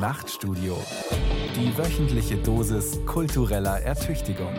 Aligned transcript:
Nachtstudio. 0.00 0.78
Die 1.54 1.76
wöchentliche 1.76 2.38
Dosis 2.38 2.98
kultureller 3.04 3.82
Ertüchtigung. 3.82 4.54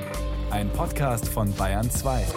Ein 0.52 0.70
Podcast 0.70 1.28
von 1.28 1.52
Bayern 1.56 1.90
2. 1.90 2.28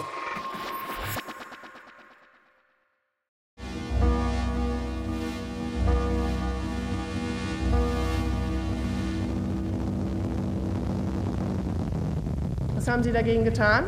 Was 12.73 12.87
haben 12.87 13.03
Sie 13.03 13.11
dagegen 13.11 13.45
getan? 13.45 13.83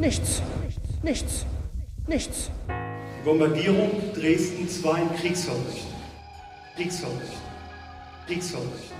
Nichts. 0.00 0.42
Nichts. 1.04 1.46
Nichts. 2.08 2.50
Die 2.68 3.24
Bombardierung 3.24 3.92
Dresdens 4.12 4.82
war 4.82 4.96
ein 4.96 5.14
Kriegsverbrechen. 5.14 5.86
Kriegsverbrechen. 6.74 7.45
Kriegsverbrechen. 8.26 8.96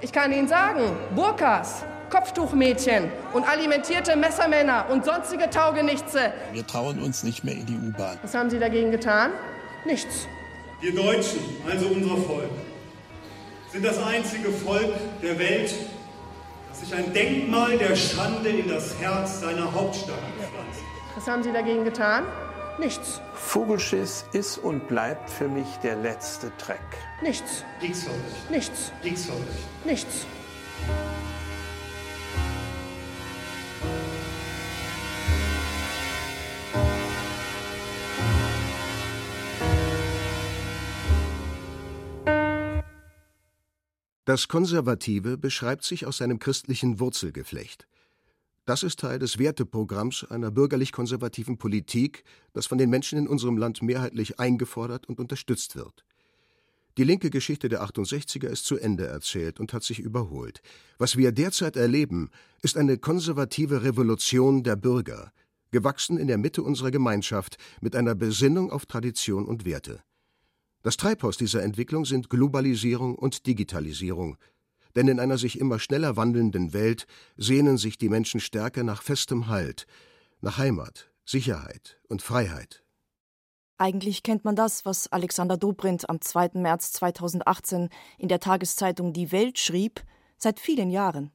Ich 0.00 0.12
kann 0.12 0.32
Ihnen 0.32 0.48
sagen, 0.48 0.96
Burkas, 1.14 1.84
Kopftuchmädchen 2.10 3.10
und 3.32 3.48
alimentierte 3.48 4.16
Messermänner 4.16 4.86
und 4.90 5.04
sonstige 5.04 5.48
Taugenichtse. 5.50 6.32
Wir 6.52 6.66
trauen 6.66 7.02
uns 7.02 7.22
nicht 7.22 7.44
mehr 7.44 7.54
in 7.54 7.66
die 7.66 7.76
U-Bahn. 7.76 8.18
Was 8.22 8.34
haben 8.34 8.50
Sie 8.50 8.58
dagegen 8.58 8.90
getan? 8.90 9.30
Nichts. 9.84 10.26
Wir 10.80 10.94
Deutschen, 10.94 11.40
also 11.68 11.86
unser 11.86 12.16
Volk, 12.18 12.50
sind 13.72 13.84
das 13.84 14.02
einzige 14.02 14.50
Volk 14.50 14.92
der 15.22 15.38
Welt, 15.38 15.74
das 16.68 16.80
sich 16.80 16.94
ein 16.94 17.12
Denkmal 17.12 17.78
der 17.78 17.96
Schande 17.96 18.50
in 18.50 18.68
das 18.68 18.94
Herz 19.00 19.40
seiner 19.40 19.72
Hauptstadt 19.72 20.18
pflanzt. 20.38 20.80
Was 21.14 21.26
haben 21.26 21.42
Sie 21.42 21.52
dagegen 21.52 21.84
getan? 21.84 22.24
Nichts. 22.78 23.22
Vogelschiss 23.32 24.26
ist 24.32 24.58
und 24.58 24.86
bleibt 24.86 25.30
für 25.30 25.48
mich 25.48 25.66
der 25.82 25.96
letzte 25.96 26.52
Dreck. 26.58 26.78
Nichts. 27.22 27.64
Kriegsverbrechen. 27.80 28.50
Nichts. 28.50 28.92
Kriegsverbrechen. 29.00 29.64
Nichts. 29.84 30.26
Das 44.26 44.48
Konservative 44.48 45.38
beschreibt 45.38 45.84
sich 45.84 46.04
aus 46.04 46.18
seinem 46.18 46.38
christlichen 46.38 47.00
Wurzelgeflecht. 47.00 47.86
Das 48.66 48.82
ist 48.82 48.98
Teil 48.98 49.20
des 49.20 49.38
Werteprogramms 49.38 50.24
einer 50.24 50.50
bürgerlich-konservativen 50.50 51.56
Politik, 51.56 52.24
das 52.52 52.66
von 52.66 52.78
den 52.78 52.90
Menschen 52.90 53.16
in 53.16 53.28
unserem 53.28 53.56
Land 53.56 53.80
mehrheitlich 53.80 54.40
eingefordert 54.40 55.08
und 55.08 55.20
unterstützt 55.20 55.76
wird. 55.76 56.04
Die 56.98 57.04
linke 57.04 57.30
Geschichte 57.30 57.68
der 57.68 57.84
68er 57.84 58.48
ist 58.48 58.64
zu 58.64 58.76
Ende 58.76 59.06
erzählt 59.06 59.60
und 59.60 59.72
hat 59.72 59.84
sich 59.84 60.00
überholt. 60.00 60.62
Was 60.98 61.16
wir 61.16 61.30
derzeit 61.30 61.76
erleben, 61.76 62.30
ist 62.60 62.76
eine 62.76 62.98
konservative 62.98 63.84
Revolution 63.84 64.64
der 64.64 64.74
Bürger, 64.74 65.30
gewachsen 65.70 66.18
in 66.18 66.26
der 66.26 66.38
Mitte 66.38 66.64
unserer 66.64 66.90
Gemeinschaft 66.90 67.58
mit 67.80 67.94
einer 67.94 68.16
Besinnung 68.16 68.72
auf 68.72 68.86
Tradition 68.86 69.46
und 69.46 69.64
Werte. 69.64 70.02
Das 70.82 70.96
Treibhaus 70.96 71.36
dieser 71.36 71.62
Entwicklung 71.62 72.04
sind 72.04 72.30
Globalisierung 72.30 73.14
und 73.14 73.46
Digitalisierung, 73.46 74.38
denn 74.96 75.08
in 75.08 75.20
einer 75.20 75.38
sich 75.38 75.60
immer 75.60 75.78
schneller 75.78 76.16
wandelnden 76.16 76.72
Welt 76.72 77.06
sehnen 77.36 77.76
sich 77.76 77.98
die 77.98 78.08
Menschen 78.08 78.40
stärker 78.40 78.82
nach 78.82 79.02
festem 79.02 79.46
Halt, 79.46 79.86
nach 80.40 80.58
Heimat, 80.58 81.10
Sicherheit 81.24 82.00
und 82.08 82.22
Freiheit. 82.22 82.82
Eigentlich 83.78 84.22
kennt 84.22 84.44
man 84.44 84.56
das, 84.56 84.86
was 84.86 85.12
Alexander 85.12 85.58
Dobrindt 85.58 86.08
am 86.08 86.20
2. 86.20 86.52
März 86.54 86.92
2018 86.92 87.90
in 88.16 88.28
der 88.28 88.40
Tageszeitung 88.40 89.12
Die 89.12 89.32
Welt 89.32 89.58
schrieb, 89.58 90.02
seit 90.38 90.58
vielen 90.58 90.90
Jahren. 90.90 91.30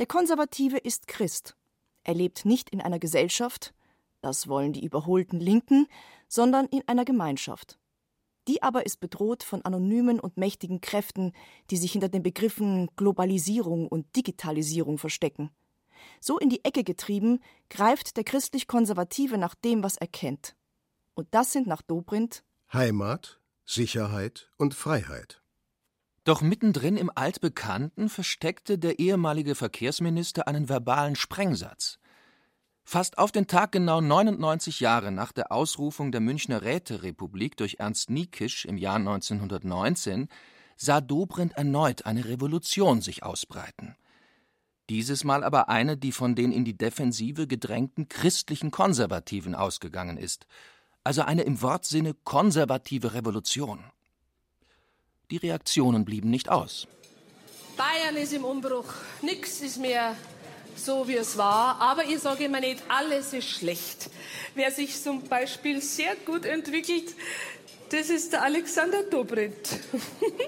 Der 0.00 0.06
Konservative 0.06 0.78
ist 0.78 1.06
Christ. 1.06 1.56
Er 2.02 2.14
lebt 2.14 2.44
nicht 2.44 2.70
in 2.70 2.80
einer 2.80 2.98
Gesellschaft, 2.98 3.72
das 4.20 4.48
wollen 4.48 4.72
die 4.72 4.84
überholten 4.84 5.38
Linken, 5.38 5.86
sondern 6.28 6.66
in 6.66 6.82
einer 6.88 7.04
Gemeinschaft. 7.04 7.78
Die 8.46 8.62
aber 8.62 8.84
ist 8.84 9.00
bedroht 9.00 9.42
von 9.42 9.64
anonymen 9.64 10.20
und 10.20 10.36
mächtigen 10.36 10.80
Kräften, 10.80 11.32
die 11.70 11.76
sich 11.76 11.92
hinter 11.92 12.08
den 12.08 12.22
Begriffen 12.22 12.90
Globalisierung 12.96 13.88
und 13.88 14.14
Digitalisierung 14.16 14.98
verstecken. 14.98 15.50
So 16.20 16.38
in 16.38 16.50
die 16.50 16.64
Ecke 16.64 16.84
getrieben, 16.84 17.40
greift 17.70 18.16
der 18.16 18.24
christlich-konservative 18.24 19.38
nach 19.38 19.54
dem, 19.54 19.82
was 19.82 19.96
er 19.96 20.06
kennt. 20.06 20.56
Und 21.14 21.28
das 21.30 21.52
sind 21.52 21.66
nach 21.66 21.82
Dobrindt 21.82 22.44
Heimat, 22.72 23.40
Sicherheit 23.64 24.50
und 24.56 24.74
Freiheit. 24.74 25.40
Doch 26.24 26.40
mittendrin 26.40 26.96
im 26.96 27.10
Altbekannten 27.14 28.08
versteckte 28.08 28.78
der 28.78 28.98
ehemalige 28.98 29.54
Verkehrsminister 29.54 30.48
einen 30.48 30.68
verbalen 30.68 31.16
Sprengsatz. 31.16 31.98
Fast 32.84 33.16
auf 33.16 33.32
den 33.32 33.46
Tag 33.46 33.72
genau 33.72 34.00
99 34.00 34.80
Jahre 34.80 35.10
nach 35.10 35.32
der 35.32 35.50
Ausrufung 35.50 36.12
der 36.12 36.20
Münchner 36.20 36.62
Räterepublik 36.62 37.56
durch 37.56 37.76
Ernst 37.78 38.10
Niekisch 38.10 38.66
im 38.66 38.76
Jahr 38.76 38.96
1919 38.96 40.28
sah 40.76 41.00
Dobrindt 41.00 41.54
erneut 41.54 42.04
eine 42.04 42.26
Revolution 42.26 43.00
sich 43.00 43.22
ausbreiten. 43.22 43.96
Dieses 44.90 45.24
Mal 45.24 45.44
aber 45.44 45.70
eine, 45.70 45.96
die 45.96 46.12
von 46.12 46.34
den 46.34 46.52
in 46.52 46.66
die 46.66 46.76
Defensive 46.76 47.46
gedrängten 47.46 48.08
christlichen 48.08 48.70
Konservativen 48.70 49.54
ausgegangen 49.54 50.18
ist, 50.18 50.46
also 51.04 51.22
eine 51.22 51.42
im 51.42 51.62
Wortsinne 51.62 52.14
konservative 52.24 53.14
Revolution. 53.14 53.82
Die 55.30 55.38
Reaktionen 55.38 56.04
blieben 56.04 56.28
nicht 56.28 56.50
aus. 56.50 56.86
Bayern 57.78 58.16
ist 58.16 58.34
im 58.34 58.44
Umbruch. 58.44 58.92
Nichts 59.22 59.62
ist 59.62 59.78
mehr 59.78 60.14
so, 60.76 61.06
wie 61.08 61.16
es 61.16 61.36
war. 61.36 61.80
Aber 61.80 62.04
ich 62.04 62.18
sage 62.18 62.44
immer 62.44 62.60
nicht, 62.60 62.82
alles 62.88 63.32
ist 63.32 63.48
schlecht. 63.48 64.10
Wer 64.54 64.70
sich 64.70 65.00
zum 65.02 65.22
Beispiel 65.22 65.80
sehr 65.80 66.14
gut 66.16 66.44
entwickelt, 66.44 67.14
das 67.90 68.10
ist 68.10 68.32
der 68.32 68.42
Alexander 68.42 69.02
Dobrindt. 69.04 69.68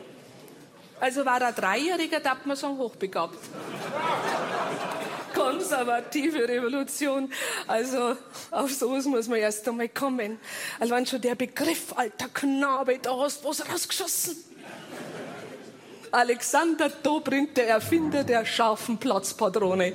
also 1.00 1.24
war 1.24 1.40
er 1.40 1.52
Dreijähriger, 1.52 2.20
darf 2.20 2.44
man 2.44 2.56
sagen, 2.56 2.78
hochbegabt. 2.78 3.38
Konservative 5.34 6.48
Revolution. 6.48 7.30
Also 7.66 8.16
auf 8.50 8.72
sowas 8.72 9.04
muss 9.04 9.28
man 9.28 9.38
erst 9.38 9.68
einmal 9.68 9.88
kommen. 9.90 10.38
Allein 10.80 11.04
schon 11.06 11.20
der 11.20 11.34
Begriff, 11.34 11.92
alter 11.94 12.28
Knabe, 12.28 12.98
da 12.98 13.16
hast 13.16 13.44
du 13.44 13.48
was 13.48 13.68
rausgeschossen. 13.70 14.36
Alexander 16.12 16.88
Dobrindt, 16.88 17.56
der 17.56 17.68
Erfinder 17.68 18.24
der 18.24 18.44
scharfen 18.44 18.98
Platzpatrone. 18.98 19.92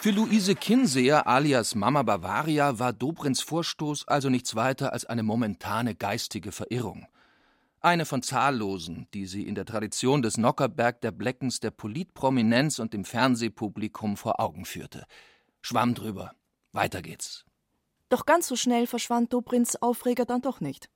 Für 0.00 0.10
Luise 0.10 0.54
Kinseer 0.54 1.26
alias 1.26 1.74
Mama 1.74 2.02
Bavaria 2.02 2.78
war 2.78 2.92
Dobrindts 2.92 3.40
Vorstoß 3.40 4.06
also 4.08 4.28
nichts 4.28 4.54
weiter 4.54 4.92
als 4.92 5.04
eine 5.06 5.22
momentane 5.22 5.94
geistige 5.94 6.52
Verirrung. 6.52 7.06
Eine 7.80 8.06
von 8.06 8.22
zahllosen, 8.22 9.08
die 9.14 9.26
sie 9.26 9.46
in 9.46 9.54
der 9.54 9.66
Tradition 9.66 10.22
des 10.22 10.38
Nockerberg 10.38 11.00
der 11.00 11.10
Bleckens 11.10 11.60
der 11.60 11.70
Politprominenz 11.70 12.78
und 12.78 12.94
dem 12.94 13.04
Fernsehpublikum 13.04 14.16
vor 14.16 14.40
Augen 14.40 14.64
führte. 14.64 15.04
Schwamm 15.60 15.94
drüber. 15.94 16.32
Weiter 16.72 17.02
geht's. 17.02 17.44
Doch 18.14 18.26
ganz 18.26 18.46
so 18.46 18.54
schnell 18.54 18.86
verschwand 18.86 19.32
Dobrindts 19.32 19.74
Aufreger 19.82 20.24
dann 20.24 20.40
doch 20.40 20.60
nicht. 20.60 20.88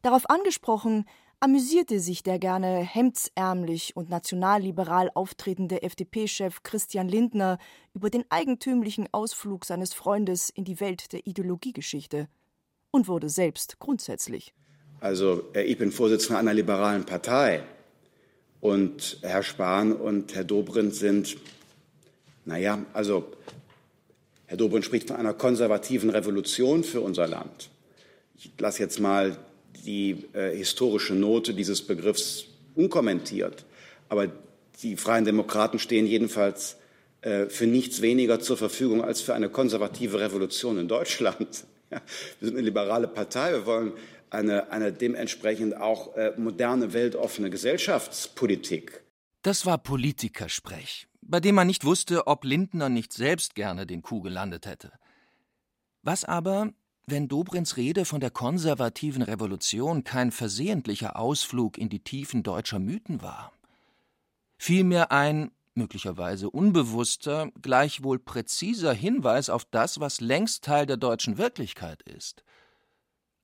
Darauf 0.00 0.30
angesprochen, 0.30 1.04
amüsierte 1.40 2.00
sich 2.00 2.22
der 2.22 2.38
gerne 2.38 2.78
hemdsärmlich 2.78 3.94
und 3.96 4.08
nationalliberal 4.08 5.10
auftretende 5.12 5.82
FDP-Chef 5.82 6.62
Christian 6.62 7.06
Lindner 7.06 7.58
über 7.92 8.08
den 8.08 8.24
eigentümlichen 8.30 9.10
Ausflug 9.12 9.66
seines 9.66 9.92
Freundes 9.92 10.48
in 10.48 10.64
die 10.64 10.80
Welt 10.80 11.12
der 11.12 11.26
Ideologiegeschichte 11.26 12.28
und 12.92 13.08
wurde 13.08 13.28
selbst 13.28 13.78
grundsätzlich. 13.78 14.54
Also, 15.00 15.52
ich 15.52 15.76
bin 15.76 15.92
Vorsitzender 15.92 16.38
einer 16.38 16.54
liberalen 16.54 17.04
Partei 17.04 17.62
und 18.62 19.18
Herr 19.20 19.42
Spahn 19.42 19.92
und 19.92 20.34
Herr 20.34 20.44
Dobrindt 20.44 20.94
sind, 20.94 21.36
naja, 22.46 22.86
also 22.94 23.26
Herr 24.48 24.56
Dobrindt 24.56 24.86
spricht 24.86 25.08
von 25.08 25.16
einer 25.16 25.34
konservativen 25.34 26.08
Revolution 26.08 26.82
für 26.82 27.02
unser 27.02 27.28
Land. 27.28 27.68
Ich 28.34 28.50
lasse 28.58 28.82
jetzt 28.82 28.98
mal 28.98 29.36
die 29.84 30.24
äh, 30.32 30.56
historische 30.56 31.14
Note 31.14 31.52
dieses 31.52 31.82
Begriffs 31.82 32.46
unkommentiert. 32.74 33.66
Aber 34.08 34.32
die 34.82 34.96
Freien 34.96 35.26
Demokraten 35.26 35.78
stehen 35.78 36.06
jedenfalls 36.06 36.76
äh, 37.20 37.46
für 37.46 37.66
nichts 37.66 38.00
weniger 38.00 38.40
zur 38.40 38.56
Verfügung 38.56 39.04
als 39.04 39.20
für 39.20 39.34
eine 39.34 39.50
konservative 39.50 40.18
Revolution 40.18 40.78
in 40.78 40.88
Deutschland. 40.88 41.64
Ja, 41.90 42.02
wir 42.38 42.48
sind 42.48 42.58
eine 42.58 42.66
liberale 42.66 43.08
Partei. 43.08 43.50
Wir 43.52 43.64
wollen 43.64 43.94
eine, 44.28 44.70
eine 44.70 44.92
dementsprechend 44.92 45.74
auch 45.74 46.14
äh, 46.16 46.34
moderne, 46.36 46.92
weltoffene 46.92 47.48
Gesellschaftspolitik. 47.48 49.00
Das 49.40 49.64
war 49.64 49.78
Politikersprech 49.78 51.07
bei 51.28 51.40
dem 51.40 51.54
man 51.54 51.66
nicht 51.66 51.84
wusste, 51.84 52.26
ob 52.26 52.44
Lindner 52.44 52.88
nicht 52.88 53.12
selbst 53.12 53.54
gerne 53.54 53.86
den 53.86 54.02
Kuh 54.02 54.22
gelandet 54.22 54.66
hätte. 54.66 54.92
Was 56.02 56.24
aber, 56.24 56.72
wenn 57.06 57.28
Dobrins 57.28 57.76
Rede 57.76 58.04
von 58.04 58.20
der 58.20 58.30
konservativen 58.30 59.22
Revolution 59.22 60.04
kein 60.04 60.32
versehentlicher 60.32 61.16
Ausflug 61.16 61.78
in 61.78 61.90
die 61.90 62.00
Tiefen 62.00 62.42
deutscher 62.42 62.78
Mythen 62.78 63.22
war. 63.22 63.52
Vielmehr 64.56 65.12
ein, 65.12 65.50
möglicherweise 65.74 66.50
unbewusster, 66.50 67.50
gleichwohl 67.60 68.18
präziser 68.18 68.92
Hinweis 68.92 69.50
auf 69.50 69.64
das, 69.66 70.00
was 70.00 70.20
längst 70.20 70.64
Teil 70.64 70.86
der 70.86 70.96
deutschen 70.96 71.38
Wirklichkeit 71.38 72.02
ist. 72.02 72.42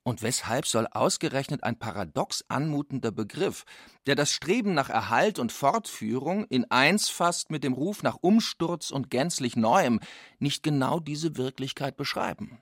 Und 0.06 0.20
weshalb 0.20 0.66
soll 0.66 0.86
ausgerechnet 0.90 1.64
ein 1.64 1.78
paradox 1.78 2.44
anmutender 2.48 3.10
Begriff, 3.10 3.64
der 4.06 4.14
das 4.14 4.30
Streben 4.30 4.74
nach 4.74 4.90
Erhalt 4.90 5.38
und 5.38 5.50
Fortführung 5.50 6.44
in 6.44 6.70
eins 6.70 7.08
fasst 7.08 7.50
mit 7.50 7.64
dem 7.64 7.72
Ruf 7.72 8.02
nach 8.02 8.18
Umsturz 8.20 8.90
und 8.90 9.10
gänzlich 9.10 9.56
Neuem, 9.56 10.00
nicht 10.38 10.62
genau 10.62 11.00
diese 11.00 11.38
Wirklichkeit 11.38 11.96
beschreiben? 11.96 12.60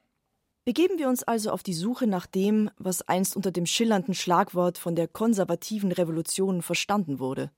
Begeben 0.65 1.01
wir 1.01 1.09
uns 1.09 1.25
also 1.25 1.51
auf 1.51 1.65
die 1.65 1.75
Suche 1.75 2.07
nach 2.07 2.27
dem, 2.27 2.71
was 2.79 3.03
einst 3.03 3.35
unter 3.35 3.51
dem 3.51 3.67
schillernden 3.67 4.15
Schlagwort 4.15 4.79
von 4.79 4.95
der 4.95 5.09
konservativen 5.09 5.91
Revolution 5.91 6.63
verstanden 6.63 7.19
wurde. 7.19 7.51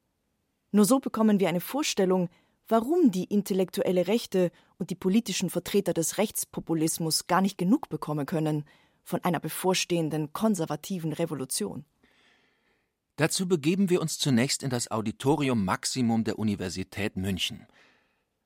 Nur 0.72 0.86
so 0.86 0.98
bekommen 0.98 1.40
wir 1.40 1.50
eine 1.50 1.60
Vorstellung, 1.60 2.30
warum 2.68 3.10
die 3.10 3.24
intellektuelle 3.24 4.06
Rechte 4.06 4.50
und 4.78 4.88
die 4.88 4.94
politischen 4.94 5.50
Vertreter 5.50 5.92
des 5.92 6.16
Rechtspopulismus 6.16 7.26
gar 7.26 7.42
nicht 7.42 7.58
genug 7.58 7.90
bekommen 7.90 8.24
können 8.24 8.64
von 9.04 9.22
einer 9.22 9.40
bevorstehenden 9.40 10.32
konservativen 10.32 11.12
Revolution. 11.12 11.84
Dazu 13.16 13.46
begeben 13.46 13.90
wir 13.90 14.00
uns 14.00 14.18
zunächst 14.18 14.62
in 14.62 14.70
das 14.70 14.90
Auditorium 14.90 15.64
Maximum 15.64 16.24
der 16.24 16.38
Universität 16.38 17.16
München. 17.16 17.66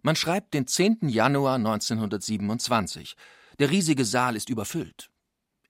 Man 0.02 0.14
schreibt 0.14 0.52
den 0.52 0.66
10. 0.66 1.08
Januar 1.08 1.54
1927 1.54 3.16
der 3.58 3.70
riesige 3.70 4.04
Saal 4.04 4.36
ist 4.36 4.50
überfüllt. 4.50 5.10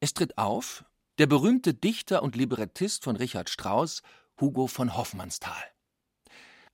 Es 0.00 0.12
tritt 0.12 0.37
auf 0.37 0.85
der 1.19 1.26
berühmte 1.26 1.75
Dichter 1.75 2.23
und 2.23 2.37
Librettist 2.37 3.02
von 3.02 3.17
Richard 3.17 3.49
Strauss, 3.49 4.02
Hugo 4.41 4.67
von 4.67 4.96
Hoffmannsthal. 4.96 5.64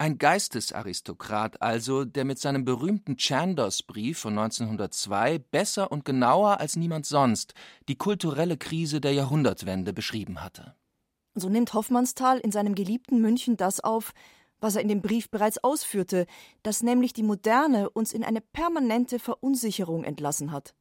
Ein 0.04 0.18
Geistesaristokrat 0.18 1.62
also, 1.62 2.04
der 2.04 2.26
mit 2.26 2.38
seinem 2.38 2.66
berühmten 2.66 3.16
Chandos-Brief 3.16 4.18
von 4.18 4.38
1902 4.38 5.38
besser 5.38 5.90
und 5.90 6.04
genauer 6.04 6.60
als 6.60 6.76
niemand 6.76 7.06
sonst 7.06 7.54
die 7.88 7.96
kulturelle 7.96 8.58
Krise 8.58 9.00
der 9.00 9.14
Jahrhundertwende 9.14 9.94
beschrieben 9.94 10.44
hatte. 10.44 10.74
So 11.34 11.48
nimmt 11.48 11.72
Hoffmannsthal 11.72 12.38
in 12.38 12.52
seinem 12.52 12.74
geliebten 12.74 13.22
München 13.22 13.56
das 13.56 13.80
auf, 13.80 14.12
was 14.60 14.76
er 14.76 14.82
in 14.82 14.88
dem 14.88 15.00
Brief 15.00 15.30
bereits 15.30 15.64
ausführte, 15.64 16.26
dass 16.62 16.82
nämlich 16.82 17.14
die 17.14 17.22
Moderne 17.22 17.88
uns 17.88 18.12
in 18.12 18.24
eine 18.24 18.42
permanente 18.42 19.18
Verunsicherung 19.18 20.04
entlassen 20.04 20.52
hat. 20.52 20.74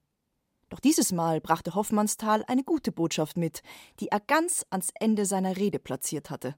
Doch 0.68 0.81
dieses 0.81 1.14
Mal 1.14 1.40
brachte 1.40 1.75
Hoffmannsthal 1.75 2.44
eine 2.50 2.66
gute 2.66 2.92
Botschaft 2.92 3.38
mit, 3.38 3.62
die 4.02 4.10
er 4.10 4.20
ganz 4.20 4.66
ans 4.70 4.90
Ende 5.00 5.25
seiner 5.25 5.56
Rede 5.56 5.80
platziert 5.80 6.30
hatte. 6.30 6.56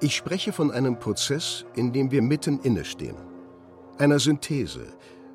Ich 0.00 0.14
spreche 0.14 0.52
von 0.52 0.70
einem 0.70 0.98
Prozess, 0.98 1.64
in 1.74 1.90
dem 1.90 2.10
wir 2.10 2.20
mitten 2.20 2.60
innestehen. 2.60 3.16
Einer 3.96 4.18
Synthese, 4.18 4.88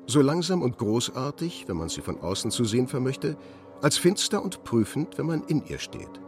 so 0.06 0.20
langsam 0.20 0.62
und 0.62 0.78
großartig, 0.78 1.64
wenn 1.66 1.76
man 1.76 1.88
sie 1.88 2.00
von 2.00 2.20
außen 2.20 2.52
zu 2.52 2.64
sehen 2.64 2.86
vermöchte, 2.86 3.36
als 3.80 3.98
finster 3.98 4.40
und 4.40 4.62
prüfend, 4.62 5.18
wenn 5.18 5.26
man 5.26 5.42
in 5.48 5.66
ihr 5.66 5.80
steht. 5.80 6.20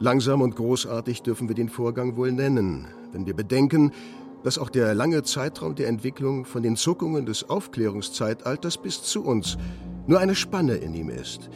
Langsam 0.00 0.42
und 0.42 0.56
großartig 0.56 1.22
dürfen 1.22 1.46
wir 1.46 1.54
den 1.54 1.68
Vorgang 1.68 2.16
wohl 2.16 2.32
nennen, 2.32 2.88
wenn 3.12 3.26
wir 3.26 3.34
bedenken, 3.34 3.92
dass 4.42 4.58
auch 4.58 4.70
der 4.70 4.92
lange 4.92 5.22
Zeitraum 5.22 5.76
der 5.76 5.86
Entwicklung 5.86 6.44
von 6.44 6.64
den 6.64 6.74
Zuckungen 6.74 7.26
des 7.26 7.48
Aufklärungszeitalters 7.48 8.78
bis 8.78 9.02
zu 9.04 9.24
uns 9.24 9.56
nur 10.08 10.18
eine 10.18 10.34
Spanne 10.34 10.74
in 10.74 10.94
ihm 10.94 11.10
ist, 11.10 11.48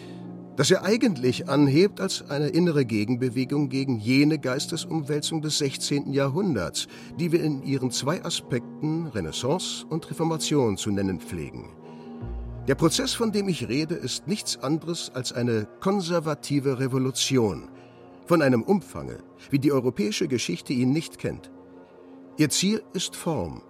dass 0.59 0.73
er 0.73 0.83
eigentlich 0.83 1.49
anhebt 1.49 2.01
als 2.01 2.29
eine 2.29 2.49
innere 2.49 2.85
Gegenbewegung 2.85 3.69
gegen 3.69 4.01
jene 4.01 4.41
Geistesumwälzung 4.41 5.41
des 5.41 5.59
16. 5.59 6.13
Jahrhunderts, 6.13 6.89
die 7.17 7.31
wir 7.31 7.45
in 7.45 7.63
ihren 7.63 7.93
zwei 7.93 8.25
Aspekten 8.25 9.07
Renaissance 9.07 9.87
und 9.89 10.11
Reformation 10.11 10.77
zu 10.77 10.91
nennen 10.91 11.21
pflegen. 11.21 11.71
Der 12.67 12.75
Prozess, 12.75 13.15
von 13.15 13.31
dem 13.31 13.49
ich 13.49 13.69
rede, 13.69 13.95
ist 13.95 14.27
nichts 14.27 14.57
anderes 14.61 15.13
als 15.15 15.33
eine 15.33 15.69
konservative 15.79 16.81
Revolution, 16.81 17.69
von 18.27 18.43
einem 18.43 18.65
Umfange, 18.65 19.19
wie 19.51 19.61
die 19.61 19.71
europäische 19.71 20.27
Geschichte 20.27 20.73
ihn 20.73 20.91
nicht 20.91 21.21
kennt. 21.21 21.53
Ihr 22.37 22.51
Ziel 22.51 22.83
ist 22.95 23.15
Form, 23.15 23.63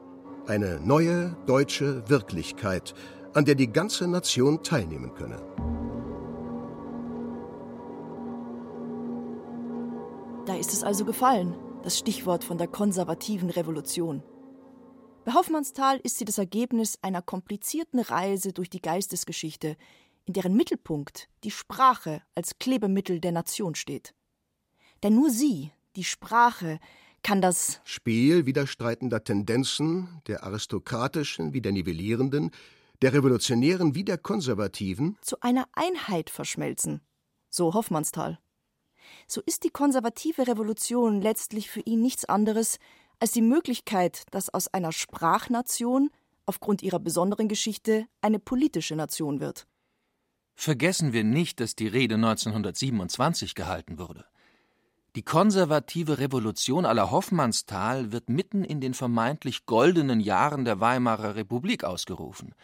eine 0.46 0.80
neue 0.80 1.36
deutsche 1.44 2.08
Wirklichkeit, 2.08 2.94
an 3.34 3.44
der 3.44 3.56
die 3.56 3.70
ganze 3.70 4.08
Nation 4.08 4.62
teilnehmen 4.62 5.12
könne. 5.14 5.36
Da 10.48 10.56
ist 10.56 10.72
es 10.72 10.82
also 10.82 11.04
gefallen, 11.04 11.54
das 11.82 11.98
Stichwort 11.98 12.42
von 12.42 12.56
der 12.56 12.68
konservativen 12.68 13.50
Revolution. 13.50 14.22
Bei 15.26 15.34
Hoffmannsthal 15.34 15.98
ist 15.98 16.16
sie 16.16 16.24
das 16.24 16.38
Ergebnis 16.38 16.98
einer 17.02 17.20
komplizierten 17.20 18.00
Reise 18.00 18.54
durch 18.54 18.70
die 18.70 18.80
Geistesgeschichte, 18.80 19.76
in 20.24 20.32
deren 20.32 20.54
Mittelpunkt 20.54 21.28
die 21.44 21.50
Sprache 21.50 22.22
als 22.34 22.58
Klebemittel 22.58 23.20
der 23.20 23.32
Nation 23.32 23.74
steht. 23.74 24.14
Denn 25.02 25.14
nur 25.14 25.28
sie, 25.28 25.70
die 25.96 26.04
Sprache, 26.04 26.80
kann 27.22 27.42
das 27.42 27.82
Spiel 27.84 28.46
widerstreitender 28.46 29.22
Tendenzen, 29.22 30.22
der 30.28 30.44
aristokratischen 30.44 31.52
wie 31.52 31.60
der 31.60 31.72
nivellierenden, 31.72 32.52
der 33.02 33.12
revolutionären 33.12 33.94
wie 33.94 34.04
der 34.04 34.16
konservativen, 34.16 35.18
zu 35.20 35.38
einer 35.42 35.68
Einheit 35.74 36.30
verschmelzen. 36.30 37.02
So 37.50 37.74
Hoffmannsthal. 37.74 38.38
So 39.26 39.40
ist 39.44 39.64
die 39.64 39.70
konservative 39.70 40.46
Revolution 40.46 41.20
letztlich 41.20 41.70
für 41.70 41.80
ihn 41.80 42.02
nichts 42.02 42.24
anderes 42.24 42.78
als 43.20 43.32
die 43.32 43.42
Möglichkeit, 43.42 44.22
dass 44.30 44.52
aus 44.52 44.68
einer 44.68 44.92
Sprachnation 44.92 46.10
aufgrund 46.46 46.82
ihrer 46.82 46.98
besonderen 46.98 47.48
Geschichte 47.48 48.06
eine 48.22 48.38
politische 48.38 48.96
Nation 48.96 49.40
wird. 49.40 49.66
Vergessen 50.54 51.12
wir 51.12 51.24
nicht, 51.24 51.60
dass 51.60 51.76
die 51.76 51.86
Rede 51.86 52.16
1927 52.16 53.54
gehalten 53.54 53.98
wurde. 53.98 54.24
Die 55.14 55.22
konservative 55.22 56.18
Revolution 56.18 56.84
aller 56.84 57.10
Hoffmannsthal 57.10 58.12
wird 58.12 58.28
mitten 58.28 58.64
in 58.64 58.80
den 58.80 58.94
vermeintlich 58.94 59.66
goldenen 59.66 60.20
Jahren 60.20 60.64
der 60.64 60.80
Weimarer 60.80 61.34
Republik 61.34 61.84
ausgerufen. 61.84 62.54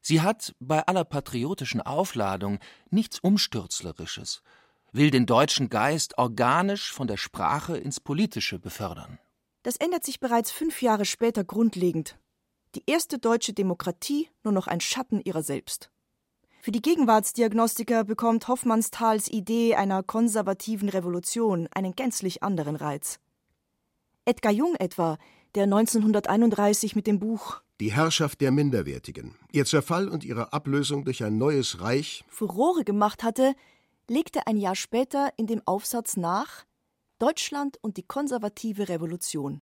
Sie 0.00 0.20
hat 0.20 0.54
bei 0.58 0.86
aller 0.86 1.04
patriotischen 1.04 1.80
Aufladung 1.80 2.58
nichts 2.90 3.18
Umstürzlerisches, 3.20 4.42
will 4.92 5.10
den 5.10 5.26
deutschen 5.26 5.68
Geist 5.68 6.18
organisch 6.18 6.92
von 6.92 7.06
der 7.06 7.16
Sprache 7.16 7.76
ins 7.76 8.00
Politische 8.00 8.58
befördern. 8.58 9.18
Das 9.62 9.76
ändert 9.76 10.04
sich 10.04 10.20
bereits 10.20 10.50
fünf 10.50 10.82
Jahre 10.82 11.04
später 11.04 11.44
grundlegend. 11.44 12.18
Die 12.74 12.84
erste 12.86 13.18
deutsche 13.18 13.52
Demokratie 13.52 14.28
nur 14.44 14.52
noch 14.52 14.66
ein 14.66 14.80
Schatten 14.80 15.20
ihrer 15.20 15.42
selbst. 15.42 15.90
Für 16.60 16.72
die 16.72 16.82
Gegenwartsdiagnostiker 16.82 18.04
bekommt 18.04 18.48
Hoffmannsthals 18.48 19.28
Idee 19.28 19.74
einer 19.74 20.02
konservativen 20.02 20.88
Revolution 20.88 21.68
einen 21.72 21.94
gänzlich 21.94 22.42
anderen 22.42 22.76
Reiz. 22.76 23.20
Edgar 24.24 24.52
Jung 24.52 24.74
etwa, 24.74 25.18
der 25.54 25.64
1931 25.64 26.94
mit 26.94 27.06
dem 27.06 27.20
Buch 27.20 27.62
Die 27.80 27.92
Herrschaft 27.92 28.40
der 28.40 28.50
Minderwertigen, 28.50 29.36
ihr 29.52 29.64
Zerfall 29.64 30.08
und 30.08 30.24
ihre 30.24 30.52
Ablösung 30.52 31.04
durch 31.04 31.24
ein 31.24 31.38
neues 31.38 31.80
Reich 31.80 32.24
Furore 32.28 32.84
gemacht 32.84 33.22
hatte, 33.22 33.54
legte 34.10 34.46
ein 34.46 34.56
Jahr 34.56 34.74
später 34.74 35.30
in 35.36 35.46
dem 35.46 35.62
Aufsatz 35.66 36.16
nach 36.16 36.64
Deutschland 37.18 37.78
und 37.82 37.96
die 37.96 38.04
konservative 38.04 38.88
Revolution. 38.88 39.60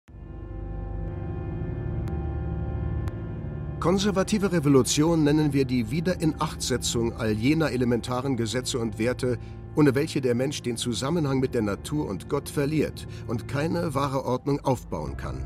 Konservative 3.79 4.51
Revolution 4.51 5.23
nennen 5.23 5.51
wir 5.51 5.65
die 5.65 5.91
Wiederinachtsetzung 5.91 7.13
all 7.13 7.31
jener 7.31 7.71
elementaren 7.71 8.37
Gesetze 8.37 8.79
und 8.79 8.97
Werte, 8.97 9.37
ohne 9.75 9.93
welche 9.93 10.21
der 10.21 10.35
Mensch 10.35 10.61
den 10.61 10.77
Zusammenhang 10.77 11.39
mit 11.39 11.53
der 11.53 11.63
Natur 11.63 12.07
und 12.07 12.29
Gott 12.29 12.49
verliert 12.49 13.07
und 13.27 13.47
keine 13.47 13.93
wahre 13.93 14.23
Ordnung 14.25 14.59
aufbauen 14.61 15.17
kann. 15.17 15.45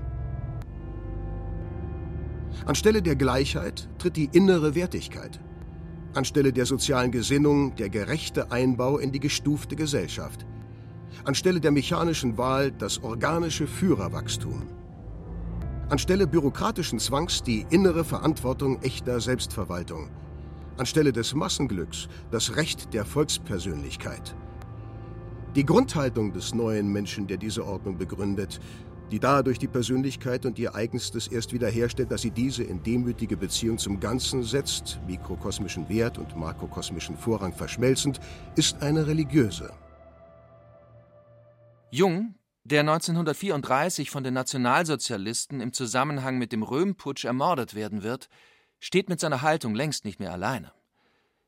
Anstelle 2.65 3.01
der 3.01 3.15
Gleichheit 3.15 3.89
tritt 3.97 4.17
die 4.17 4.29
innere 4.31 4.75
Wertigkeit. 4.75 5.39
Anstelle 6.17 6.51
der 6.51 6.65
sozialen 6.65 7.11
Gesinnung 7.11 7.75
der 7.75 7.89
gerechte 7.89 8.51
Einbau 8.51 8.97
in 8.97 9.11
die 9.11 9.19
gestufte 9.19 9.75
Gesellschaft. 9.75 10.47
Anstelle 11.25 11.59
der 11.59 11.69
mechanischen 11.69 12.39
Wahl 12.39 12.71
das 12.71 13.03
organische 13.03 13.67
Führerwachstum. 13.67 14.63
Anstelle 15.89 16.25
bürokratischen 16.25 16.97
Zwangs 16.97 17.43
die 17.43 17.67
innere 17.69 18.03
Verantwortung 18.03 18.81
echter 18.81 19.21
Selbstverwaltung. 19.21 20.09
Anstelle 20.77 21.13
des 21.13 21.35
Massenglücks 21.35 22.07
das 22.31 22.55
Recht 22.55 22.95
der 22.95 23.05
Volkspersönlichkeit. 23.05 24.35
Die 25.55 25.65
Grundhaltung 25.65 26.33
des 26.33 26.53
neuen 26.55 26.91
Menschen, 26.91 27.27
der 27.27 27.37
diese 27.37 27.63
Ordnung 27.63 27.97
begründet, 27.99 28.59
die 29.11 29.19
dadurch 29.19 29.59
die 29.59 29.67
Persönlichkeit 29.67 30.45
und 30.45 30.59
ihr 30.59 30.75
Eigenstes 30.75 31.27
erst 31.27 31.53
wiederherstellt, 31.53 32.11
dass 32.11 32.21
sie 32.21 32.31
diese 32.31 32.63
in 32.63 32.83
demütige 32.83 33.37
Beziehung 33.37 33.77
zum 33.77 33.99
Ganzen 33.99 34.43
setzt, 34.43 34.99
mikrokosmischen 35.07 35.87
Wert 35.89 36.17
und 36.17 36.35
makrokosmischen 36.35 37.17
Vorrang 37.17 37.53
verschmelzend, 37.53 38.19
ist 38.55 38.81
eine 38.81 39.07
religiöse. 39.07 39.71
Jung, 41.89 42.35
der 42.65 42.81
1934 42.81 44.09
von 44.09 44.23
den 44.23 44.33
Nationalsozialisten 44.33 45.61
im 45.61 45.71
Zusammenhang 45.71 46.37
mit 46.37 46.51
dem 46.51 46.63
Röhmputsch 46.63 47.23
ermordet 47.23 47.75
werden 47.75 48.03
wird, 48.03 48.27
steht 48.79 49.07
mit 49.07 49.19
seiner 49.19 49.41
Haltung 49.41 49.73
längst 49.73 50.03
nicht 50.03 50.19
mehr 50.19 50.33
alleine. 50.33 50.73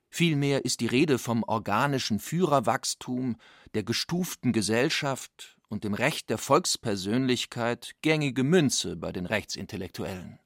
Vielmehr 0.10 0.66
ist 0.66 0.80
die 0.80 0.88
Rede 0.88 1.20
vom 1.20 1.44
organischen 1.44 2.20
Führerwachstum, 2.20 3.36
der 3.74 3.84
gestuften 3.84 4.54
Gesellschaft 4.54 5.59
und 5.70 5.84
dem 5.84 5.94
Recht 5.94 6.30
der 6.30 6.38
Volkspersönlichkeit 6.38 7.96
gängige 8.02 8.44
Münze 8.44 8.96
bei 8.96 9.12
den 9.12 9.26
Rechtsintellektuellen. 9.26 10.40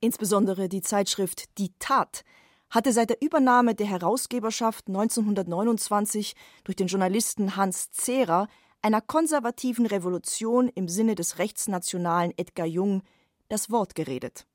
Insbesondere 0.00 0.68
die 0.68 0.80
Zeitschrift 0.80 1.58
Die 1.58 1.72
Tat 1.78 2.24
hatte 2.70 2.92
seit 2.92 3.10
der 3.10 3.20
Übernahme 3.20 3.74
der 3.74 3.86
Herausgeberschaft 3.86 4.86
1929 4.86 6.34
durch 6.64 6.76
den 6.76 6.86
Journalisten 6.86 7.56
Hans 7.56 7.90
Zehrer 7.90 8.48
einer 8.80 9.00
konservativen 9.00 9.86
Revolution 9.86 10.68
im 10.68 10.88
Sinne 10.88 11.14
des 11.14 11.38
rechtsnationalen 11.38 12.32
Edgar 12.38 12.66
Jung 12.66 13.02
das 13.48 13.70
Wort 13.70 13.94
geredet. 13.94 14.46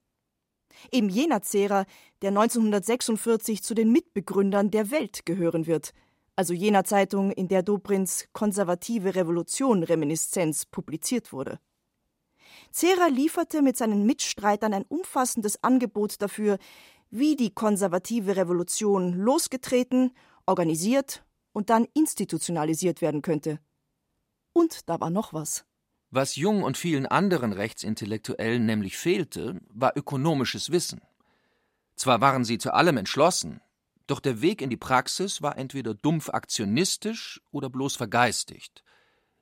Eben 0.92 1.10
jener 1.10 1.42
Zehrer, 1.42 1.86
der 2.22 2.30
1946 2.30 3.64
zu 3.64 3.76
den 3.76 3.92
Mitbegründern 3.92 4.72
der 4.72 4.92
Welt 4.92 5.26
gehören 5.26 5.68
wird, 5.68 5.94
also 6.36 6.54
jener 6.54 6.84
Zeitung, 6.84 7.32
in 7.32 7.48
der 7.48 7.64
Dobrins 7.64 8.28
Konservative 8.34 9.16
Revolution 9.16 9.84
Reminiszenz 9.84 10.66
publiziert 10.66 11.32
wurde. 11.32 11.60
Zehrer 12.72 13.10
lieferte 13.10 13.62
mit 13.62 13.78
seinen 13.78 14.06
Mitstreitern 14.06 14.74
ein 14.74 14.86
umfassendes 14.88 15.64
Angebot 15.64 16.22
dafür, 16.22 16.58
wie 17.10 17.36
die 17.36 17.54
konservative 17.54 18.36
Revolution 18.36 19.14
losgetreten, 19.14 20.12
organisiert 20.46 21.24
und 21.54 21.70
dann 21.70 21.88
institutionalisiert 21.94 23.02
werden 23.02 23.22
könnte. 23.22 23.60
Und 24.54 24.90
da 24.90 25.00
war 25.00 25.10
noch 25.10 25.34
was. 25.34 25.66
Was 26.12 26.36
Jung 26.36 26.64
und 26.64 26.78
vielen 26.78 27.06
anderen 27.06 27.52
Rechtsintellektuellen 27.52 28.66
nämlich 28.66 28.98
fehlte, 28.98 29.60
war 29.70 29.94
ökonomisches 29.96 30.72
Wissen. 30.72 31.02
Zwar 31.96 32.22
waren 32.22 32.44
sie 32.44 32.58
zu 32.58 32.74
allem 32.74 32.98
entschlossen, 32.98 33.62
doch 34.08 34.20
der 34.20 34.42
Weg 34.42 34.62
in 34.62 34.70
die 34.70 34.78
Praxis 34.78 35.42
war 35.42 35.58
entweder 35.58 35.94
dumpf 35.94 36.30
aktionistisch 36.30 37.42
oder 37.52 37.70
bloß 37.70 37.96
vergeistigt. 37.96 38.84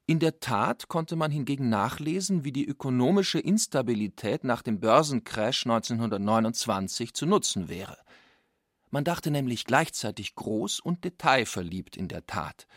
In 0.06 0.20
der 0.20 0.40
Tat 0.40 0.90
konnte 0.90 1.16
man 1.16 1.32
hingegen 1.32 1.70
nachlesen, 1.70 2.44
wie 2.44 2.52
die 2.52 2.66
ökonomische 2.66 3.40
Instabilität 3.40 4.44
nach 4.44 4.62
dem 4.62 4.80
Börsencrash 4.80 5.66
1929 5.66 7.14
zu 7.14 7.26
nutzen 7.26 7.70
wäre. 7.70 7.98
Man 8.90 9.06
dachte 9.06 9.32
nämlich 9.32 9.66
gleichzeitig 9.66 10.36
groß 10.36 10.82
und 10.82 11.04
detailverliebt 11.04 11.96
in 11.96 12.10
der 12.10 12.26
Tat. 12.26 12.68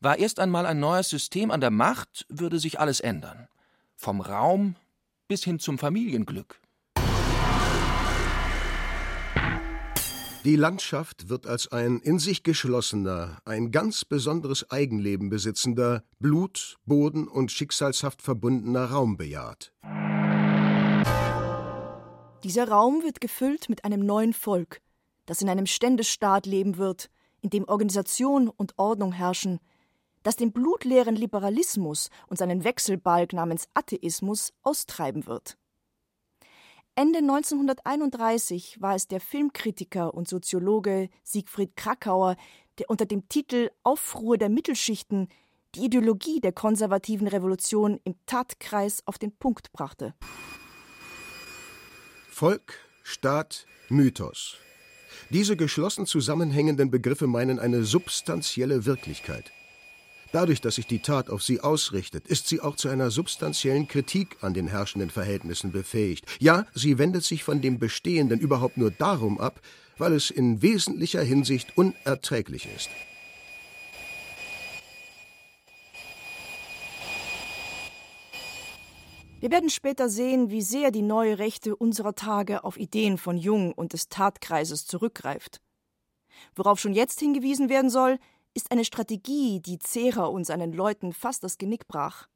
War 0.00 0.18
erst 0.18 0.40
einmal 0.40 0.66
ein 0.66 0.80
neues 0.80 1.08
System 1.08 1.50
an 1.50 1.60
der 1.60 1.70
Macht, 1.70 2.26
würde 2.28 2.58
sich 2.58 2.78
alles 2.78 3.00
ändern. 3.00 3.48
Vom 3.96 4.20
Raum 4.20 4.76
bis 5.26 5.44
hin 5.44 5.58
zum 5.58 5.78
Familienglück. 5.78 6.60
Die 10.44 10.54
Landschaft 10.54 11.28
wird 11.28 11.48
als 11.48 11.72
ein 11.72 11.98
in 11.98 12.20
sich 12.20 12.44
geschlossener, 12.44 13.38
ein 13.44 13.72
ganz 13.72 14.04
besonderes 14.04 14.70
Eigenleben 14.70 15.30
besitzender, 15.30 16.04
Blut, 16.20 16.78
Boden 16.86 17.26
und 17.26 17.50
schicksalshaft 17.50 18.22
verbundener 18.22 18.84
Raum 18.86 19.16
bejaht. 19.16 19.72
Dieser 22.44 22.68
Raum 22.68 23.02
wird 23.02 23.20
gefüllt 23.20 23.68
mit 23.68 23.84
einem 23.84 24.06
neuen 24.06 24.32
Volk, 24.32 24.80
das 25.26 25.42
in 25.42 25.48
einem 25.48 25.66
Ständestaat 25.66 26.46
leben 26.46 26.78
wird, 26.78 27.10
in 27.40 27.50
dem 27.50 27.64
Organisation 27.64 28.48
und 28.48 28.78
Ordnung 28.78 29.12
herrschen, 29.12 29.58
das 30.22 30.36
den 30.36 30.52
blutleeren 30.52 31.16
Liberalismus 31.16 32.10
und 32.28 32.36
seinen 32.36 32.62
Wechselbalg 32.62 33.32
namens 33.32 33.68
Atheismus 33.74 34.52
austreiben 34.62 35.26
wird. 35.26 35.57
Ende 36.98 37.20
1931 37.20 38.78
war 38.80 38.96
es 38.96 39.06
der 39.06 39.20
Filmkritiker 39.20 40.14
und 40.14 40.26
Soziologe 40.26 41.10
Siegfried 41.22 41.76
Krakauer, 41.76 42.34
der 42.80 42.90
unter 42.90 43.06
dem 43.06 43.28
Titel 43.28 43.70
Aufruhr 43.84 44.36
der 44.36 44.48
Mittelschichten 44.48 45.28
die 45.76 45.84
Ideologie 45.84 46.40
der 46.40 46.50
konservativen 46.50 47.28
Revolution 47.28 48.00
im 48.02 48.16
Tatkreis 48.26 49.04
auf 49.06 49.16
den 49.16 49.30
Punkt 49.30 49.70
brachte. 49.70 50.12
Volk, 52.30 52.74
Staat, 53.04 53.66
Mythos. 53.88 54.56
Diese 55.30 55.56
geschlossen 55.56 56.04
zusammenhängenden 56.04 56.90
Begriffe 56.90 57.28
meinen 57.28 57.60
eine 57.60 57.84
substanzielle 57.84 58.86
Wirklichkeit. 58.86 59.52
Dadurch, 60.30 60.60
dass 60.60 60.74
sich 60.74 60.86
die 60.86 60.98
Tat 60.98 61.30
auf 61.30 61.42
sie 61.42 61.60
ausrichtet, 61.60 62.28
ist 62.28 62.48
sie 62.48 62.60
auch 62.60 62.76
zu 62.76 62.88
einer 62.88 63.10
substanziellen 63.10 63.88
Kritik 63.88 64.36
an 64.42 64.52
den 64.52 64.68
herrschenden 64.68 65.08
Verhältnissen 65.08 65.72
befähigt. 65.72 66.26
Ja, 66.38 66.66
sie 66.74 66.98
wendet 66.98 67.24
sich 67.24 67.44
von 67.44 67.62
dem 67.62 67.78
Bestehenden 67.78 68.38
überhaupt 68.38 68.76
nur 68.76 68.90
darum 68.90 69.40
ab, 69.40 69.60
weil 69.96 70.12
es 70.12 70.30
in 70.30 70.60
wesentlicher 70.60 71.22
Hinsicht 71.22 71.76
unerträglich 71.78 72.68
ist. 72.76 72.90
Wir 79.40 79.52
werden 79.52 79.70
später 79.70 80.08
sehen, 80.08 80.50
wie 80.50 80.62
sehr 80.62 80.90
die 80.90 81.02
neue 81.02 81.38
Rechte 81.38 81.76
unserer 81.76 82.14
Tage 82.14 82.64
auf 82.64 82.76
Ideen 82.76 83.18
von 83.18 83.38
Jung 83.38 83.72
und 83.72 83.92
des 83.92 84.08
Tatkreises 84.08 84.86
zurückgreift. 84.86 85.60
Worauf 86.56 86.80
schon 86.80 86.92
jetzt 86.92 87.20
hingewiesen 87.20 87.68
werden 87.68 87.88
soll, 87.88 88.18
ist 88.58 88.72
eine 88.72 88.84
Strategie, 88.84 89.60
die 89.60 89.78
Zehrer 89.78 90.32
und 90.32 90.42
seinen 90.42 90.72
Leuten 90.72 91.12
fast 91.12 91.44
das 91.44 91.58
Genick 91.58 91.86
brach. 91.86 92.26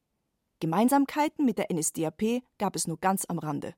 Gemeinsamkeiten 0.61 1.45
mit 1.45 1.59
der 1.59 1.67
NSDAP 1.73 2.45
gab 2.59 2.77
es 2.77 2.87
nur 2.87 3.01
ganz 3.01 3.25
am 3.29 3.41
Rande. 3.41 3.75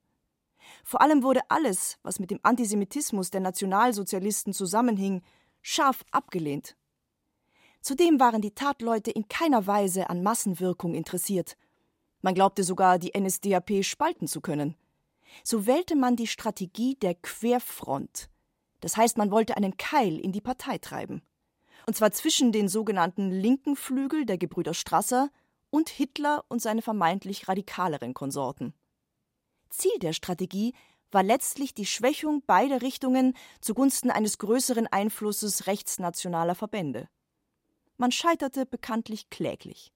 Vor 0.84 1.00
allem 1.00 1.22
wurde 1.22 1.40
alles, 1.48 1.96
was 2.02 2.18
mit 2.20 2.30
dem 2.30 2.40
Antisemitismus 2.42 3.30
der 3.30 3.40
Nationalsozialisten 3.40 4.52
zusammenhing, 4.52 5.22
scharf 5.62 6.04
abgelehnt. 6.10 6.76
Zudem 7.80 8.20
waren 8.20 8.42
die 8.42 8.54
Tatleute 8.54 9.10
in 9.10 9.26
keiner 9.28 9.66
Weise 9.66 10.10
an 10.10 10.22
Massenwirkung 10.22 10.94
interessiert. 10.94 11.56
Man 12.20 12.34
glaubte 12.34 12.62
sogar, 12.62 12.98
die 12.98 13.18
NSDAP 13.18 13.82
spalten 13.82 14.28
zu 14.28 14.42
können. 14.42 14.76
So 15.44 15.64
wählte 15.64 15.96
man 15.96 16.14
die 16.14 16.26
Strategie 16.26 16.96
der 16.96 17.14
Querfront. 17.14 18.28
Das 18.80 18.98
heißt, 18.98 19.16
man 19.16 19.30
wollte 19.30 19.56
einen 19.56 19.78
Keil 19.78 20.18
in 20.18 20.32
die 20.32 20.42
Partei 20.42 20.76
treiben 20.76 21.22
und 21.86 21.96
zwar 21.96 22.12
zwischen 22.12 22.52
den 22.52 22.68
sogenannten 22.68 23.30
linken 23.30 23.76
Flügel 23.76 24.24
der 24.24 24.38
Gebrüder 24.38 24.74
Strasser 24.74 25.30
und 25.70 25.88
Hitler 25.88 26.44
und 26.48 26.62
seine 26.62 26.82
vermeintlich 26.82 27.48
radikaleren 27.48 28.14
Konsorten. 28.14 28.74
Ziel 29.70 29.98
der 30.00 30.12
Strategie 30.12 30.72
war 31.10 31.22
letztlich 31.22 31.74
die 31.74 31.86
Schwächung 31.86 32.42
beider 32.46 32.82
Richtungen 32.82 33.34
zugunsten 33.60 34.10
eines 34.10 34.38
größeren 34.38 34.86
Einflusses 34.86 35.66
rechtsnationaler 35.66 36.54
Verbände. 36.54 37.08
Man 37.96 38.10
scheiterte 38.10 38.66
bekanntlich 38.66 39.30
kläglich. 39.30 39.92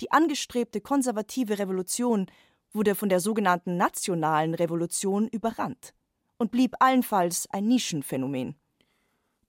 Die 0.00 0.12
angestrebte 0.12 0.80
konservative 0.80 1.58
Revolution 1.58 2.26
wurde 2.72 2.94
von 2.94 3.08
der 3.08 3.20
sogenannten 3.20 3.76
nationalen 3.76 4.54
Revolution 4.54 5.28
überrannt 5.28 5.94
und 6.38 6.50
blieb 6.50 6.74
allenfalls 6.80 7.48
ein 7.50 7.66
Nischenphänomen. 7.66 8.56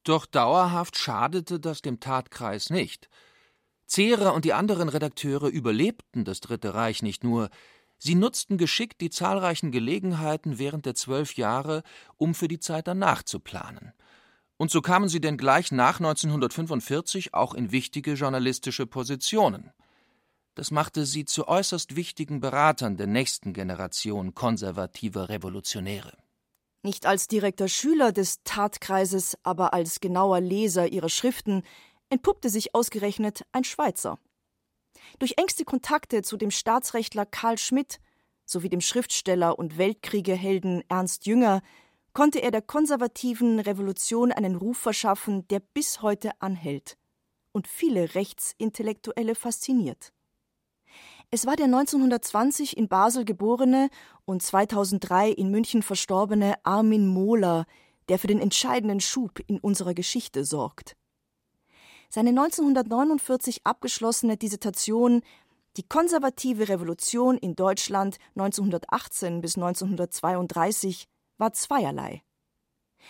Doch 0.06 0.28
dauerhaft 0.28 0.98
schadete 0.98 1.60
das 1.60 1.82
dem 1.82 2.00
Tatkreis 2.00 2.70
nicht. 2.70 3.10
Zehrer 3.88 4.36
und 4.36 4.46
die 4.46 4.54
anderen 4.54 4.88
Redakteure 4.88 5.48
überlebten 5.48 6.26
das 6.26 6.42
Dritte 6.42 6.76
Reich 6.76 7.02
nicht 7.02 7.24
nur, 7.24 7.50
sie 7.98 8.14
nutzten 8.14 8.58
geschickt 8.60 9.02
die 9.02 9.10
zahlreichen 9.10 9.72
Gelegenheiten 9.72 10.60
während 10.60 10.86
der 10.86 10.94
zwölf 10.94 11.36
Jahre, 11.36 11.82
um 12.18 12.36
für 12.36 12.48
die 12.48 12.60
Zeit 12.60 12.88
danach 12.88 13.24
zu 13.24 13.40
planen. 13.40 13.94
Und 14.58 14.70
so 14.70 14.82
kamen 14.82 15.10
sie 15.10 15.20
denn 15.20 15.38
gleich 15.38 15.72
nach 15.72 16.00
1945 16.00 17.34
auch 17.34 17.56
in 17.56 17.72
wichtige 17.72 18.14
journalistische 18.14 18.86
Positionen. 18.86 19.72
Das 20.54 20.70
machte 20.70 21.06
sie 21.08 21.26
zu 21.26 21.48
äußerst 21.48 21.96
wichtigen 21.96 22.40
Beratern 22.40 22.96
der 22.96 23.08
nächsten 23.08 23.54
Generation 23.54 24.36
konservativer 24.36 25.30
Revolutionäre 25.30 26.25
nicht 26.86 27.06
als 27.06 27.28
direkter 27.28 27.68
Schüler 27.68 28.14
des 28.14 28.44
Tatkreises, 28.44 29.38
aber 29.44 29.74
als 29.74 30.00
genauer 30.00 30.40
Leser 30.40 30.88
ihrer 30.88 31.10
Schriften, 31.10 31.64
entpuppte 32.10 32.50
sich 32.50 32.74
ausgerechnet 32.74 33.46
ein 33.52 33.66
Schweizer. 33.66 34.18
Durch 35.20 35.34
engste 35.38 35.66
Kontakte 35.66 36.22
zu 36.22 36.38
dem 36.38 36.52
Staatsrechtler 36.52 37.26
Karl 37.26 37.58
Schmidt 37.58 38.00
sowie 38.46 38.70
dem 38.70 38.82
Schriftsteller 38.82 39.60
und 39.60 39.78
Weltkriegehelden 39.78 40.84
Ernst 40.88 41.26
Jünger 41.26 41.62
konnte 42.14 42.42
er 42.42 42.52
der 42.52 42.62
konservativen 42.62 43.60
Revolution 43.60 44.32
einen 44.32 44.56
Ruf 44.56 44.78
verschaffen, 44.78 45.48
der 45.50 45.60
bis 45.60 46.02
heute 46.02 46.32
anhält 46.40 46.98
und 47.52 47.68
viele 47.68 48.16
Rechtsintellektuelle 48.16 49.36
fasziniert. 49.36 50.14
Es 51.32 51.46
war 51.46 51.56
der 51.56 51.66
1920 51.66 52.78
in 52.78 52.88
Basel 52.88 53.26
geborene 53.26 53.90
und 54.26 54.42
2003 54.42 55.32
in 55.32 55.50
München 55.50 55.82
verstorbene 55.82 56.56
Armin 56.64 57.08
Mohler, 57.08 57.66
der 58.10 58.20
für 58.20 58.28
den 58.28 58.40
entscheidenden 58.40 59.00
Schub 59.00 59.40
in 59.48 59.60
unserer 59.60 59.94
Geschichte 59.94 60.46
sorgt. 60.46 60.96
Seine 62.10 62.30
1949 62.30 63.66
abgeschlossene 63.66 64.38
Dissertation 64.38 65.22
Die 65.78 65.84
konservative 65.84 66.70
Revolution 66.70 67.38
in 67.38 67.56
Deutschland 67.56 68.18
1918 68.36 69.42
bis 69.42 69.58
1932 69.58 71.08
war 71.38 71.52
zweierlei. 71.54 72.22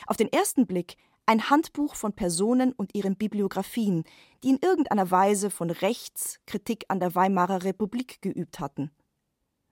Auf 0.08 0.18
den 0.18 0.32
ersten 0.32 0.66
Blick 0.66 0.98
ein 1.26 1.50
Handbuch 1.50 1.96
von 1.96 2.14
Personen 2.14 2.72
und 2.72 2.96
ihren 2.96 3.16
Bibliografien, 3.16 4.04
die 4.44 4.50
in 4.50 4.60
irgendeiner 4.62 5.10
Weise 5.10 5.50
von 5.50 5.70
rechts 5.70 6.40
Kritik 6.46 6.86
an 6.88 7.00
der 7.00 7.16
Weimarer 7.16 7.64
Republik 7.64 8.22
geübt 8.22 8.60
hatten. 8.60 8.92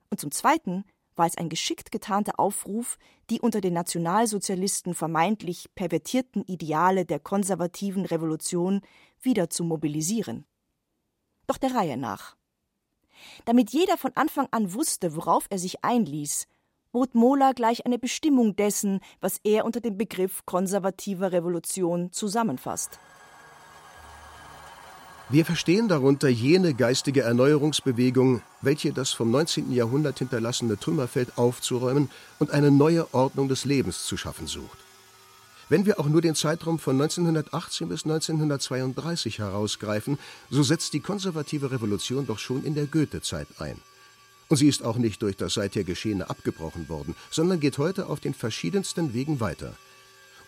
Und 0.09 0.19
zum 0.19 0.31
Zweiten 0.31 0.85
war 1.15 1.27
es 1.27 1.37
ein 1.37 1.49
geschickt 1.49 1.91
getarnter 1.91 2.39
Aufruf, 2.39 2.97
die 3.29 3.39
unter 3.39 3.61
den 3.61 3.73
Nationalsozialisten 3.73 4.95
vermeintlich 4.95 5.69
pervertierten 5.75 6.43
Ideale 6.45 7.05
der 7.05 7.19
konservativen 7.19 8.05
Revolution 8.05 8.81
wieder 9.21 9.49
zu 9.49 9.63
mobilisieren. 9.63 10.45
Doch 11.47 11.57
der 11.57 11.75
Reihe 11.75 11.97
nach. 11.97 12.35
Damit 13.45 13.71
jeder 13.71 13.97
von 13.97 14.11
Anfang 14.15 14.47
an 14.51 14.73
wusste, 14.73 15.15
worauf 15.15 15.45
er 15.49 15.59
sich 15.59 15.83
einließ, 15.83 16.47
bot 16.93 17.15
Mohler 17.15 17.53
gleich 17.53 17.85
eine 17.85 17.99
Bestimmung 17.99 18.55
dessen, 18.55 19.01
was 19.19 19.39
er 19.43 19.65
unter 19.65 19.81
dem 19.81 19.97
Begriff 19.97 20.45
konservativer 20.45 21.33
Revolution 21.33 22.13
zusammenfasst. 22.13 22.99
Wir 25.29 25.45
verstehen 25.45 25.87
darunter 25.87 26.29
jene 26.29 26.75
geistige 26.75 27.23
Erneuerungsbewegung, 27.23 28.43
welche 28.61 28.93
das 28.93 29.11
vom 29.11 29.31
19. 29.31 29.71
Jahrhundert 29.73 30.19
hinterlassene 30.19 30.77
Trümmerfeld 30.77 31.37
aufzuräumen 31.37 32.11
und 32.37 32.51
eine 32.51 32.69
neue 32.69 33.11
Ordnung 33.13 33.47
des 33.47 33.65
Lebens 33.65 34.05
zu 34.05 34.15
schaffen 34.15 34.45
sucht. 34.45 34.77
Wenn 35.69 35.87
wir 35.87 35.99
auch 35.99 36.07
nur 36.07 36.21
den 36.21 36.35
Zeitraum 36.35 36.77
von 36.77 37.01
1918 37.01 37.89
bis 37.89 38.03
1932 38.03 39.39
herausgreifen, 39.39 40.19
so 40.51 40.61
setzt 40.61 40.93
die 40.93 40.99
konservative 40.99 41.71
Revolution 41.71 42.27
doch 42.27 42.37
schon 42.37 42.63
in 42.63 42.75
der 42.75 42.85
Goethe-Zeit 42.85 43.47
ein. 43.57 43.81
Und 44.49 44.57
sie 44.57 44.67
ist 44.67 44.83
auch 44.83 44.97
nicht 44.97 45.21
durch 45.21 45.35
das 45.35 45.55
seither 45.55 45.83
Geschehene 45.83 46.29
abgebrochen 46.29 46.89
worden, 46.89 47.15
sondern 47.31 47.59
geht 47.59 47.77
heute 47.77 48.07
auf 48.07 48.19
den 48.19 48.33
verschiedensten 48.33 49.13
Wegen 49.13 49.39
weiter. 49.39 49.73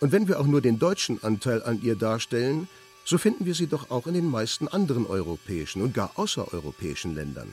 Und 0.00 0.12
wenn 0.12 0.28
wir 0.28 0.38
auch 0.38 0.46
nur 0.46 0.60
den 0.60 0.78
deutschen 0.78 1.22
Anteil 1.22 1.62
an 1.62 1.80
ihr 1.82 1.96
darstellen, 1.96 2.68
so 3.04 3.18
finden 3.18 3.46
wir 3.46 3.54
sie 3.54 3.68
doch 3.68 3.90
auch 3.90 4.06
in 4.06 4.14
den 4.14 4.30
meisten 4.30 4.68
anderen 4.68 5.06
europäischen 5.06 5.80
und 5.80 5.94
gar 5.94 6.10
außereuropäischen 6.16 7.14
Ländern. 7.14 7.52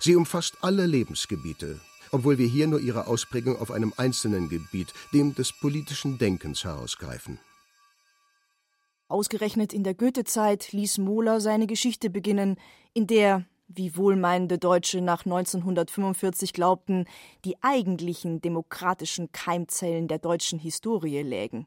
Sie 0.00 0.14
umfasst 0.14 0.58
alle 0.60 0.86
Lebensgebiete, 0.86 1.80
obwohl 2.12 2.38
wir 2.38 2.46
hier 2.46 2.66
nur 2.66 2.80
ihre 2.80 3.06
Ausprägung 3.06 3.58
auf 3.58 3.70
einem 3.70 3.92
einzelnen 3.96 4.48
Gebiet, 4.48 4.92
dem 5.12 5.34
des 5.34 5.52
politischen 5.52 6.18
Denkens, 6.18 6.64
herausgreifen. 6.64 7.38
Ausgerechnet 9.08 9.72
in 9.72 9.84
der 9.84 9.94
Goethezeit 9.94 10.72
ließ 10.72 10.98
Mohler 10.98 11.40
seine 11.40 11.66
Geschichte 11.66 12.10
beginnen, 12.10 12.56
in 12.92 13.06
der, 13.06 13.44
wie 13.68 13.96
wohlmeinende 13.96 14.58
Deutsche 14.58 15.00
nach 15.00 15.24
1945 15.24 16.52
glaubten, 16.52 17.06
die 17.44 17.56
eigentlichen 17.62 18.40
demokratischen 18.40 19.32
Keimzellen 19.32 20.08
der 20.08 20.18
deutschen 20.18 20.58
Historie 20.58 21.22
lägen. 21.22 21.66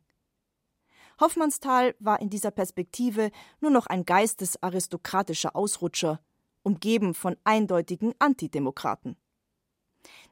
Hoffmannsthal 1.19 1.95
war 1.99 2.21
in 2.21 2.29
dieser 2.29 2.51
Perspektive 2.51 3.31
nur 3.59 3.71
noch 3.71 3.87
ein 3.87 4.05
geistesaristokratischer 4.05 5.55
Ausrutscher, 5.55 6.21
umgeben 6.63 7.13
von 7.13 7.35
eindeutigen 7.43 8.13
Antidemokraten. 8.19 9.17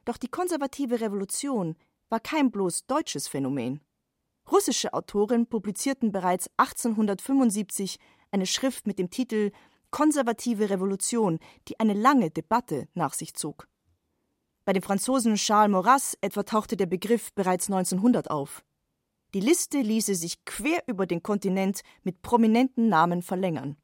Doch 0.04 0.16
die 0.16 0.28
konservative 0.28 1.00
Revolution 1.00 1.76
war 2.08 2.20
kein 2.20 2.50
bloß 2.50 2.86
deutsches 2.86 3.28
Phänomen. 3.28 3.80
Russische 4.50 4.94
Autoren 4.94 5.46
publizierten 5.46 6.10
bereits 6.10 6.48
1875 6.56 7.98
eine 8.30 8.46
Schrift 8.46 8.86
mit 8.86 8.98
dem 8.98 9.10
Titel 9.10 9.52
Konservative 9.90 10.70
Revolution, 10.70 11.38
die 11.68 11.78
eine 11.80 11.94
lange 11.94 12.30
Debatte 12.30 12.88
nach 12.94 13.14
sich 13.14 13.34
zog. 13.34 13.68
Bei 14.64 14.72
dem 14.72 14.82
Franzosen 14.82 15.36
Charles 15.36 15.72
Maurras 15.72 16.18
etwa 16.20 16.42
tauchte 16.42 16.76
der 16.76 16.86
Begriff 16.86 17.32
bereits 17.32 17.70
1900 17.70 18.30
auf. 18.30 18.62
Die 19.34 19.40
Liste 19.40 19.78
ließe 19.78 20.14
sich 20.14 20.44
quer 20.44 20.82
über 20.86 21.06
den 21.06 21.22
Kontinent 21.22 21.80
mit 22.02 22.22
prominenten 22.22 22.88
Namen 22.88 23.22
verlängern. 23.22 23.76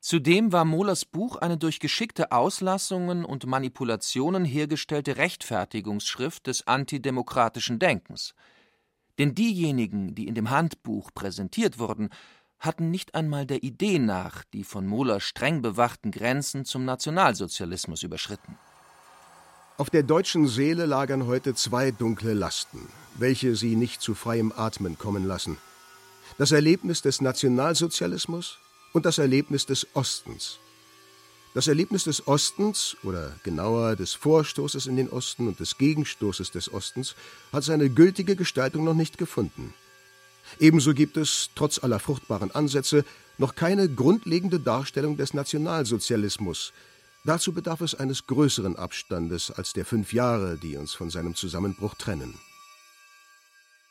Zudem 0.00 0.52
war 0.52 0.64
Mohlers 0.64 1.04
Buch 1.04 1.36
eine 1.36 1.58
durch 1.58 1.80
geschickte 1.80 2.30
Auslassungen 2.30 3.24
und 3.24 3.46
Manipulationen 3.46 4.44
hergestellte 4.44 5.16
Rechtfertigungsschrift 5.16 6.46
des 6.46 6.66
antidemokratischen 6.68 7.80
Denkens. 7.80 8.34
Denn 9.18 9.34
diejenigen, 9.34 10.14
die 10.14 10.28
in 10.28 10.36
dem 10.36 10.50
Handbuch 10.50 11.10
präsentiert 11.12 11.80
wurden, 11.80 12.10
hatten 12.58 12.90
nicht 12.90 13.14
einmal 13.14 13.46
der 13.46 13.62
Idee 13.62 13.98
nach 13.98 14.44
die 14.52 14.64
von 14.64 14.86
Mohler 14.86 15.20
streng 15.20 15.62
bewachten 15.62 16.10
Grenzen 16.10 16.64
zum 16.64 16.84
Nationalsozialismus 16.84 18.02
überschritten. 18.02 18.58
Auf 19.76 19.90
der 19.90 20.02
deutschen 20.02 20.48
Seele 20.48 20.86
lagern 20.86 21.26
heute 21.26 21.54
zwei 21.54 21.92
dunkle 21.92 22.34
Lasten, 22.34 22.88
welche 23.16 23.54
sie 23.54 23.76
nicht 23.76 24.00
zu 24.00 24.14
freiem 24.14 24.52
Atmen 24.56 24.98
kommen 24.98 25.24
lassen. 25.24 25.56
Das 26.36 26.50
Erlebnis 26.50 27.00
des 27.00 27.20
Nationalsozialismus 27.20 28.58
und 28.92 29.06
das 29.06 29.18
Erlebnis 29.18 29.66
des 29.66 29.86
Ostens. 29.94 30.58
Das 31.54 31.66
Erlebnis 31.66 32.04
des 32.04 32.26
Ostens, 32.26 32.96
oder 33.02 33.34
genauer 33.42 33.96
des 33.96 34.14
Vorstoßes 34.14 34.86
in 34.86 34.96
den 34.96 35.08
Osten 35.08 35.48
und 35.48 35.60
des 35.60 35.78
Gegenstoßes 35.78 36.50
des 36.50 36.72
Ostens, 36.72 37.14
hat 37.52 37.64
seine 37.64 37.88
gültige 37.88 38.36
Gestaltung 38.36 38.84
noch 38.84 38.94
nicht 38.94 39.16
gefunden. 39.16 39.72
Ebenso 40.58 40.94
gibt 40.94 41.16
es, 41.16 41.50
trotz 41.54 41.82
aller 41.82 41.98
fruchtbaren 41.98 42.50
Ansätze, 42.50 43.04
noch 43.38 43.54
keine 43.54 43.88
grundlegende 43.88 44.60
Darstellung 44.60 45.16
des 45.16 45.34
Nationalsozialismus. 45.34 46.72
Dazu 47.24 47.52
bedarf 47.52 47.80
es 47.80 47.94
eines 47.94 48.26
größeren 48.26 48.76
Abstandes 48.76 49.50
als 49.50 49.72
der 49.72 49.84
fünf 49.84 50.12
Jahre, 50.12 50.58
die 50.58 50.76
uns 50.76 50.94
von 50.94 51.10
seinem 51.10 51.34
Zusammenbruch 51.34 51.94
trennen. 51.94 52.38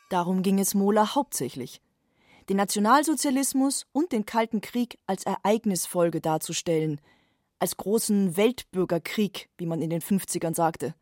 Darum 0.08 0.42
ging 0.42 0.58
es 0.58 0.74
Mohler 0.74 1.14
hauptsächlich. 1.14 1.80
Den 2.48 2.56
Nationalsozialismus 2.56 3.86
und 3.92 4.12
den 4.12 4.24
Kalten 4.24 4.62
Krieg 4.62 4.98
als 5.06 5.24
Ereignisfolge 5.24 6.20
darzustellen, 6.20 7.00
als 7.58 7.76
großen 7.76 8.36
Weltbürgerkrieg, 8.36 9.50
wie 9.58 9.66
man 9.66 9.82
in 9.82 9.90
den 9.90 10.00
50ern 10.00 10.54
sagte. 10.54 10.94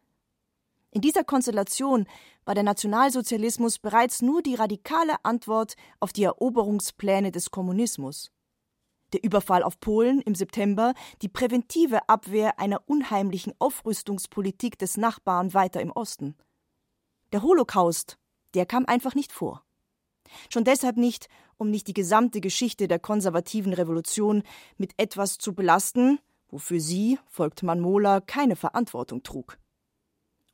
In 0.96 1.02
dieser 1.02 1.24
Konstellation 1.24 2.06
war 2.46 2.54
der 2.54 2.64
Nationalsozialismus 2.64 3.78
bereits 3.78 4.22
nur 4.22 4.40
die 4.40 4.54
radikale 4.54 5.22
Antwort 5.26 5.76
auf 6.00 6.14
die 6.14 6.22
Eroberungspläne 6.22 7.30
des 7.30 7.50
Kommunismus. 7.50 8.32
Der 9.12 9.22
Überfall 9.22 9.62
auf 9.62 9.78
Polen 9.78 10.22
im 10.22 10.34
September, 10.34 10.94
die 11.20 11.28
präventive 11.28 12.08
Abwehr 12.08 12.58
einer 12.58 12.80
unheimlichen 12.86 13.52
Aufrüstungspolitik 13.58 14.78
des 14.78 14.96
Nachbarn 14.96 15.52
weiter 15.52 15.82
im 15.82 15.92
Osten. 15.92 16.34
Der 17.30 17.42
Holocaust, 17.42 18.16
der 18.54 18.64
kam 18.64 18.86
einfach 18.86 19.14
nicht 19.14 19.32
vor. 19.32 19.66
Schon 20.48 20.64
deshalb 20.64 20.96
nicht, 20.96 21.28
um 21.58 21.70
nicht 21.70 21.88
die 21.88 21.92
gesamte 21.92 22.40
Geschichte 22.40 22.88
der 22.88 23.00
konservativen 23.00 23.74
Revolution 23.74 24.44
mit 24.78 24.94
etwas 24.96 25.36
zu 25.36 25.54
belasten, 25.54 26.20
wofür 26.48 26.80
sie, 26.80 27.18
folgt 27.28 27.62
man 27.62 27.80
Mohler, 27.80 28.22
keine 28.22 28.56
Verantwortung 28.56 29.22
trug. 29.22 29.58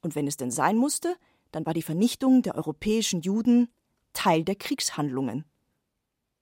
Und 0.03 0.15
wenn 0.15 0.27
es 0.27 0.37
denn 0.37 0.51
sein 0.51 0.77
musste, 0.77 1.17
dann 1.53 1.65
war 1.65 1.75
die 1.75 1.83
Vernichtung 1.83 2.43
der 2.43 2.57
europäischen 2.57 3.23
Juden 3.23 3.69
Teil 4.13 4.45
der 4.45 4.57
Kriegshandlungen. 4.57 5.45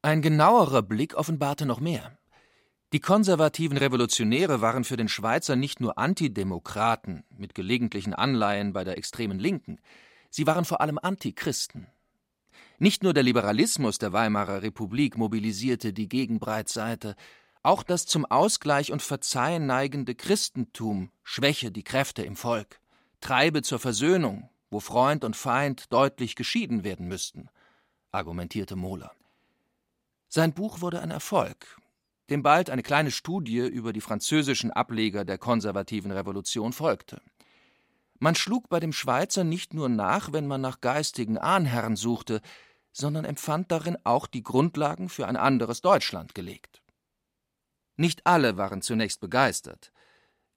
Ein 0.03 0.23
genauerer 0.23 0.83
Blick 0.83 1.15
offenbarte 1.15 1.67
noch 1.67 1.79
mehr. 1.79 2.19
Die 2.93 3.01
konservativen 3.01 3.77
Revolutionäre 3.77 4.61
waren 4.61 4.83
für 4.83 4.97
den 4.97 5.09
Schweizer 5.09 5.55
nicht 5.55 5.81
nur 5.81 5.99
Antidemokraten 5.99 7.23
mit 7.37 7.55
gelegentlichen 7.55 8.15
Anleihen 8.15 8.73
bei 8.73 8.83
der 8.83 8.99
extremen 8.99 9.39
Linken, 9.39 9.79
sie 10.31 10.47
waren 10.47 10.65
vor 10.65 10.81
allem 10.81 10.99
Antichristen. 11.01 11.87
Nicht 12.79 13.03
nur 13.03 13.13
der 13.13 13.23
Liberalismus 13.23 13.99
der 13.99 14.13
Weimarer 14.13 14.63
Republik 14.63 15.19
mobilisierte 15.19 15.93
die 15.93 16.09
Gegenbreitseite, 16.09 17.15
auch 17.63 17.83
das 17.83 18.07
zum 18.07 18.25
Ausgleich 18.25 18.91
und 18.91 19.03
Verzeihen 19.03 19.67
neigende 19.67 20.15
Christentum 20.15 21.11
schwäche 21.23 21.71
die 21.71 21.85
Kräfte 21.85 22.23
im 22.23 22.37
Volk 22.37 22.80
treibe 23.21 23.63
zur 23.63 23.79
Versöhnung, 23.79 24.51
wo 24.71 24.81
Freund 24.81 25.25
und 25.25 25.37
Feind 25.37 25.93
deutlich 25.93 26.37
geschieden 26.37 26.85
werden 26.85 27.09
müssten, 27.09 27.49
argumentierte 28.13 28.77
Mohler. 28.77 29.13
Sein 30.29 30.53
Buch 30.53 30.81
wurde 30.81 31.01
ein 31.01 31.11
Erfolg, 31.11 31.79
dem 32.31 32.43
bald 32.43 32.71
eine 32.71 32.83
kleine 32.83 33.11
Studie 33.11 33.59
über 33.59 33.93
die 33.93 34.01
französischen 34.01 34.71
Ableger 34.71 35.25
der 35.25 35.39
konservativen 35.39 36.13
Revolution 36.13 36.73
folgte. 36.73 37.21
Man 38.21 38.35
schlug 38.35 38.69
bei 38.69 38.81
dem 38.81 38.93
Schweizer 38.93 39.45
nicht 39.45 39.75
nur 39.75 39.89
nach, 39.89 40.33
wenn 40.33 40.47
man 40.47 40.61
nach 40.61 40.81
geistigen 40.81 41.39
Ahnherren 41.39 41.97
suchte, 41.97 42.41
sondern 42.93 43.25
empfand 43.25 43.73
darin 43.73 43.97
auch 44.05 44.27
die 44.27 44.43
Grundlagen 44.43 45.09
für 45.09 45.27
ein 45.27 45.37
anderes 45.37 45.81
Deutschland 45.81 46.35
gelegt. 46.35 46.83
Nicht 47.97 48.27
alle 48.27 48.57
waren 48.57 48.83
zunächst 48.83 49.21
begeistert. 49.21 49.93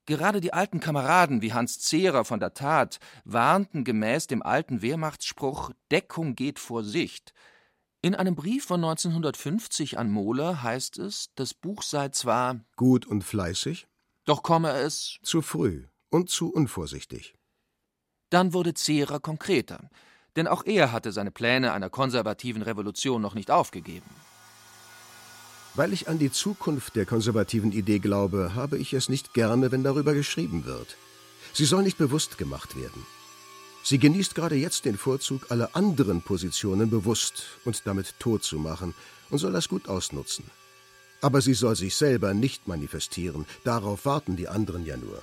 Gerade 0.06 0.42
die 0.42 0.52
alten 0.52 0.80
Kameraden 0.80 1.40
wie 1.40 1.54
Hans 1.54 1.78
Zehrer 1.78 2.24
von 2.24 2.38
der 2.38 2.52
Tat 2.52 2.98
warnten 3.24 3.84
gemäß 3.84 4.26
dem 4.26 4.42
alten 4.42 4.82
Wehrmachtsspruch 4.82 5.70
Deckung 5.90 6.34
geht 6.34 6.58
vor 6.58 6.84
Sicht. 6.84 7.32
In 8.02 8.14
einem 8.14 8.34
Brief 8.34 8.66
von 8.66 8.84
1950 8.84 9.98
an 9.98 10.10
Mohler 10.10 10.62
heißt 10.62 10.98
es, 10.98 11.30
das 11.36 11.54
Buch 11.54 11.82
sei 11.82 12.10
zwar 12.10 12.60
gut 12.76 13.06
und 13.06 13.22
fleißig, 13.24 13.86
doch 14.26 14.42
komme 14.42 14.72
es 14.72 15.18
zu 15.22 15.40
früh 15.40 15.86
und 16.10 16.28
zu 16.28 16.52
unvorsichtig. 16.52 17.34
Dann 18.28 18.52
wurde 18.52 18.74
Zehrer 18.74 19.20
konkreter, 19.20 19.88
denn 20.36 20.46
auch 20.48 20.66
er 20.66 20.92
hatte 20.92 21.12
seine 21.12 21.30
Pläne 21.30 21.72
einer 21.72 21.88
konservativen 21.88 22.60
Revolution 22.60 23.22
noch 23.22 23.34
nicht 23.34 23.50
aufgegeben. 23.50 24.10
Weil 25.74 25.92
ich 25.92 26.08
an 26.08 26.18
die 26.18 26.30
Zukunft 26.30 26.94
der 26.94 27.04
konservativen 27.04 27.72
Idee 27.72 27.98
glaube, 27.98 28.54
habe 28.54 28.78
ich 28.78 28.92
es 28.92 29.08
nicht 29.08 29.34
gerne, 29.34 29.72
wenn 29.72 29.82
darüber 29.82 30.14
geschrieben 30.14 30.64
wird. 30.64 30.96
Sie 31.52 31.64
soll 31.64 31.82
nicht 31.82 31.98
bewusst 31.98 32.38
gemacht 32.38 32.76
werden. 32.76 33.04
Sie 33.82 33.98
genießt 33.98 34.34
gerade 34.34 34.54
jetzt 34.54 34.86
den 34.86 34.96
Vorzug, 34.96 35.50
alle 35.50 35.74
anderen 35.74 36.22
Positionen 36.22 36.90
bewusst 36.90 37.44
und 37.64 37.82
damit 37.86 38.14
tot 38.18 38.42
zu 38.42 38.58
machen 38.58 38.94
und 39.30 39.38
soll 39.38 39.52
das 39.52 39.68
gut 39.68 39.88
ausnutzen. 39.88 40.44
Aber 41.20 41.40
sie 41.40 41.54
soll 41.54 41.76
sich 41.76 41.94
selber 41.94 42.34
nicht 42.34 42.66
manifestieren, 42.66 43.46
darauf 43.64 44.06
warten 44.06 44.36
die 44.36 44.48
anderen 44.48 44.86
ja 44.86 44.96
nur. 44.96 45.22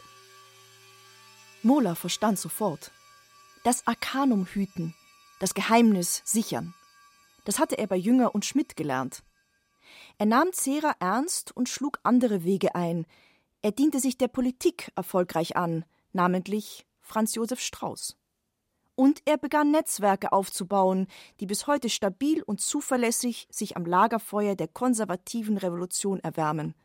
Mola 1.63 1.95
verstand 1.95 2.39
sofort. 2.39 2.91
Das 3.63 3.85
Arkanum 3.87 4.45
hüten, 4.45 4.95
das 5.39 5.53
Geheimnis 5.53 6.21
sichern. 6.25 6.73
Das 7.45 7.57
hatte 7.59 7.77
er 7.77 7.87
bei 7.87 7.97
Jünger 7.97 8.33
und 8.35 8.45
Schmidt 8.45 8.75
gelernt. 8.75 9.23
Er 10.21 10.27
nahm 10.27 10.53
Zera 10.53 10.93
ernst 10.99 11.51
und 11.57 11.67
schlug 11.67 11.99
andere 12.03 12.43
Wege 12.43 12.75
ein. 12.75 13.07
Er 13.63 13.71
diente 13.71 13.99
sich 13.99 14.19
der 14.19 14.27
Politik 14.27 14.91
erfolgreich 14.95 15.57
an, 15.57 15.83
namentlich 16.13 16.85
Franz 16.99 17.33
Josef 17.33 17.59
Strauß. 17.59 18.15
Und 18.93 19.23
er 19.25 19.39
begann 19.39 19.71
Netzwerke 19.71 20.31
aufzubauen, 20.31 21.07
die 21.39 21.47
bis 21.47 21.65
heute 21.65 21.89
stabil 21.89 22.43
und 22.43 22.61
zuverlässig 22.61 23.47
sich 23.49 23.75
am 23.75 23.83
Lagerfeuer 23.83 24.53
der 24.53 24.67
konservativen 24.67 25.57
Revolution 25.57 26.19
erwärmen. 26.19 26.75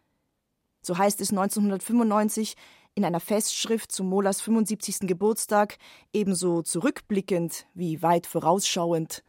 So 0.80 0.96
heißt 0.96 1.20
es 1.20 1.28
1995 1.28 2.56
in 2.94 3.04
einer 3.04 3.20
Festschrift 3.20 3.92
zum 3.92 4.08
Molas 4.08 4.40
75. 4.40 5.00
Geburtstag, 5.00 5.76
ebenso 6.14 6.62
zurückblickend 6.62 7.66
wie 7.74 8.00
weit 8.00 8.26
vorausschauend. 8.26 9.22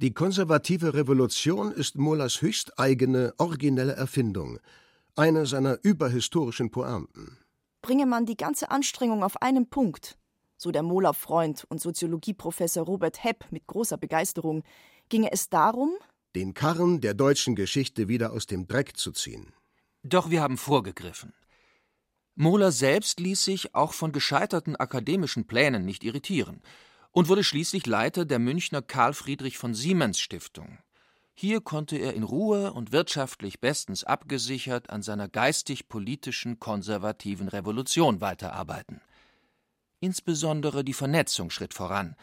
Die 0.00 0.14
konservative 0.14 0.94
Revolution 0.94 1.72
ist 1.72 1.98
Mollers 1.98 2.40
höchsteigene, 2.40 3.34
originelle 3.36 3.94
Erfindung, 3.94 4.60
eine 5.16 5.44
seiner 5.44 5.76
überhistorischen 5.82 6.70
Pointen. 6.70 7.36
Bringe 7.82 8.06
man 8.06 8.24
die 8.24 8.36
ganze 8.36 8.70
Anstrengung 8.70 9.24
auf 9.24 9.42
einen 9.42 9.68
Punkt, 9.68 10.16
so 10.56 10.70
der 10.70 10.84
Mohler-Freund 10.84 11.64
und 11.68 11.80
Soziologieprofessor 11.80 12.84
Robert 12.84 13.24
Hepp 13.24 13.46
mit 13.50 13.66
großer 13.66 13.96
Begeisterung, 13.96 14.62
ginge 15.08 15.32
es 15.32 15.48
darum, 15.48 15.96
den 16.36 16.54
Karren 16.54 17.00
der 17.00 17.14
deutschen 17.14 17.56
Geschichte 17.56 18.06
wieder 18.06 18.32
aus 18.32 18.46
dem 18.46 18.68
Dreck 18.68 18.96
zu 18.96 19.10
ziehen. 19.10 19.52
Doch 20.04 20.30
wir 20.30 20.40
haben 20.40 20.58
vorgegriffen. 20.58 21.32
Mohler 22.36 22.70
selbst 22.70 23.18
ließ 23.18 23.42
sich 23.42 23.74
auch 23.74 23.94
von 23.94 24.12
gescheiterten 24.12 24.76
akademischen 24.76 25.48
Plänen 25.48 25.84
nicht 25.84 26.04
irritieren 26.04 26.62
und 27.12 27.28
wurde 27.28 27.44
schließlich 27.44 27.86
Leiter 27.86 28.24
der 28.24 28.38
Münchner 28.38 28.82
Karl 28.82 29.14
Friedrich 29.14 29.58
von 29.58 29.74
Siemens 29.74 30.20
Stiftung. 30.20 30.78
Hier 31.34 31.60
konnte 31.60 31.96
er 31.96 32.14
in 32.14 32.24
Ruhe 32.24 32.72
und 32.72 32.90
wirtschaftlich 32.90 33.60
bestens 33.60 34.02
abgesichert 34.02 34.90
an 34.90 35.02
seiner 35.02 35.28
geistig-politischen 35.28 36.58
konservativen 36.58 37.46
Revolution 37.46 38.20
weiterarbeiten. 38.20 39.00
Insbesondere 40.00 40.82
die 40.82 40.94
Vernetzung 40.94 41.50
schritt 41.50 41.74
voran. 41.74 42.16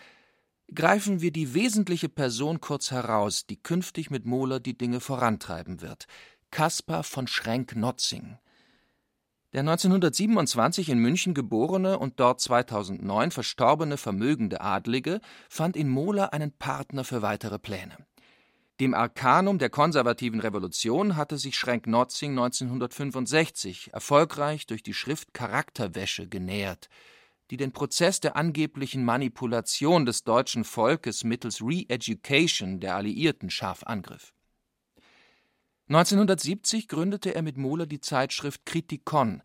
Greifen 0.73 1.21
wir 1.21 1.31
die 1.31 1.53
wesentliche 1.53 2.09
Person 2.09 2.59
kurz 2.59 2.91
heraus, 2.91 3.45
die 3.45 3.61
künftig 3.61 4.09
mit 4.09 4.25
Mohler 4.25 4.59
die 4.59 4.77
Dinge 4.77 4.99
vorantreiben 4.99 5.81
wird. 5.81 6.07
Caspar 6.51 7.03
von 7.03 7.27
Schrenk-Notzing. 7.27 8.37
Der 9.55 9.61
1927 9.61 10.89
in 10.89 10.99
München 10.99 11.33
geborene 11.33 11.97
und 11.97 12.19
dort 12.19 12.41
2009 12.41 13.31
verstorbene 13.31 13.95
vermögende 13.95 14.59
Adlige 14.59 15.21
fand 15.47 15.77
in 15.77 15.87
Mohler 15.87 16.33
einen 16.33 16.51
Partner 16.51 17.05
für 17.05 17.21
weitere 17.21 17.57
Pläne. 17.57 17.95
Dem 18.81 18.93
Arkanum 18.93 19.57
der 19.57 19.69
konservativen 19.69 20.41
Revolution 20.41 21.15
hatte 21.15 21.37
sich 21.37 21.55
Schrenk-Notzing 21.55 22.31
1965 22.31 23.93
erfolgreich 23.93 24.65
durch 24.65 24.83
die 24.83 24.93
Schrift 24.93 25.33
Charakterwäsche 25.33 26.27
genähert, 26.27 26.89
die 27.49 27.55
den 27.55 27.71
Prozess 27.71 28.19
der 28.19 28.35
angeblichen 28.35 29.05
Manipulation 29.05 30.05
des 30.05 30.25
deutschen 30.25 30.65
Volkes 30.65 31.23
mittels 31.23 31.61
Re-Education 31.61 32.81
der 32.81 32.97
Alliierten 32.97 33.49
scharf 33.49 33.83
angriff. 33.83 34.34
1970 35.87 36.87
gründete 36.87 37.35
er 37.35 37.43
mit 37.43 37.57
Mohler 37.57 37.85
die 37.85 37.99
Zeitschrift 37.99 38.65
Kritikon. 38.65 39.43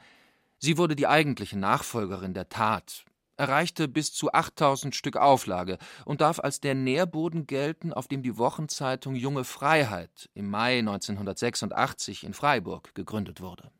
Sie 0.58 0.78
wurde 0.78 0.96
die 0.96 1.06
eigentliche 1.06 1.58
Nachfolgerin 1.58 2.32
der 2.32 2.48
Tat, 2.48 3.04
erreichte 3.36 3.88
bis 3.88 4.14
zu 4.14 4.32
8000 4.32 4.94
Stück 4.94 5.16
Auflage 5.16 5.76
und 6.06 6.22
darf 6.22 6.40
als 6.40 6.58
der 6.60 6.74
Nährboden 6.74 7.46
gelten, 7.46 7.92
auf 7.92 8.08
dem 8.08 8.22
die 8.22 8.38
Wochenzeitung 8.38 9.16
Junge 9.16 9.44
Freiheit 9.44 10.30
im 10.32 10.48
Mai 10.48 10.78
1986 10.78 12.24
in 12.24 12.32
Freiburg 12.32 12.94
gegründet 12.94 13.42
wurde. 13.42 13.70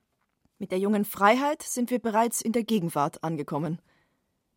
Mit 0.59 0.71
der 0.71 0.79
Jungen 0.79 1.07
Freiheit 1.07 1.63
sind 1.63 1.91
wir 1.91 1.99
bereits 1.99 2.43
in 2.43 2.53
der 2.53 2.65
Gegenwart 2.65 3.25
angekommen. 3.25 3.81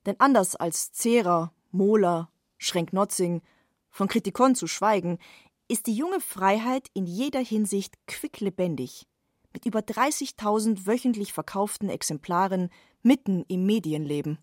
Denn 0.06 0.20
anders 0.20 0.58
als 0.58 0.92
Zehrer, 0.92 1.54
Mohler, 1.72 2.30
Schrenk-Notzing, 2.58 3.42
von 3.90 4.10
Kritikon 4.10 4.56
zu 4.56 4.68
schweigen, 4.68 5.20
ist 5.68 5.88
die 5.88 5.96
junge 5.96 6.20
Freiheit 6.20 6.88
in 6.94 7.06
jeder 7.06 7.40
Hinsicht 7.40 7.96
quicklebendig, 8.08 9.08
mit 9.54 9.66
über 9.66 9.80
30.000 9.80 10.86
wöchentlich 10.86 11.34
verkauften 11.34 11.90
Exemplaren 11.90 12.70
mitten 13.02 13.44
im 13.48 13.66
Medienleben. 13.66 14.40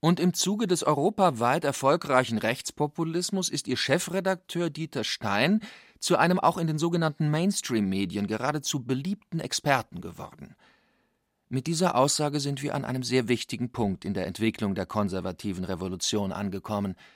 Und 0.00 0.20
im 0.20 0.34
Zuge 0.34 0.66
des 0.66 0.84
europaweit 0.84 1.64
erfolgreichen 1.64 2.38
Rechtspopulismus 2.38 3.48
ist 3.48 3.66
ihr 3.66 3.76
Chefredakteur 3.76 4.70
Dieter 4.70 5.04
Stein 5.04 5.60
zu 5.98 6.16
einem 6.16 6.38
auch 6.38 6.58
in 6.58 6.66
den 6.66 6.78
sogenannten 6.78 7.30
Mainstream-Medien 7.30 8.26
geradezu 8.26 8.84
beliebten 8.84 9.40
Experten 9.40 10.00
geworden. 10.00 10.54
Mit 11.48 11.66
dieser 11.66 11.96
Aussage 11.96 12.40
sind 12.40 12.62
wir 12.62 12.74
an 12.74 12.84
einem 12.84 13.02
sehr 13.02 13.28
wichtigen 13.28 13.70
Punkt 13.72 14.04
in 14.04 14.14
der 14.14 14.26
Entwicklung 14.26 14.74
der 14.74 14.86
konservativen 14.86 15.64
Revolution 15.64 16.32
angekommen– 16.32 16.94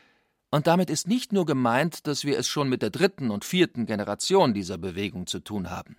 und 0.51 0.67
damit 0.67 0.91
ist 0.91 1.07
nicht 1.07 1.33
nur 1.33 1.47
gemeint, 1.47 2.07
dass 2.07 2.25
wir 2.25 2.39
es 2.39 2.49
schon 2.49 2.69
mit 2.69 2.83
der 2.83 2.91
dritten 2.91 3.31
und 3.31 3.45
vierten 3.45 3.87
Generation 3.87 4.53
dieser 4.53 4.79
Bewegung 4.79 5.27
zu 5.27 5.41
tun 5.41 5.71
haben. 5.71 5.97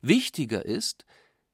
Wichtiger 0.00 0.64
ist, 0.64 1.04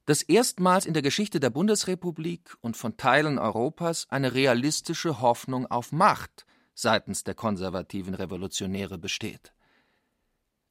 dass 0.05 0.23
erstmals 0.23 0.85
in 0.87 0.93
der 0.93 1.03
Geschichte 1.03 1.39
der 1.39 1.51
Bundesrepublik 1.51 2.55
und 2.61 2.75
von 2.75 2.97
Teilen 2.97 3.37
Europas 3.37 4.07
eine 4.09 4.33
realistische 4.33 5.21
Hoffnung 5.21 5.67
auf 5.67 5.91
Macht 5.91 6.47
seitens 6.73 7.23
der 7.23 7.35
konservativen 7.35 8.15
Revolutionäre 8.15 8.97
besteht. 8.97 9.53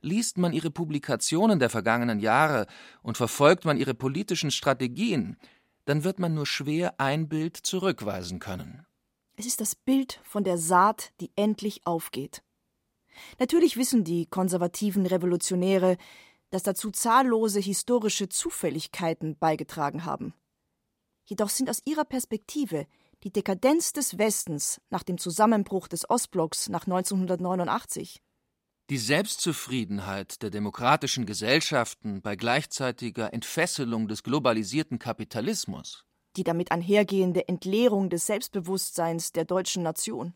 Liest 0.00 0.38
man 0.38 0.52
ihre 0.52 0.70
Publikationen 0.70 1.58
der 1.58 1.70
vergangenen 1.70 2.18
Jahre 2.18 2.66
und 3.02 3.16
verfolgt 3.16 3.64
man 3.64 3.76
ihre 3.76 3.94
politischen 3.94 4.50
Strategien, 4.50 5.36
dann 5.84 6.04
wird 6.04 6.18
man 6.18 6.34
nur 6.34 6.46
schwer 6.46 6.98
ein 6.98 7.28
Bild 7.28 7.56
zurückweisen 7.56 8.38
können. 8.40 8.87
Es 9.38 9.46
ist 9.46 9.60
das 9.60 9.76
Bild 9.76 10.20
von 10.24 10.42
der 10.42 10.58
Saat, 10.58 11.12
die 11.20 11.30
endlich 11.36 11.86
aufgeht. 11.86 12.42
Natürlich 13.38 13.76
wissen 13.76 14.02
die 14.02 14.26
konservativen 14.26 15.06
Revolutionäre, 15.06 15.96
dass 16.50 16.64
dazu 16.64 16.90
zahllose 16.90 17.60
historische 17.60 18.28
Zufälligkeiten 18.28 19.38
beigetragen 19.38 20.04
haben. 20.04 20.34
Jedoch 21.24 21.50
sind 21.50 21.70
aus 21.70 21.82
ihrer 21.84 22.04
Perspektive 22.04 22.88
die 23.22 23.32
Dekadenz 23.32 23.92
des 23.92 24.18
Westens 24.18 24.80
nach 24.90 25.04
dem 25.04 25.18
Zusammenbruch 25.18 25.86
des 25.86 26.10
Ostblocks 26.10 26.68
nach 26.68 26.86
1989 26.86 28.20
die 28.90 28.98
Selbstzufriedenheit 28.98 30.42
der 30.42 30.48
demokratischen 30.48 31.26
Gesellschaften 31.26 32.22
bei 32.22 32.36
gleichzeitiger 32.36 33.34
Entfesselung 33.34 34.08
des 34.08 34.22
globalisierten 34.22 34.98
Kapitalismus 34.98 36.07
die 36.36 36.44
damit 36.44 36.72
einhergehende 36.72 37.48
Entleerung 37.48 38.10
des 38.10 38.26
Selbstbewusstseins 38.26 39.32
der 39.32 39.44
deutschen 39.44 39.82
Nation. 39.82 40.34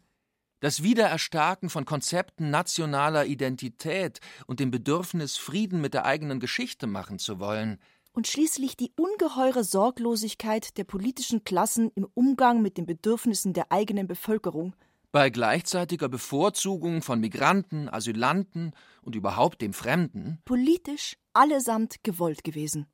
Das 0.63 0.85
Wiedererstarken 0.85 1.71
von 1.71 1.85
Konzepten 1.85 2.51
nationaler 2.51 3.27
Identität 3.27 4.21
und 4.47 4.61
dem 4.61 4.71
Bedürfnis, 4.71 5.37
Frieden 5.37 5.81
mit 5.81 5.93
der 5.93 6.05
eigenen 6.05 6.39
Geschichte 6.39 6.87
machen 6.87 7.19
zu 7.19 7.41
wollen. 7.41 7.81
Und 8.13 8.29
schließlich 8.29 8.77
die 8.77 8.93
ungeheure 8.97 9.65
Sorglosigkeit 9.65 10.79
der 10.79 10.85
politischen 10.85 11.43
Klassen 11.43 11.91
im 11.97 12.07
Umgang 12.15 12.63
mit 12.63 12.77
den 12.77 12.87
Bedürfnissen 12.87 13.55
der 13.55 13.73
eigenen 13.73 14.07
Bevölkerung. 14.07 14.77
Bei 15.11 15.31
gleichzeitiger 15.31 16.09
Bevorzugung 16.09 17.03
von 17.03 17.19
Migranten, 17.19 17.89
Asylanten 17.89 18.73
und 19.03 19.17
überhaupt 19.17 19.63
dem 19.63 19.73
Fremden. 19.73 20.39
Politisch 20.45 21.17
allesamt 21.33 22.05
gewollt 22.05 22.45
gewesen. 22.45 22.87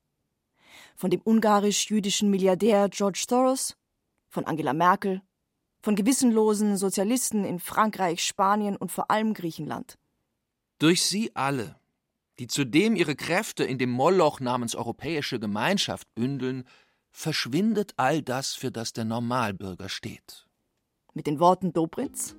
Von 0.96 1.10
dem 1.10 1.20
ungarisch-jüdischen 1.20 2.30
Milliardär 2.30 2.88
George 2.88 3.24
Soros, 3.28 3.76
von 4.28 4.44
Angela 4.44 4.72
Merkel, 4.72 5.22
von 5.80 5.96
gewissenlosen 5.96 6.76
Sozialisten 6.76 7.44
in 7.44 7.60
Frankreich, 7.60 8.24
Spanien 8.24 8.76
und 8.76 8.92
vor 8.92 9.10
allem 9.10 9.34
Griechenland. 9.34 9.98
Durch 10.78 11.02
sie 11.02 11.34
alle, 11.34 11.76
die 12.38 12.46
zudem 12.46 12.94
ihre 12.96 13.16
Kräfte 13.16 13.64
in 13.64 13.78
dem 13.78 13.90
Moloch 13.90 14.40
namens 14.40 14.74
Europäische 14.74 15.40
Gemeinschaft 15.40 16.14
bündeln, 16.14 16.64
verschwindet 17.10 17.94
all 17.96 18.22
das, 18.22 18.54
für 18.54 18.70
das 18.70 18.92
der 18.92 19.04
Normalbürger 19.04 19.88
steht. 19.88 20.46
Mit 21.14 21.26
den 21.26 21.40
Worten 21.40 21.72
Dobrins? 21.72 22.36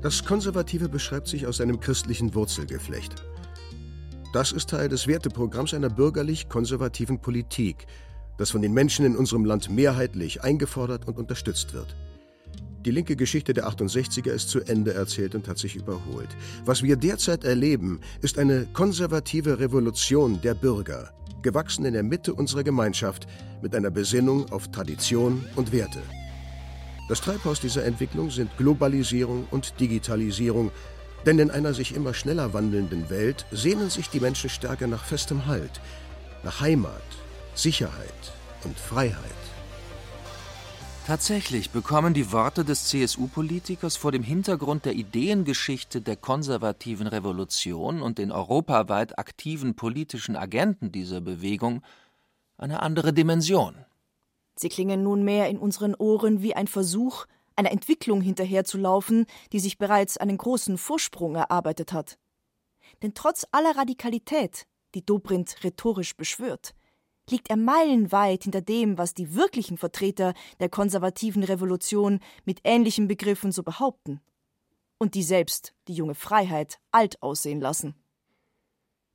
Das 0.00 0.24
Konservative 0.24 0.88
beschreibt 0.88 1.26
sich 1.26 1.46
aus 1.46 1.60
einem 1.60 1.80
christlichen 1.80 2.34
Wurzelgeflecht. 2.34 3.24
Das 4.32 4.52
ist 4.52 4.68
Teil 4.68 4.90
des 4.90 5.06
Werteprogramms 5.06 5.72
einer 5.72 5.88
bürgerlich-konservativen 5.88 7.18
Politik, 7.18 7.86
das 8.36 8.50
von 8.50 8.60
den 8.60 8.74
Menschen 8.74 9.06
in 9.06 9.16
unserem 9.16 9.46
Land 9.46 9.70
mehrheitlich 9.70 10.42
eingefordert 10.42 11.08
und 11.08 11.16
unterstützt 11.16 11.72
wird. 11.72 11.96
Die 12.84 12.90
linke 12.90 13.16
Geschichte 13.16 13.54
der 13.54 13.68
68er 13.68 14.30
ist 14.30 14.50
zu 14.50 14.60
Ende 14.60 14.92
erzählt 14.92 15.34
und 15.34 15.48
hat 15.48 15.56
sich 15.56 15.76
überholt. 15.76 16.28
Was 16.66 16.82
wir 16.82 16.96
derzeit 16.96 17.44
erleben, 17.44 18.00
ist 18.20 18.38
eine 18.38 18.66
konservative 18.74 19.60
Revolution 19.60 20.40
der 20.42 20.54
Bürger, 20.54 21.10
gewachsen 21.40 21.86
in 21.86 21.94
der 21.94 22.02
Mitte 22.02 22.34
unserer 22.34 22.64
Gemeinschaft 22.64 23.26
mit 23.62 23.74
einer 23.74 23.90
Besinnung 23.90 24.52
auf 24.52 24.68
Tradition 24.70 25.44
und 25.56 25.72
Werte. 25.72 26.02
Das 27.08 27.22
Treibhaus 27.22 27.60
dieser 27.60 27.86
Entwicklung 27.86 28.30
sind 28.30 28.54
Globalisierung 28.58 29.46
und 29.50 29.80
Digitalisierung, 29.80 30.70
denn 31.26 31.38
in 31.38 31.50
einer 31.50 31.74
sich 31.74 31.94
immer 31.94 32.14
schneller 32.14 32.54
wandelnden 32.54 33.10
Welt 33.10 33.46
sehnen 33.50 33.90
sich 33.90 34.08
die 34.08 34.20
Menschen 34.20 34.50
stärker 34.50 34.86
nach 34.86 35.04
festem 35.04 35.46
Halt, 35.46 35.80
nach 36.42 36.60
Heimat, 36.60 37.02
Sicherheit 37.54 38.32
und 38.64 38.78
Freiheit. 38.78 39.18
Tatsächlich 41.08 41.70
bekommen 41.70 42.12
die 42.12 42.32
Worte 42.32 42.66
des 42.66 42.84
CSU-Politikers 42.88 43.96
vor 43.96 44.12
dem 44.12 44.22
Hintergrund 44.22 44.84
der 44.84 44.92
Ideengeschichte 44.92 46.02
der 46.02 46.16
konservativen 46.16 47.06
Revolution 47.06 48.02
und 48.02 48.18
den 48.18 48.30
europaweit 48.30 49.18
aktiven 49.18 49.74
politischen 49.74 50.36
Agenten 50.36 50.92
dieser 50.92 51.22
Bewegung 51.22 51.82
eine 52.58 52.82
andere 52.82 53.14
Dimension. 53.14 53.74
Sie 54.54 54.68
klingen 54.68 55.02
nunmehr 55.02 55.48
in 55.48 55.56
unseren 55.56 55.94
Ohren 55.94 56.42
wie 56.42 56.54
ein 56.54 56.66
Versuch, 56.66 57.24
einer 57.58 57.72
Entwicklung 57.72 58.20
hinterherzulaufen, 58.20 59.26
die 59.52 59.58
sich 59.58 59.78
bereits 59.78 60.16
einen 60.16 60.38
großen 60.38 60.78
Vorsprung 60.78 61.34
erarbeitet 61.34 61.92
hat. 61.92 62.18
Denn 63.02 63.14
trotz 63.14 63.46
aller 63.50 63.76
Radikalität, 63.76 64.66
die 64.94 65.04
Dobrindt 65.04 65.62
rhetorisch 65.64 66.16
beschwört, 66.16 66.74
liegt 67.28 67.50
er 67.50 67.56
meilenweit 67.56 68.44
hinter 68.44 68.62
dem, 68.62 68.96
was 68.96 69.12
die 69.12 69.34
wirklichen 69.34 69.76
Vertreter 69.76 70.32
der 70.60 70.68
konservativen 70.68 71.42
Revolution 71.42 72.20
mit 72.44 72.60
ähnlichen 72.64 73.08
Begriffen 73.08 73.52
so 73.52 73.62
behaupten. 73.62 74.20
Und 74.98 75.14
die 75.14 75.22
selbst 75.22 75.74
die 75.88 75.94
junge 75.94 76.14
Freiheit 76.14 76.78
alt 76.90 77.22
aussehen 77.22 77.60
lassen. 77.60 77.94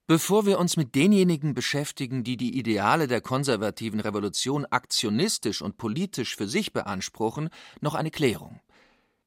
Bevor 0.06 0.46
wir 0.46 0.60
uns 0.60 0.76
mit 0.76 0.96
denjenigen 0.96 1.54
beschäftigen, 1.54 2.26
die 2.26 2.36
die 2.36 2.58
Ideale 2.58 3.08
der 3.08 3.22
konservativen 3.22 4.02
Revolution 4.02 4.66
aktionistisch 4.66 5.62
und 5.62 5.78
politisch 5.78 6.36
für 6.36 6.48
sich 6.48 6.74
beanspruchen, 6.74 7.50
noch 7.80 7.96
eine 7.96 8.12
Klärung. 8.12 8.60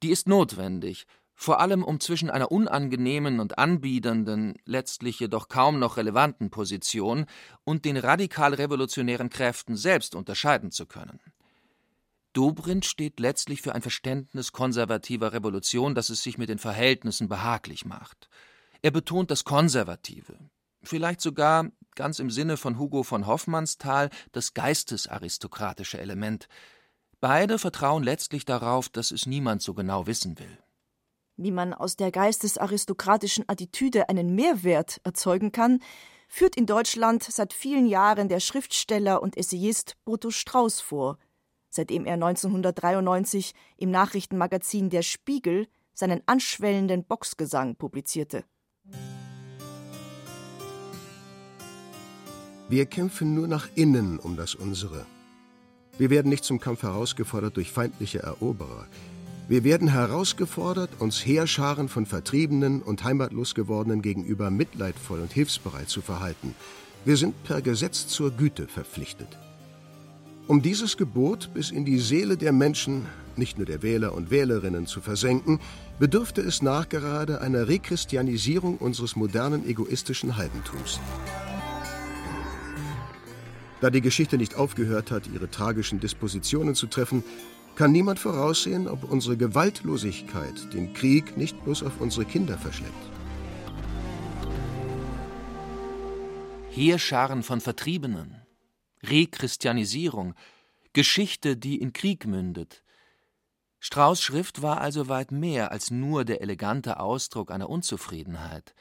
Die 0.02 0.10
ist 0.10 0.28
notwendig, 0.28 1.06
vor 1.34 1.60
allem 1.60 1.82
um 1.82 1.98
zwischen 1.98 2.28
einer 2.28 2.52
unangenehmen 2.52 3.40
und 3.40 3.58
anbiedernden, 3.58 4.54
letztlich 4.66 5.18
jedoch 5.18 5.48
kaum 5.48 5.78
noch 5.78 5.96
relevanten 5.96 6.50
Position 6.50 7.24
und 7.64 7.86
den 7.86 7.96
radikal 7.96 8.52
revolutionären 8.52 9.30
Kräften 9.30 9.76
selbst 9.76 10.14
unterscheiden 10.14 10.70
zu 10.70 10.84
können. 10.84 11.20
Dobrindt 12.34 12.84
steht 12.84 13.18
letztlich 13.18 13.62
für 13.62 13.74
ein 13.74 13.80
Verständnis 13.80 14.52
konservativer 14.52 15.32
Revolution, 15.32 15.94
das 15.94 16.10
es 16.10 16.22
sich 16.22 16.36
mit 16.36 16.50
den 16.50 16.58
Verhältnissen 16.58 17.28
behaglich 17.28 17.86
macht. 17.86 18.28
Er 18.82 18.90
betont 18.90 19.30
das 19.30 19.44
Konservative, 19.44 20.38
vielleicht 20.88 21.20
sogar, 21.20 21.70
ganz 21.94 22.18
im 22.18 22.30
Sinne 22.30 22.56
von 22.56 22.78
Hugo 22.78 23.02
von 23.02 23.26
Hoffmannsthal, 23.26 24.10
das 24.32 24.54
geistesaristokratische 24.54 25.98
Element. 25.98 26.48
Beide 27.20 27.58
vertrauen 27.58 28.02
letztlich 28.02 28.44
darauf, 28.44 28.88
dass 28.88 29.10
es 29.10 29.26
niemand 29.26 29.62
so 29.62 29.74
genau 29.74 30.06
wissen 30.06 30.38
will 30.38 30.58
wie 31.36 31.50
man 31.50 31.74
aus 31.74 31.96
der 31.96 32.10
geistesaristokratischen 32.10 33.44
Attitüde 33.46 34.08
einen 34.08 34.34
Mehrwert 34.34 35.00
erzeugen 35.04 35.52
kann, 35.52 35.80
führt 36.28 36.56
in 36.56 36.66
Deutschland 36.66 37.22
seit 37.22 37.52
vielen 37.52 37.86
Jahren 37.86 38.28
der 38.28 38.40
Schriftsteller 38.40 39.22
und 39.22 39.36
Essayist 39.36 39.96
Boto 40.04 40.30
Strauß 40.30 40.80
vor, 40.80 41.18
seitdem 41.68 42.04
er 42.04 42.14
1993 42.14 43.52
im 43.76 43.90
Nachrichtenmagazin 43.90 44.90
Der 44.90 45.02
Spiegel 45.02 45.68
seinen 45.94 46.22
anschwellenden 46.26 47.04
Boxgesang 47.04 47.76
publizierte. 47.76 48.44
Wir 52.68 52.84
kämpfen 52.86 53.32
nur 53.32 53.46
nach 53.46 53.68
innen 53.76 54.18
um 54.18 54.36
das 54.36 54.56
Unsere. 54.56 55.06
Wir 55.98 56.10
werden 56.10 56.28
nicht 56.28 56.42
zum 56.42 56.58
Kampf 56.58 56.82
herausgefordert 56.82 57.56
durch 57.56 57.70
feindliche 57.70 58.24
Eroberer. 58.24 58.88
Wir 59.48 59.62
werden 59.62 59.86
herausgefordert, 59.86 60.90
uns 60.98 61.24
Heerscharen 61.24 61.88
von 61.88 62.06
Vertriebenen 62.06 62.82
und 62.82 63.04
heimatlos 63.04 63.54
gewordenen 63.54 64.02
gegenüber 64.02 64.50
mitleidvoll 64.50 65.20
und 65.20 65.32
hilfsbereit 65.32 65.88
zu 65.88 66.02
verhalten. 66.02 66.56
Wir 67.04 67.16
sind 67.16 67.40
per 67.44 67.62
Gesetz 67.62 68.08
zur 68.08 68.32
Güte 68.32 68.66
verpflichtet. 68.66 69.38
Um 70.48 70.60
dieses 70.60 70.96
Gebot 70.96 71.54
bis 71.54 71.70
in 71.70 71.84
die 71.84 72.00
Seele 72.00 72.36
der 72.36 72.52
Menschen, 72.52 73.06
nicht 73.36 73.58
nur 73.58 73.66
der 73.66 73.82
Wähler 73.82 74.12
und 74.12 74.32
Wählerinnen, 74.32 74.86
zu 74.86 75.00
versenken, 75.00 75.60
bedürfte 76.00 76.40
es 76.40 76.62
nachgerade 76.62 77.40
einer 77.40 77.68
Rechristianisierung 77.68 78.78
unseres 78.78 79.14
modernen 79.14 79.68
egoistischen 79.68 80.36
Heidentums. 80.36 80.98
Da 83.80 83.90
die 83.90 84.00
Geschichte 84.00 84.38
nicht 84.38 84.54
aufgehört 84.54 85.10
hat, 85.10 85.26
ihre 85.26 85.50
tragischen 85.50 86.00
Dispositionen 86.00 86.74
zu 86.74 86.86
treffen, 86.86 87.22
kann 87.74 87.92
niemand 87.92 88.18
voraussehen, 88.18 88.88
ob 88.88 89.04
unsere 89.04 89.36
Gewaltlosigkeit 89.36 90.72
den 90.72 90.94
Krieg 90.94 91.36
nicht 91.36 91.62
bloß 91.62 91.82
auf 91.82 92.00
unsere 92.00 92.24
Kinder 92.24 92.56
verschleppt. 92.56 92.94
Heerscharen 96.70 97.42
von 97.42 97.60
Vertriebenen, 97.60 98.42
Rechristianisierung, 99.02 100.34
Geschichte, 100.94 101.56
die 101.56 101.80
in 101.80 101.92
Krieg 101.92 102.26
mündet. 102.26 102.82
Strauß 103.80 104.22
Schrift 104.22 104.62
war 104.62 104.80
also 104.80 105.08
weit 105.08 105.32
mehr 105.32 105.70
als 105.70 105.90
nur 105.90 106.24
der 106.24 106.40
elegante 106.40 106.98
Ausdruck 106.98 107.50
einer 107.50 107.68
Unzufriedenheit. 107.68 108.74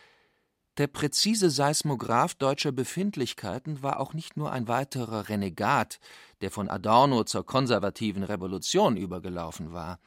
Der 0.77 0.87
präzise 0.87 1.49
Seismograph 1.49 2.33
deutscher 2.35 2.73
Befindlichkeiten 2.73 3.81
war 3.81 4.01
auch 4.01 4.13
nicht 4.13 4.35
nur 4.35 4.51
ein 4.51 4.67
weiterer 4.67 5.29
Renegat, 5.29 5.99
der 6.41 6.51
von 6.51 6.69
Adorno 6.69 7.23
zur 7.23 7.45
konservativen 7.45 8.23
Revolution 8.23 8.97
übergelaufen 8.97 9.71
war. 9.71 9.99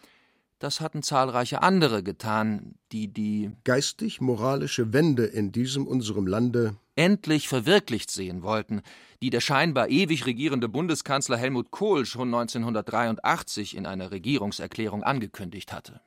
Das 0.58 0.82
hatten 0.82 1.02
zahlreiche 1.02 1.62
andere 1.62 2.02
getan, 2.02 2.74
die 2.92 3.08
die 3.08 3.52
geistig-moralische 3.64 4.92
Wende 4.92 5.24
in 5.24 5.52
diesem 5.52 5.86
unserem 5.86 6.26
Lande 6.26 6.76
endlich 6.96 7.48
verwirklicht 7.48 8.10
sehen 8.10 8.42
wollten, 8.42 8.82
die 9.22 9.30
der 9.30 9.40
scheinbar 9.40 9.88
ewig 9.88 10.26
regierende 10.26 10.68
Bundeskanzler 10.68 11.38
Helmut 11.38 11.70
Kohl 11.70 12.04
schon 12.04 12.34
1983 12.34 13.74
in 13.74 13.86
einer 13.86 14.10
Regierungserklärung 14.10 15.02
angekündigt 15.02 15.72
hatte. 15.72 16.02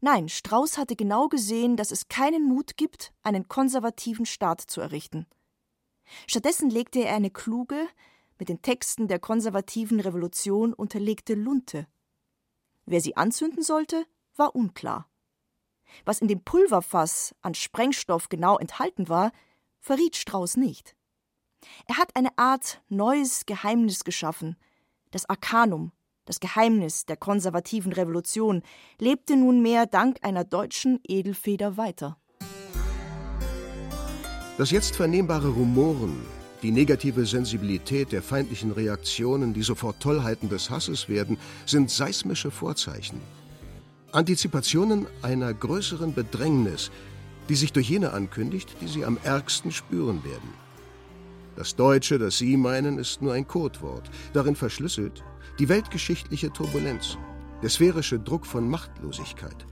Nein, 0.00 0.28
Strauß 0.28 0.78
hatte 0.78 0.94
genau 0.94 1.28
gesehen, 1.28 1.76
dass 1.76 1.90
es 1.90 2.08
keinen 2.08 2.44
Mut 2.44 2.76
gibt, 2.76 3.12
einen 3.22 3.48
konservativen 3.48 4.26
Staat 4.26 4.60
zu 4.60 4.80
errichten. 4.80 5.26
Stattdessen 6.26 6.70
legte 6.70 7.00
er 7.00 7.16
eine 7.16 7.30
kluge, 7.30 7.88
mit 8.38 8.48
den 8.48 8.62
Texten 8.62 9.08
der 9.08 9.18
konservativen 9.18 9.98
Revolution 9.98 10.72
unterlegte 10.72 11.34
Lunte. 11.34 11.88
Wer 12.86 13.00
sie 13.00 13.16
anzünden 13.16 13.62
sollte, 13.62 14.06
war 14.36 14.54
unklar. 14.54 15.10
Was 16.04 16.20
in 16.20 16.28
dem 16.28 16.44
Pulverfass 16.44 17.34
an 17.40 17.54
Sprengstoff 17.54 18.28
genau 18.28 18.56
enthalten 18.58 19.08
war, 19.08 19.32
verriet 19.80 20.16
Strauß 20.16 20.56
nicht. 20.56 20.94
Er 21.86 21.96
hat 21.96 22.14
eine 22.14 22.36
Art 22.38 22.80
neues 22.88 23.46
Geheimnis 23.46 24.04
geschaffen, 24.04 24.56
das 25.10 25.28
Arkanum, 25.28 25.92
das 26.28 26.40
Geheimnis 26.40 27.06
der 27.06 27.16
konservativen 27.16 27.92
Revolution, 27.92 28.62
lebte 28.98 29.36
nunmehr 29.36 29.86
dank 29.86 30.18
einer 30.22 30.44
deutschen 30.44 31.00
Edelfeder 31.02 31.76
weiter. 31.76 32.18
Das 34.58 34.70
jetzt 34.70 34.94
vernehmbare 34.94 35.48
Rumoren, 35.48 36.20
die 36.62 36.70
negative 36.70 37.24
Sensibilität 37.24 38.12
der 38.12 38.22
feindlichen 38.22 38.72
Reaktionen, 38.72 39.54
die 39.54 39.62
sofort 39.62 40.00
Tollheiten 40.00 40.48
des 40.48 40.68
Hasses 40.68 41.08
werden, 41.08 41.38
sind 41.64 41.90
seismische 41.90 42.50
Vorzeichen. 42.50 43.20
Antizipationen 44.12 45.06
einer 45.22 45.54
größeren 45.54 46.12
Bedrängnis, 46.12 46.90
die 47.48 47.54
sich 47.54 47.72
durch 47.72 47.88
jene 47.88 48.12
ankündigt, 48.12 48.76
die 48.80 48.88
sie 48.88 49.04
am 49.04 49.18
ärgsten 49.22 49.70
spüren 49.70 50.24
werden. 50.24 50.67
Das 51.58 51.74
Deutsche, 51.74 52.20
das 52.20 52.38
Sie 52.38 52.56
meinen, 52.56 52.98
ist 53.00 53.20
nur 53.20 53.32
ein 53.32 53.44
Codewort. 53.44 54.08
Darin 54.32 54.54
verschlüsselt 54.54 55.24
die 55.58 55.68
weltgeschichtliche 55.68 56.52
Turbulenz, 56.52 57.18
der 57.60 57.68
sphärische 57.68 58.20
Druck 58.20 58.46
von 58.46 58.70
Machtlosigkeit, 58.70 59.66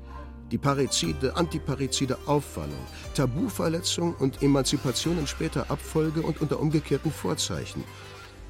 die 0.51 0.59
parizide, 0.59 1.37
antiparizide 1.37 2.18
Aufwallung, 2.27 2.85
Tabuverletzung 3.14 4.16
und 4.16 4.42
Emanzipation 4.42 5.16
in 5.16 5.29
später 5.29 5.70
Abfolge 5.70 6.22
und 6.22 6.40
unter 6.40 6.59
umgekehrten 6.59 7.12
Vorzeichen, 7.12 7.85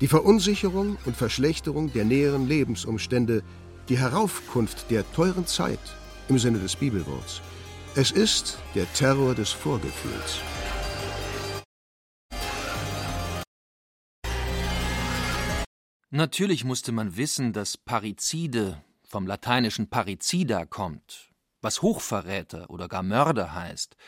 die 0.00 0.08
Verunsicherung 0.08 0.96
und 1.04 1.14
Verschlechterung 1.14 1.92
der 1.92 2.06
näheren 2.06 2.48
Lebensumstände, 2.48 3.42
die 3.90 3.98
Heraufkunft 3.98 4.90
der 4.90 5.04
teuren 5.12 5.46
Zeit 5.46 5.94
im 6.30 6.38
Sinne 6.38 6.60
des 6.60 6.74
Bibelworts. 6.74 7.42
Es 7.96 8.12
ist 8.12 8.58
der 8.74 8.90
Terror 8.94 9.34
des 9.34 9.50
Vorgefühls. 9.50 10.40
Natürlich 16.16 16.64
musste 16.64 16.92
man 16.92 17.18
wissen, 17.18 17.52
dass 17.52 17.76
Parizide 17.76 18.82
vom 19.06 19.26
lateinischen 19.26 19.90
paricida 19.90 20.64
kommt, 20.64 21.28
was 21.60 21.82
Hochverräter 21.82 22.70
oder 22.70 22.88
gar 22.88 23.02
Mörder 23.02 23.52
heißt. 23.54 23.98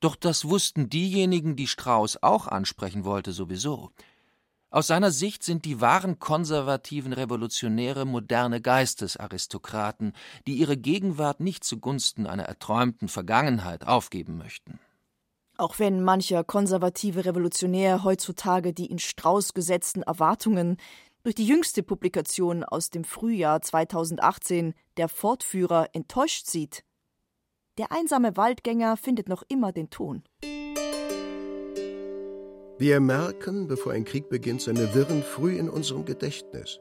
Doch 0.00 0.16
das 0.16 0.46
wussten 0.46 0.90
diejenigen, 0.90 1.54
die 1.54 1.68
Strauß 1.68 2.24
auch 2.24 2.48
ansprechen 2.48 3.04
wollte, 3.04 3.30
sowieso. 3.30 3.92
Aus 4.70 4.88
seiner 4.88 5.12
Sicht 5.12 5.44
sind 5.44 5.64
die 5.64 5.80
wahren 5.80 6.18
konservativen 6.18 7.12
Revolutionäre 7.12 8.04
moderne 8.04 8.60
Geistesaristokraten, 8.60 10.14
die 10.48 10.54
ihre 10.54 10.76
Gegenwart 10.76 11.38
nicht 11.38 11.62
zugunsten 11.62 12.26
einer 12.26 12.46
erträumten 12.46 13.06
Vergangenheit 13.06 13.86
aufgeben 13.86 14.38
möchten. 14.38 14.80
Auch 15.56 15.78
wenn 15.78 16.02
mancher 16.02 16.42
konservative 16.42 17.24
Revolutionär 17.26 18.02
heutzutage 18.02 18.72
die 18.72 18.86
in 18.86 18.98
Strauß 18.98 19.54
gesetzten 19.54 20.02
Erwartungen 20.02 20.78
durch 21.22 21.34
die 21.34 21.46
jüngste 21.46 21.82
Publikation 21.82 22.64
aus 22.64 22.90
dem 22.90 23.04
Frühjahr 23.04 23.62
2018, 23.62 24.74
der 24.96 25.08
Fortführer, 25.08 25.88
enttäuscht 25.92 26.46
sieht, 26.46 26.84
der 27.78 27.92
einsame 27.92 28.36
Waldgänger 28.36 28.96
findet 28.96 29.28
noch 29.28 29.42
immer 29.48 29.72
den 29.72 29.88
Ton. 29.88 30.22
Wir 32.78 33.00
merken, 33.00 33.68
bevor 33.68 33.92
ein 33.92 34.04
Krieg 34.04 34.28
beginnt, 34.28 34.60
seine 34.60 34.94
Wirren 34.94 35.22
früh 35.22 35.56
in 35.56 35.70
unserem 35.70 36.04
Gedächtnis. 36.04 36.80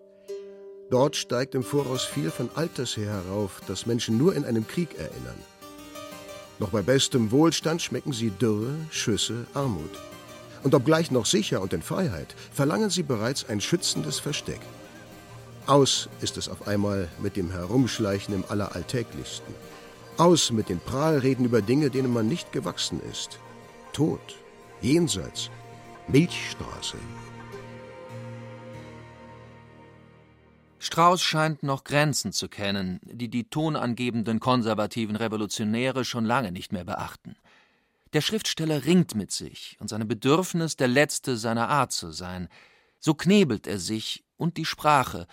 Dort 0.90 1.16
steigt 1.16 1.56
im 1.56 1.64
Voraus 1.64 2.04
viel 2.04 2.32
von 2.32 2.50
Alters 2.56 2.98
her 2.98 3.24
herauf, 3.24 3.62
das 3.68 3.86
Menschen 3.86 4.18
nur 4.18 4.36
in 4.36 4.44
einem 4.44 4.68
Krieg 4.68 4.98
erinnern. 4.98 5.38
Noch 6.60 6.72
bei 6.72 6.82
bestem 6.82 7.32
Wohlstand 7.32 7.82
schmecken 7.82 8.12
sie 8.12 8.32
Dürre, 8.32 8.74
Schüsse, 8.90 9.46
Armut. 9.54 9.92
Und 10.64 10.76
obgleich 10.76 11.12
noch 11.12 11.26
sicher 11.26 11.62
und 11.62 11.74
in 11.74 11.82
Freiheit, 11.82 12.36
verlangen 12.52 12.90
sie 12.90 13.04
bereits 13.04 13.50
ein 13.50 13.62
schützendes 13.62 14.20
Versteck. 14.20 14.62
Aus 15.68 16.10
ist 16.22 16.38
es 16.38 16.50
auf 16.50 16.68
einmal 16.68 17.08
mit 17.20 17.36
dem 17.36 17.52
Herumschleichen 17.52 18.34
im 18.34 18.44
Alleralltäglichsten. 18.48 19.54
Aus 20.18 20.52
mit 20.52 20.70
den 20.70 20.80
Prahlreden 20.80 21.46
über 21.46 21.62
Dinge, 21.62 21.90
denen 21.90 22.14
man 22.14 22.28
nicht 22.28 22.52
gewachsen 22.52 23.02
ist. 23.12 23.40
Tod, 23.94 24.20
Jenseits, 24.82 25.50
Milchstraße. 26.08 26.98
Strauß 30.80 31.22
scheint 31.22 31.62
noch 31.62 31.84
Grenzen 31.84 32.34
zu 32.34 32.50
kennen, 32.50 33.00
die 33.04 33.30
die 33.30 33.44
tonangebenden 33.44 34.40
konservativen 34.40 35.16
Revolutionäre 35.16 36.06
schon 36.06 36.26
lange 36.26 36.52
nicht 36.52 36.74
mehr 36.74 36.84
beachten. 36.84 37.36
Der 38.14 38.22
Schriftsteller 38.22 38.84
ringt 38.84 39.16
mit 39.16 39.32
sich 39.32 39.78
und 39.80 39.88
seinem 39.88 40.08
Bedürfnis, 40.08 40.76
der 40.76 40.90
Letzte 40.90 41.38
seiner 41.38 41.70
Art 41.70 41.94
zu 41.94 42.12
sein. 42.12 42.50
So 43.00 43.14
knebelt 43.14 43.68
er 43.68 43.80
sich 43.80 44.26
und 44.36 44.58
die 44.58 44.66
Sprache, 44.66 45.28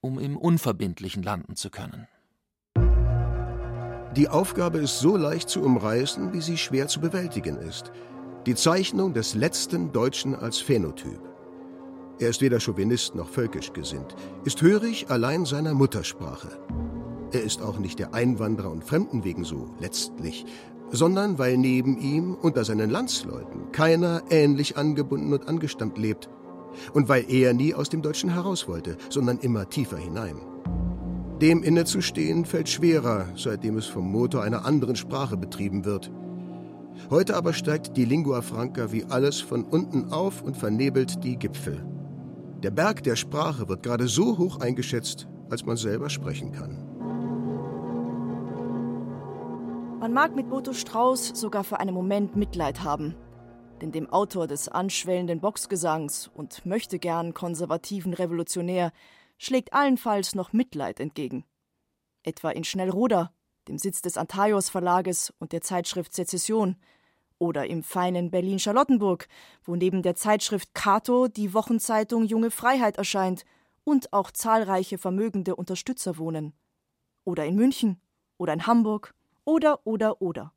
um 0.00 0.18
im 0.18 0.36
Unverbindlichen 0.36 1.24
landen 1.24 1.56
zu 1.56 1.70
können. 1.70 2.06
Die 4.16 4.28
Aufgabe 4.28 4.78
ist 4.78 5.00
so 5.00 5.16
leicht 5.16 5.48
zu 5.48 5.62
umreißen, 5.62 6.32
wie 6.32 6.40
sie 6.40 6.56
schwer 6.56 6.88
zu 6.88 7.00
bewältigen 7.00 7.56
ist. 7.56 7.92
Die 8.46 8.54
Zeichnung 8.54 9.12
des 9.12 9.34
letzten 9.34 9.92
Deutschen 9.92 10.34
als 10.34 10.58
Phänotyp. 10.58 11.20
Er 12.20 12.30
ist 12.30 12.42
weder 12.42 12.60
Chauvinist 12.60 13.14
noch 13.14 13.28
völkisch 13.28 13.72
gesinnt, 13.72 14.14
ist 14.44 14.62
hörig 14.62 15.10
allein 15.10 15.44
seiner 15.46 15.74
Muttersprache. 15.74 16.48
Er 17.32 17.42
ist 17.42 17.62
auch 17.62 17.78
nicht 17.78 17.98
der 17.98 18.14
Einwanderer 18.14 18.70
und 18.70 18.84
Fremden 18.84 19.24
wegen 19.24 19.44
so 19.44 19.74
letztlich, 19.78 20.44
sondern 20.90 21.38
weil 21.38 21.56
neben 21.56 21.98
ihm 21.98 22.34
unter 22.34 22.64
seinen 22.64 22.90
Landsleuten 22.90 23.72
keiner 23.72 24.22
ähnlich 24.30 24.76
angebunden 24.76 25.32
und 25.32 25.48
angestammt 25.48 25.98
lebt 25.98 26.28
und 26.92 27.08
weil 27.08 27.24
er 27.30 27.52
nie 27.52 27.74
aus 27.74 27.88
dem 27.88 28.02
Deutschen 28.02 28.30
heraus 28.30 28.68
wollte, 28.68 28.96
sondern 29.08 29.38
immer 29.38 29.68
tiefer 29.68 29.96
hinein. 29.96 30.36
Dem 31.40 31.62
innezustehen 31.62 32.44
fällt 32.44 32.68
schwerer, 32.68 33.28
seitdem 33.34 33.78
es 33.78 33.86
vom 33.86 34.10
Motor 34.10 34.42
einer 34.42 34.66
anderen 34.66 34.96
Sprache 34.96 35.36
betrieben 35.36 35.84
wird. 35.84 36.10
Heute 37.08 37.34
aber 37.34 37.54
steigt 37.54 37.96
die 37.96 38.04
Lingua 38.04 38.42
Franca 38.42 38.92
wie 38.92 39.04
alles 39.04 39.40
von 39.40 39.64
unten 39.64 40.12
auf 40.12 40.42
und 40.42 40.56
vernebelt 40.56 41.24
die 41.24 41.36
Gipfel. 41.36 41.82
Der 42.62 42.70
Berg 42.70 43.02
der 43.04 43.16
Sprache 43.16 43.68
wird 43.70 43.82
gerade 43.82 44.06
so 44.06 44.36
hoch 44.36 44.60
eingeschätzt, 44.60 45.28
als 45.48 45.64
man 45.64 45.78
selber 45.78 46.10
sprechen 46.10 46.52
kann. 46.52 46.89
Man 50.00 50.14
mag 50.14 50.34
mit 50.34 50.48
Boto 50.48 50.72
Strauß 50.72 51.38
sogar 51.38 51.62
für 51.62 51.78
einen 51.78 51.92
Moment 51.92 52.34
Mitleid 52.34 52.82
haben. 52.82 53.14
Denn 53.82 53.92
dem 53.92 54.08
Autor 54.10 54.46
des 54.46 54.66
anschwellenden 54.66 55.40
Boxgesangs 55.40 56.30
und 56.32 56.64
möchte 56.64 56.98
gern 56.98 57.34
konservativen 57.34 58.14
Revolutionär 58.14 58.92
schlägt 59.36 59.74
allenfalls 59.74 60.34
noch 60.34 60.54
Mitleid 60.54 61.00
entgegen. 61.00 61.44
Etwa 62.22 62.48
in 62.48 62.64
Schnellroda, 62.64 63.34
dem 63.68 63.76
Sitz 63.76 64.00
des 64.00 64.16
Antaios 64.16 64.70
Verlages 64.70 65.34
und 65.38 65.52
der 65.52 65.60
Zeitschrift 65.60 66.14
Sezession, 66.14 66.76
oder 67.36 67.66
im 67.66 67.82
feinen 67.82 68.30
Berlin-Charlottenburg, 68.30 69.28
wo 69.64 69.76
neben 69.76 70.00
der 70.02 70.14
Zeitschrift 70.14 70.74
Cato 70.74 71.28
die 71.28 71.52
Wochenzeitung 71.52 72.24
Junge 72.24 72.50
Freiheit 72.50 72.96
erscheint 72.96 73.44
und 73.84 74.14
auch 74.14 74.30
zahlreiche 74.30 74.96
vermögende 74.96 75.56
Unterstützer 75.56 76.16
wohnen. 76.16 76.54
Oder 77.24 77.44
in 77.44 77.54
München 77.54 78.00
oder 78.38 78.54
in 78.54 78.66
Hamburg 78.66 79.14
oder 79.44 79.86
oder 79.86 80.20
oder. 80.20 80.52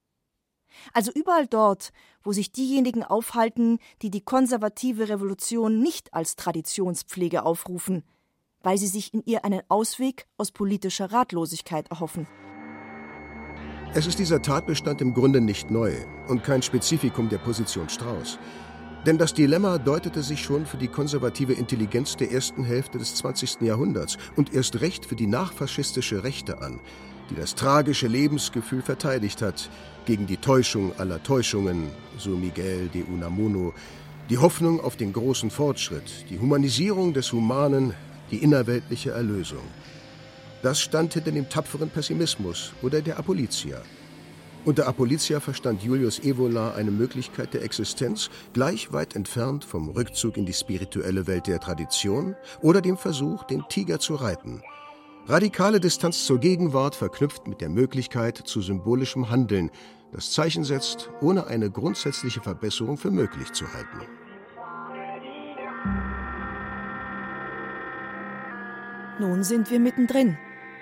Also 0.94 1.12
überall 1.14 1.48
dort, 1.48 1.92
wo 2.24 2.32
sich 2.32 2.52
diejenigen 2.52 3.04
aufhalten, 3.04 3.80
die 4.02 4.10
die 4.10 4.22
konservative 4.22 5.10
Revolution 5.10 5.80
nicht 5.80 6.14
als 6.14 6.36
Traditionspflege 6.36 7.44
aufrufen, 7.44 8.04
weil 8.62 8.78
sie 8.78 8.88
sich 8.88 9.14
in 9.14 9.24
ihr 9.26 9.46
einen 9.46 9.62
Ausweg 9.70 10.26
aus 10.38 10.52
politischer 10.52 11.12
Ratlosigkeit 11.12 11.90
erhoffen. 11.92 12.28
Es 13.96 14.08
ist 14.08 14.18
dieser 14.18 14.42
Tatbestand 14.42 15.02
im 15.02 15.14
Grunde 15.14 15.40
nicht 15.40 15.70
neu 15.70 15.94
und 16.28 16.44
kein 16.44 16.64
Spezifikum 16.64 17.30
der 17.30 17.38
Position 17.38 17.90
Strauß. 17.90 18.40
Denn 19.06 19.18
das 19.18 19.34
Dilemma 19.34 19.78
deutete 19.78 20.24
sich 20.24 20.42
schon 20.42 20.66
für 20.66 20.78
die 20.78 20.88
konservative 20.88 21.54
Intelligenz 21.54 22.16
der 22.16 22.32
ersten 22.32 22.64
Hälfte 22.64 22.98
des 22.98 23.16
20. 23.16 23.62
Jahrhunderts 23.62 24.18
und 24.38 24.54
erst 24.54 24.80
recht 24.82 25.06
für 25.06 25.16
die 25.16 25.28
nachfaschistische 25.28 26.24
Rechte 26.24 26.62
an, 26.62 26.80
die 27.34 27.40
das 27.40 27.56
tragische 27.56 28.08
Lebensgefühl 28.08 28.84
verteidigt 28.84 29.42
hat 29.42 29.70
gegen 30.06 30.28
die 30.28 30.38
Täuschung 30.38 30.94
aller 31.00 31.24
Täuschungen, 31.24 31.90
so 32.18 32.32
Miguel 32.32 32.90
de 32.94 33.04
Unamuno, 33.04 33.74
die 34.30 34.38
Hoffnung 34.38 34.80
auf 34.80 34.98
den 34.98 35.14
großen 35.14 35.50
Fortschritt, 35.50 36.30
die 36.30 36.40
Humanisierung 36.40 37.14
des 37.14 37.32
Humanen, 37.32 37.94
die 38.30 38.38
innerweltliche 38.38 39.12
Erlösung. 39.12 39.64
Das 40.62 40.80
stand 40.80 41.14
hinter 41.14 41.32
dem 41.32 41.50
tapferen 41.50 41.90
Pessimismus 41.90 42.72
oder 42.84 43.02
der 43.02 43.18
Apolitia. 43.18 43.82
Unter 44.64 44.88
Apolitia 44.88 45.40
verstand 45.40 45.84
Julius 45.84 46.20
Evola 46.20 46.74
eine 46.74 46.92
Möglichkeit 46.92 47.54
der 47.54 47.64
Existenz, 47.64 48.30
gleich 48.54 48.94
weit 48.94 49.16
entfernt 49.16 49.66
vom 49.66 49.90
Rückzug 49.90 50.38
in 50.38 50.46
die 50.46 50.54
spirituelle 50.54 51.26
Welt 51.28 51.48
der 51.48 51.60
Tradition 51.60 52.36
oder 52.62 52.82
dem 52.82 52.96
Versuch, 52.96 53.44
den 53.44 53.64
Tiger 53.70 54.00
zu 54.00 54.16
reiten. 54.16 54.62
Radikale 55.26 55.80
Distanz 55.80 56.26
zur 56.26 56.38
Gegenwart 56.38 56.96
verknüpft 56.96 57.48
mit 57.48 57.62
der 57.62 57.70
Möglichkeit 57.70 58.38
zu 58.38 58.62
symbolischem 58.62 59.30
Handeln, 59.30 59.72
das 60.12 60.32
Zeichen 60.32 60.66
setzt, 60.66 61.10
ohne 61.22 61.48
eine 61.48 61.72
grundsätzliche 61.72 62.42
Verbesserung 62.42 62.98
für 62.98 63.10
möglich 63.10 63.54
zu 63.54 63.66
halten. 63.74 64.02
Nun 69.18 69.46
sind 69.46 69.72
wir 69.72 69.80
mittendrin 69.80 70.38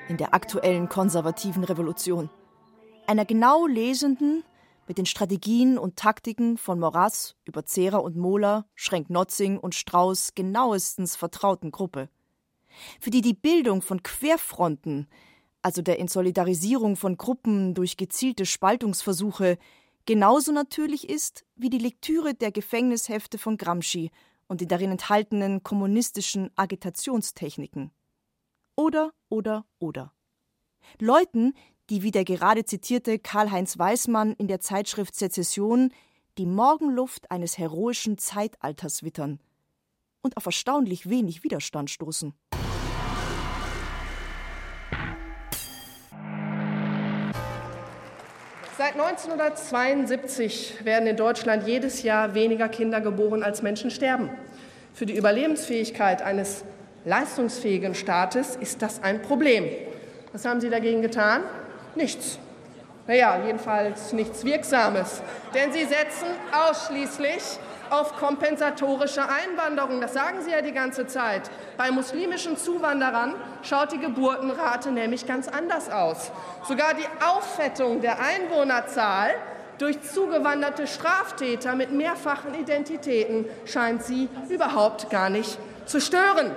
in 0.10 0.18
der 0.18 0.34
aktuellen 0.34 0.90
konservativen 0.90 1.64
Revolution. 1.64 2.32
Einer 3.06 3.26
genau 3.26 3.68
lesenden, 3.68 4.44
mit 4.88 4.98
den 4.98 5.06
Strategien 5.06 5.78
und 5.78 5.98
Taktiken 5.98 6.58
von 6.58 6.80
Morass 6.80 7.36
über 7.46 7.64
Zehrer 7.66 8.04
und 8.04 8.18
Mohler, 8.18 8.66
Schrenk-Notzing 8.74 9.60
und 9.60 9.76
Strauß 9.76 10.34
genauestens 10.34 11.16
vertrauten 11.16 11.70
Gruppe. 11.70 12.10
Für 13.00 13.10
die 13.10 13.22
die 13.22 13.34
Bildung 13.34 13.82
von 13.82 14.04
Querfronten, 14.04 15.08
also 15.62 15.82
der 15.82 16.00
Insolidarisierung 16.00 16.96
von 16.96 17.18
Gruppen 17.18 17.74
durch 17.74 17.98
gezielte 17.98 18.46
Spaltungsversuche, 18.46 19.58
genauso 20.06 20.52
natürlich 20.52 21.10
ist 21.10 21.46
wie 21.56 21.70
die 21.70 21.78
Lektüre 21.78 22.34
der 22.34 22.52
Gefängnishefte 22.52 23.38
von 23.38 23.58
Gramsci 23.58 24.12
und 24.48 24.62
den 24.62 24.68
darin 24.68 24.92
enthaltenen 24.92 25.64
kommunistischen 25.64 26.50
Agitationstechniken. 26.56 27.92
Oder, 28.76 29.12
oder, 29.30 29.66
oder. 29.80 30.14
Leuten, 31.00 31.54
die 31.90 32.04
wie 32.04 32.12
der 32.12 32.26
gerade 32.26 32.66
zitierte 32.66 33.20
Karl-Heinz 33.20 33.78
Weismann 33.78 34.34
in 34.34 34.48
der 34.48 34.60
Zeitschrift 34.60 35.16
Sezession 35.16 35.94
die 36.38 36.46
Morgenluft 36.46 37.30
eines 37.30 37.58
heroischen 37.58 38.18
Zeitalters 38.18 39.04
wittern 39.04 39.40
und 40.22 40.38
auf 40.38 40.46
erstaunlich 40.46 41.10
wenig 41.10 41.44
Widerstand 41.44 41.90
stoßen. 41.90 42.34
Seit 48.84 48.94
1972 48.94 50.84
werden 50.84 51.06
in 51.06 51.16
Deutschland 51.16 51.68
jedes 51.68 52.02
Jahr 52.02 52.34
weniger 52.34 52.68
Kinder 52.68 53.00
geboren, 53.00 53.44
als 53.44 53.62
Menschen 53.62 53.92
sterben. 53.92 54.32
Für 54.96 55.06
die 55.06 55.16
Überlebensfähigkeit 55.16 56.24
eines 56.24 56.64
leistungsfähigen 57.06 57.94
Staates 57.94 58.56
ist 58.56 58.82
das 58.82 59.04
ein 59.04 59.22
Problem. 59.22 59.70
Was 60.34 60.46
haben 60.46 60.62
Sie 60.62 60.72
dagegen 60.72 61.04
getan? 61.04 61.44
Nichts. 61.94 62.40
Naja, 63.06 63.40
jedenfalls 63.46 64.14
nichts 64.14 64.44
Wirksames. 64.44 65.22
Denn 65.54 65.72
Sie 65.72 65.86
setzen 65.86 66.30
ausschließlich 66.52 67.60
auf 67.92 68.16
kompensatorische 68.16 69.22
Einwanderung. 69.22 70.02
Das 70.02 70.14
sagen 70.14 70.42
Sie 70.42 70.52
ja 70.52 70.62
die 70.62 70.72
ganze 70.72 71.08
Zeit. 71.08 71.52
Bei 71.78 71.92
muslimischen 71.92 72.58
Zuwanderern 72.58 73.36
schaut 73.64 73.92
die 73.92 74.00
Geburtenrate 74.00 74.92
nämlich 74.92 75.28
ganz 75.28 75.48
anders 75.48 75.90
aus. 75.90 76.32
Sogar 76.68 76.94
die 76.94 77.08
Auffettung 77.26 78.02
der 78.02 78.18
Einwohnerzahl 78.20 79.32
durch 79.78 80.02
zugewanderte 80.02 80.88
Straftäter 80.88 81.76
mit 81.76 81.92
mehrfachen 81.92 82.54
Identitäten 82.54 83.46
scheint 83.66 84.04
Sie 84.04 84.30
überhaupt 84.50 85.10
gar 85.10 85.30
nicht 85.30 85.58
zu 85.86 86.00
stören. 86.00 86.56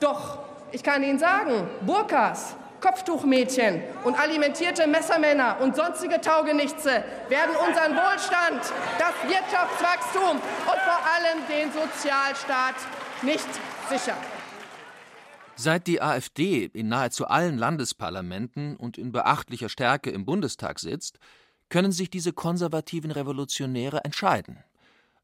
Doch 0.00 0.38
ich 0.72 0.82
kann 0.82 1.02
Ihnen 1.02 1.18
sagen, 1.18 1.68
Burkas, 1.82 2.56
Kopftuchmädchen 2.86 3.82
und 4.04 4.16
alimentierte 4.16 4.86
Messermänner 4.86 5.60
und 5.60 5.74
sonstige 5.74 6.20
Taugenichtse 6.20 7.02
werden 7.28 7.56
unseren 7.56 7.96
Wohlstand, 7.96 8.60
das 8.96 9.14
Wirtschaftswachstum 9.28 10.36
und 10.36 10.80
vor 10.84 11.00
allem 11.04 11.42
den 11.50 11.72
Sozialstaat 11.72 12.76
nicht 13.22 13.48
sichern. 13.90 14.18
Seit 15.56 15.88
die 15.88 16.00
AfD 16.00 16.66
in 16.66 16.86
nahezu 16.86 17.26
allen 17.26 17.58
Landesparlamenten 17.58 18.76
und 18.76 18.98
in 18.98 19.10
beachtlicher 19.10 19.68
Stärke 19.68 20.10
im 20.10 20.24
Bundestag 20.24 20.78
sitzt, 20.78 21.18
können 21.68 21.90
sich 21.90 22.08
diese 22.08 22.32
konservativen 22.32 23.10
Revolutionäre 23.10 24.04
entscheiden. 24.04 24.62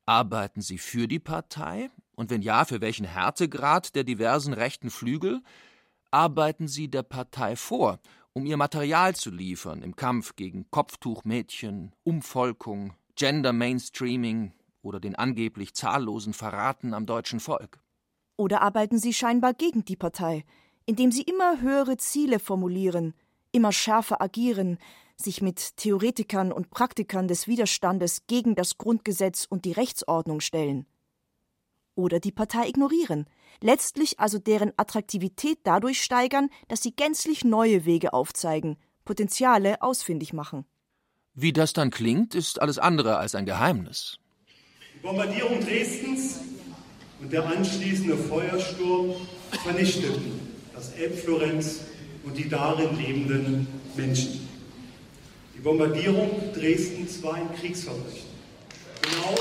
Arbeiten 0.05 0.63
sie 0.63 0.79
für 0.79 1.07
die 1.07 1.21
Partei? 1.21 1.91
Und 2.17 2.29
wenn 2.31 2.43
ja, 2.43 2.65
für 2.65 2.81
welchen 2.81 3.07
Härtegrad 3.07 3.95
der 3.95 4.03
diversen 4.03 4.53
rechten 4.53 4.91
Flügel? 4.91 5.43
Arbeiten 6.13 6.69
sie 6.69 6.89
der 6.89 7.03
Partei 7.03 7.57
vor, 7.57 7.99
um 8.33 8.47
ihr 8.47 8.57
Material 8.57 9.15
zu 9.15 9.31
liefern 9.31 9.83
im 9.83 9.97
Kampf 9.97 10.37
gegen 10.37 10.71
Kopftuchmädchen, 10.71 11.93
Umvolkung, 12.05 12.95
Gender 13.17 13.53
Mainstreaming 13.53 14.53
oder 14.83 15.01
den 15.01 15.15
angeblich 15.17 15.75
zahllosen 15.75 16.33
Verraten 16.33 16.95
am 16.95 17.07
deutschen 17.07 17.41
Volk. 17.41 17.81
Oder 18.37 18.63
arbeiten 18.63 18.99
sie 18.99 19.13
scheinbar 19.13 19.55
gegen 19.55 19.85
die 19.85 19.97
Partei, 19.97 20.45
indem 20.87 21.13
sie 21.13 21.23
immer 21.23 21.61
höhere 21.61 21.97
Ziele 21.97 22.39
formulieren, 22.39 23.15
immer 23.53 23.73
schärfer 23.73 24.21
agieren, 24.21 24.79
sich 25.17 25.43
mit 25.43 25.77
Theoretikern 25.77 26.53
und 26.53 26.71
Praktikern 26.71 27.29
des 27.29 27.47
Widerstandes 27.47 28.27
gegen 28.27 28.55
das 28.55 28.79
Grundgesetz 28.79 29.47
und 29.49 29.65
die 29.65 29.73
Rechtsordnung 29.73 30.41
stellen 30.41 30.87
oder 31.95 32.21
die 32.21 32.33
Partei 32.33 32.69
ignorieren, 32.69 33.27
letztlich 33.61 34.21
also 34.21 34.39
deren 34.39 34.73
Attraktivität 34.77 35.59
dadurch 35.65 36.03
steigern, 36.03 36.49
dass 36.69 36.83
sie 36.83 36.93
gänzlich 36.93 37.45
neue 37.45 37.85
Wege 37.85 38.13
aufzeigen, 38.13 38.77
Potenziale 39.05 39.83
ausfindig 39.83 40.33
machen. 40.33 40.65
Wie 41.35 41.53
das 41.53 41.73
dann 41.73 41.91
klingt, 41.91 42.35
ist 42.35 42.61
alles 42.61 42.79
andere 42.79 43.17
als 43.17 43.35
ein 43.35 43.47
Geheimnis. 43.47 44.19
Die 44.95 45.01
Bombardierung 45.01 45.61
Dresdens 45.61 46.41
und 47.21 47.33
der 47.33 47.47
anschließende 47.47 48.17
Feuersturm 48.17 49.15
vernichteten 49.63 50.53
das 50.75 50.93
Elbflorenz 50.93 51.81
und 52.25 52.37
die 52.37 52.49
darin 52.49 52.97
lebenden 52.99 53.67
Menschen. 53.97 54.49
Die 55.55 55.61
Bombardierung 55.61 56.53
Dresdens 56.55 57.23
war 57.23 57.35
ein 57.35 57.55
Kriegsverbrechen. 57.55 58.27
Genau 59.03 59.35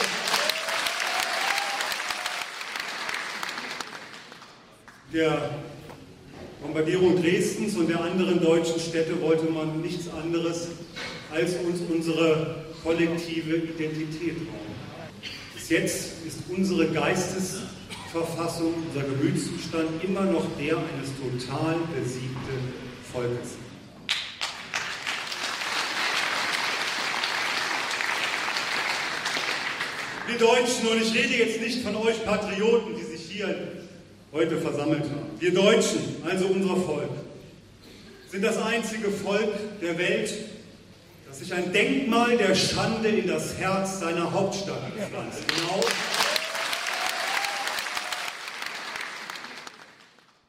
der 5.14 5.50
Bombardierung 6.62 7.22
Dresdens 7.22 7.76
und 7.76 7.90
der 7.90 8.02
anderen 8.02 8.40
deutschen 8.40 8.80
Städte 8.80 9.20
wollte 9.22 9.46
man 9.46 9.82
nichts 9.82 10.08
anderes 10.10 10.70
als 11.32 11.56
uns 11.56 11.82
unsere 11.90 12.64
kollektive 12.84 13.58
Identität 13.58 14.36
rauben. 14.38 15.22
Bis 15.54 15.70
jetzt 15.70 16.26
ist 16.26 16.38
unsere 16.50 16.88
Geistesverfassung, 16.88 18.74
unser 18.88 19.08
Gemütszustand 19.08 20.04
immer 20.04 20.24
noch 20.24 20.46
der 20.58 20.78
eines 20.78 21.12
total 21.20 21.76
besiegten 21.96 22.74
Volkes. 23.12 23.58
Wir 30.28 30.38
Deutschen, 30.38 30.88
und 30.88 31.02
ich 31.02 31.14
rede 31.14 31.44
jetzt 31.44 31.60
nicht 31.60 31.84
von 31.84 31.96
euch 31.98 32.24
Patrioten, 32.24 32.96
die 32.96 33.04
sich 33.04 33.30
hier 33.30 33.81
heute 34.32 34.58
versammelt 34.58 35.04
haben. 35.04 35.40
Wir 35.40 35.54
Deutschen, 35.54 36.02
also 36.24 36.48
unser 36.48 36.76
Volk, 36.78 37.10
sind 38.30 38.44
das 38.44 38.58
einzige 38.58 39.10
Volk 39.10 39.80
der 39.82 39.98
Welt, 39.98 40.34
das 41.28 41.40
sich 41.40 41.54
ein 41.54 41.72
Denkmal 41.74 42.38
der 42.38 42.56
Schande 42.56 43.10
in 43.10 43.28
das 43.28 43.58
Herz 43.58 44.00
seiner 44.00 44.32
Hauptstadt 44.32 44.92
pflanzt. 44.94 45.44
Genau. 45.48 45.82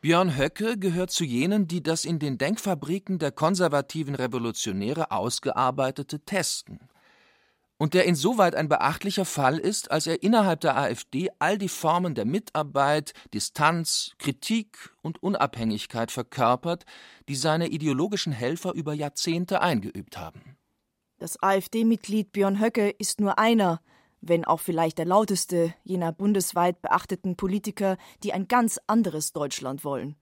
Björn 0.00 0.36
Höcke 0.36 0.78
gehört 0.78 1.12
zu 1.12 1.24
jenen, 1.24 1.68
die 1.68 1.82
das 1.82 2.04
in 2.04 2.18
den 2.18 2.36
Denkfabriken 2.36 3.20
der 3.20 3.30
konservativen 3.30 4.16
Revolutionäre 4.16 5.12
ausgearbeitete 5.12 6.20
testen 6.20 6.80
und 7.82 7.94
der 7.94 8.04
insoweit 8.04 8.54
ein 8.54 8.68
beachtlicher 8.68 9.24
Fall 9.24 9.58
ist, 9.58 9.90
als 9.90 10.06
er 10.06 10.22
innerhalb 10.22 10.60
der 10.60 10.76
AfD 10.76 11.30
all 11.40 11.58
die 11.58 11.68
Formen 11.68 12.14
der 12.14 12.24
Mitarbeit, 12.24 13.12
Distanz, 13.34 14.12
Kritik 14.18 14.94
und 15.02 15.20
Unabhängigkeit 15.20 16.12
verkörpert, 16.12 16.84
die 17.28 17.34
seine 17.34 17.66
ideologischen 17.66 18.32
Helfer 18.32 18.72
über 18.74 18.94
Jahrzehnte 18.94 19.62
eingeübt 19.62 20.16
haben. 20.16 20.56
Das 21.18 21.42
AfD-Mitglied 21.42 22.30
Björn 22.30 22.60
Höcke 22.60 22.88
ist 22.88 23.20
nur 23.20 23.40
einer, 23.40 23.80
wenn 24.20 24.44
auch 24.44 24.60
vielleicht 24.60 24.98
der 24.98 25.06
lauteste 25.06 25.74
jener 25.82 26.12
bundesweit 26.12 26.82
beachteten 26.82 27.34
Politiker, 27.34 27.96
die 28.22 28.32
ein 28.32 28.46
ganz 28.46 28.78
anderes 28.86 29.32
Deutschland 29.32 29.82
wollen. 29.82 30.14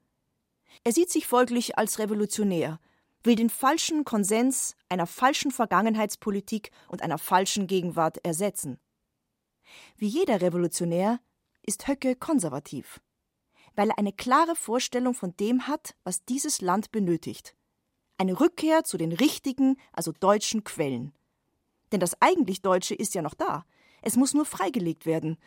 Er 0.83 0.93
sieht 0.93 1.11
sich 1.11 1.27
folglich 1.27 1.77
als 1.77 1.99
Revolutionär, 1.99 2.81
will 3.23 3.37
den 3.37 3.51
falschen 3.51 4.05
Konsens 4.05 4.77
einer 4.89 5.07
falschen 5.07 5.51
Vergangenheitspolitik 5.51 6.71
und 6.89 7.03
einer 7.03 7.18
falschen 7.18 7.66
Gegenwart 7.66 8.18
ersetzen. 8.25 8.79
Wie 9.97 10.09
jeder 10.09 10.41
Revolutionär 10.41 11.21
ist 11.62 11.87
Höcke 11.87 12.16
konservativ, 12.16 13.01
weil 13.75 13.91
er 13.91 13.99
eine 13.99 14.12
klare 14.12 14.57
Vorstellung 14.57 15.14
von 15.14 15.37
dem 15.37 15.66
hat, 15.66 15.95
was 16.05 16.25
dieses 16.25 16.61
Land 16.61 16.91
benötigt. 16.91 17.55
Eine 18.18 18.39
Rückkehr 18.39 18.85
zu 18.85 18.99
den 18.99 19.12
richtigen, 19.12 19.77
also 19.93 20.12
deutschen 20.12 20.64
Quellen. 20.64 21.12
Denn 21.93 22.01
das 22.01 22.21
eigentlich 22.21 22.62
Deutsche 22.62 22.95
ist 22.95 23.14
ja 23.14 23.23
noch 23.23 23.35
da. 23.35 23.64
Es 24.03 24.16
muss 24.16 24.35
nur 24.35 24.45
freigelegt 24.45 25.07
werden. 25.07 25.39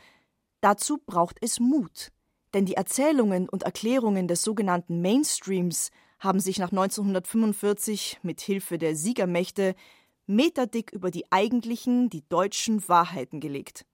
Dazu 0.61 0.99
braucht 1.05 1.37
es 1.41 1.59
Mut. 1.59 2.11
Denn 2.53 2.65
die 2.65 2.75
Erzählungen 2.75 3.49
und 3.49 3.63
Erklärungen 3.63 4.27
des 4.27 4.43
sogenannten 4.43 5.01
Mainstreams 5.01 5.89
haben 6.23 6.39
sich 6.39 6.57
nach 6.57 6.71
1945 6.71 8.19
mit 8.23 8.39
Hilfe 8.39 8.77
der 8.77 8.95
Siegermächte 8.95 9.75
meterdick 10.25 10.91
über 10.91 11.11
die 11.11 11.29
eigentlichen, 11.31 12.09
die 12.09 12.27
deutschen 12.29 12.87
Wahrheiten 12.87 13.41
gelegt. 13.41 13.85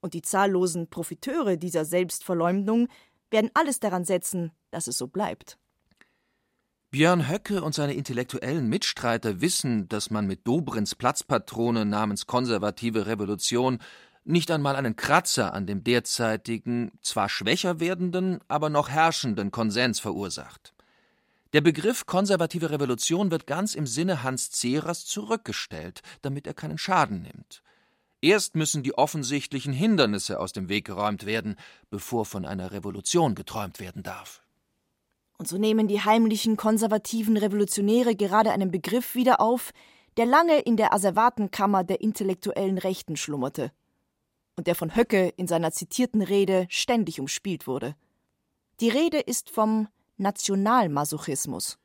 Und 0.00 0.14
die 0.14 0.22
zahllosen 0.22 0.88
Profiteure 0.88 1.58
dieser 1.58 1.84
Selbstverleumdung 1.84 2.88
werden 3.30 3.50
alles 3.52 3.78
daran 3.78 4.06
setzen, 4.06 4.52
dass 4.70 4.86
es 4.86 4.96
so 4.96 5.06
bleibt. 5.06 5.58
Björn 6.90 7.28
Höcke 7.28 7.62
und 7.62 7.74
seine 7.74 7.92
intellektuellen 7.92 8.68
Mitstreiter 8.68 9.40
wissen, 9.40 9.88
dass 9.88 10.10
man 10.10 10.26
mit 10.26 10.46
Dobrins 10.46 10.94
Platzpatrone 10.94 11.84
namens 11.84 12.26
konservative 12.26 13.06
Revolution 13.06 13.78
nicht 14.24 14.50
einmal 14.50 14.76
einen 14.76 14.96
Kratzer 14.96 15.54
an 15.54 15.66
dem 15.66 15.84
derzeitigen, 15.84 16.90
zwar 17.00 17.28
schwächer 17.28 17.80
werdenden, 17.80 18.40
aber 18.48 18.70
noch 18.70 18.88
herrschenden 18.88 19.50
Konsens 19.50 20.00
verursacht. 20.00 20.74
Der 21.52 21.60
Begriff 21.60 22.06
konservative 22.06 22.70
Revolution 22.70 23.32
wird 23.32 23.46
ganz 23.46 23.74
im 23.74 23.86
Sinne 23.86 24.22
Hans 24.22 24.50
Zehrers 24.50 25.04
zurückgestellt, 25.04 26.00
damit 26.22 26.46
er 26.46 26.54
keinen 26.54 26.78
Schaden 26.78 27.22
nimmt. 27.22 27.62
Erst 28.22 28.54
müssen 28.54 28.82
die 28.82 28.96
offensichtlichen 28.96 29.72
Hindernisse 29.72 30.38
aus 30.38 30.52
dem 30.52 30.68
Weg 30.68 30.84
geräumt 30.84 31.26
werden, 31.26 31.56
bevor 31.88 32.24
von 32.24 32.44
einer 32.44 32.70
Revolution 32.70 33.34
geträumt 33.34 33.80
werden 33.80 34.02
darf. 34.02 34.42
Und 35.38 35.48
so 35.48 35.56
nehmen 35.56 35.88
die 35.88 36.02
heimlichen 36.02 36.56
konservativen 36.56 37.36
Revolutionäre 37.36 38.14
gerade 38.14 38.52
einen 38.52 38.70
Begriff 38.70 39.14
wieder 39.14 39.40
auf, 39.40 39.72
der 40.18 40.26
lange 40.26 40.60
in 40.60 40.76
der 40.76 40.92
Asservatenkammer 40.92 41.82
der 41.82 42.00
intellektuellen 42.00 42.78
Rechten 42.78 43.16
schlummerte 43.16 43.72
und 44.56 44.66
der 44.66 44.74
von 44.74 44.94
Höcke 44.94 45.32
in 45.36 45.46
seiner 45.46 45.72
zitierten 45.72 46.20
Rede 46.20 46.66
ständig 46.68 47.20
umspielt 47.20 47.66
wurde. 47.66 47.96
Die 48.80 48.90
Rede 48.90 49.18
ist 49.18 49.50
vom 49.50 49.88
Nationalmasochismus. 50.20 51.78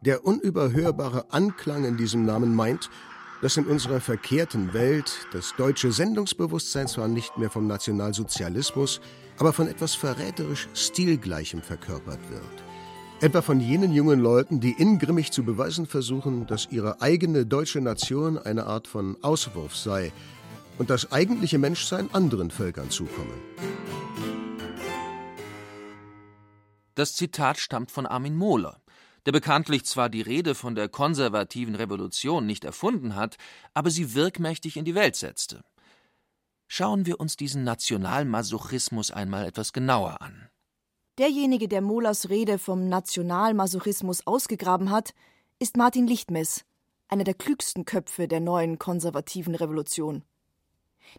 Der 0.00 0.24
unüberhörbare 0.24 1.26
Anklang 1.30 1.84
in 1.84 1.96
diesem 1.96 2.24
Namen 2.24 2.54
meint, 2.54 2.88
dass 3.40 3.56
in 3.56 3.66
unserer 3.66 4.00
verkehrten 4.00 4.72
Welt 4.74 5.26
das 5.32 5.54
deutsche 5.56 5.90
Sendungsbewusstsein 5.90 6.86
zwar 6.86 7.08
nicht 7.08 7.36
mehr 7.36 7.50
vom 7.50 7.66
Nationalsozialismus, 7.66 9.00
aber 9.38 9.52
von 9.52 9.66
etwas 9.66 9.96
verräterisch 9.96 10.68
Stilgleichem 10.72 11.62
verkörpert 11.62 12.20
wird. 12.30 12.62
Etwa 13.20 13.42
von 13.42 13.58
jenen 13.58 13.92
jungen 13.92 14.20
Leuten, 14.20 14.60
die 14.60 14.80
ingrimmig 14.80 15.32
zu 15.32 15.42
beweisen 15.42 15.86
versuchen, 15.86 16.46
dass 16.46 16.68
ihre 16.70 17.00
eigene 17.00 17.44
deutsche 17.44 17.80
Nation 17.80 18.38
eine 18.38 18.66
Art 18.66 18.86
von 18.86 19.16
Auswurf 19.22 19.76
sei 19.76 20.12
und 20.82 20.90
das 20.90 21.10
eigentliche 21.12 21.58
Menschsein 21.58 22.12
anderen 22.12 22.50
Völkern 22.50 22.90
zukomme. 22.90 23.34
Das 26.94 27.14
Zitat 27.14 27.58
stammt 27.58 27.90
von 27.90 28.04
Armin 28.04 28.36
Mohler 28.36 28.82
der 29.26 29.32
bekanntlich 29.32 29.84
zwar 29.84 30.08
die 30.08 30.20
Rede 30.20 30.54
von 30.54 30.74
der 30.74 30.88
konservativen 30.88 31.74
Revolution 31.74 32.46
nicht 32.46 32.64
erfunden 32.64 33.14
hat, 33.14 33.36
aber 33.74 33.90
sie 33.90 34.14
wirkmächtig 34.14 34.76
in 34.76 34.84
die 34.84 34.94
Welt 34.94 35.16
setzte. 35.16 35.62
Schauen 36.66 37.06
wir 37.06 37.20
uns 37.20 37.36
diesen 37.36 37.64
Nationalmasochismus 37.64 39.10
einmal 39.10 39.46
etwas 39.46 39.72
genauer 39.72 40.20
an. 40.22 40.48
Derjenige, 41.18 41.68
der 41.68 41.82
Mohlers 41.82 42.30
Rede 42.30 42.58
vom 42.58 42.88
Nationalmasochismus 42.88 44.26
ausgegraben 44.26 44.90
hat, 44.90 45.14
ist 45.58 45.76
Martin 45.76 46.06
Lichtmess, 46.06 46.64
einer 47.08 47.24
der 47.24 47.34
klügsten 47.34 47.84
Köpfe 47.84 48.26
der 48.26 48.40
neuen 48.40 48.78
konservativen 48.78 49.54
Revolution. 49.54 50.24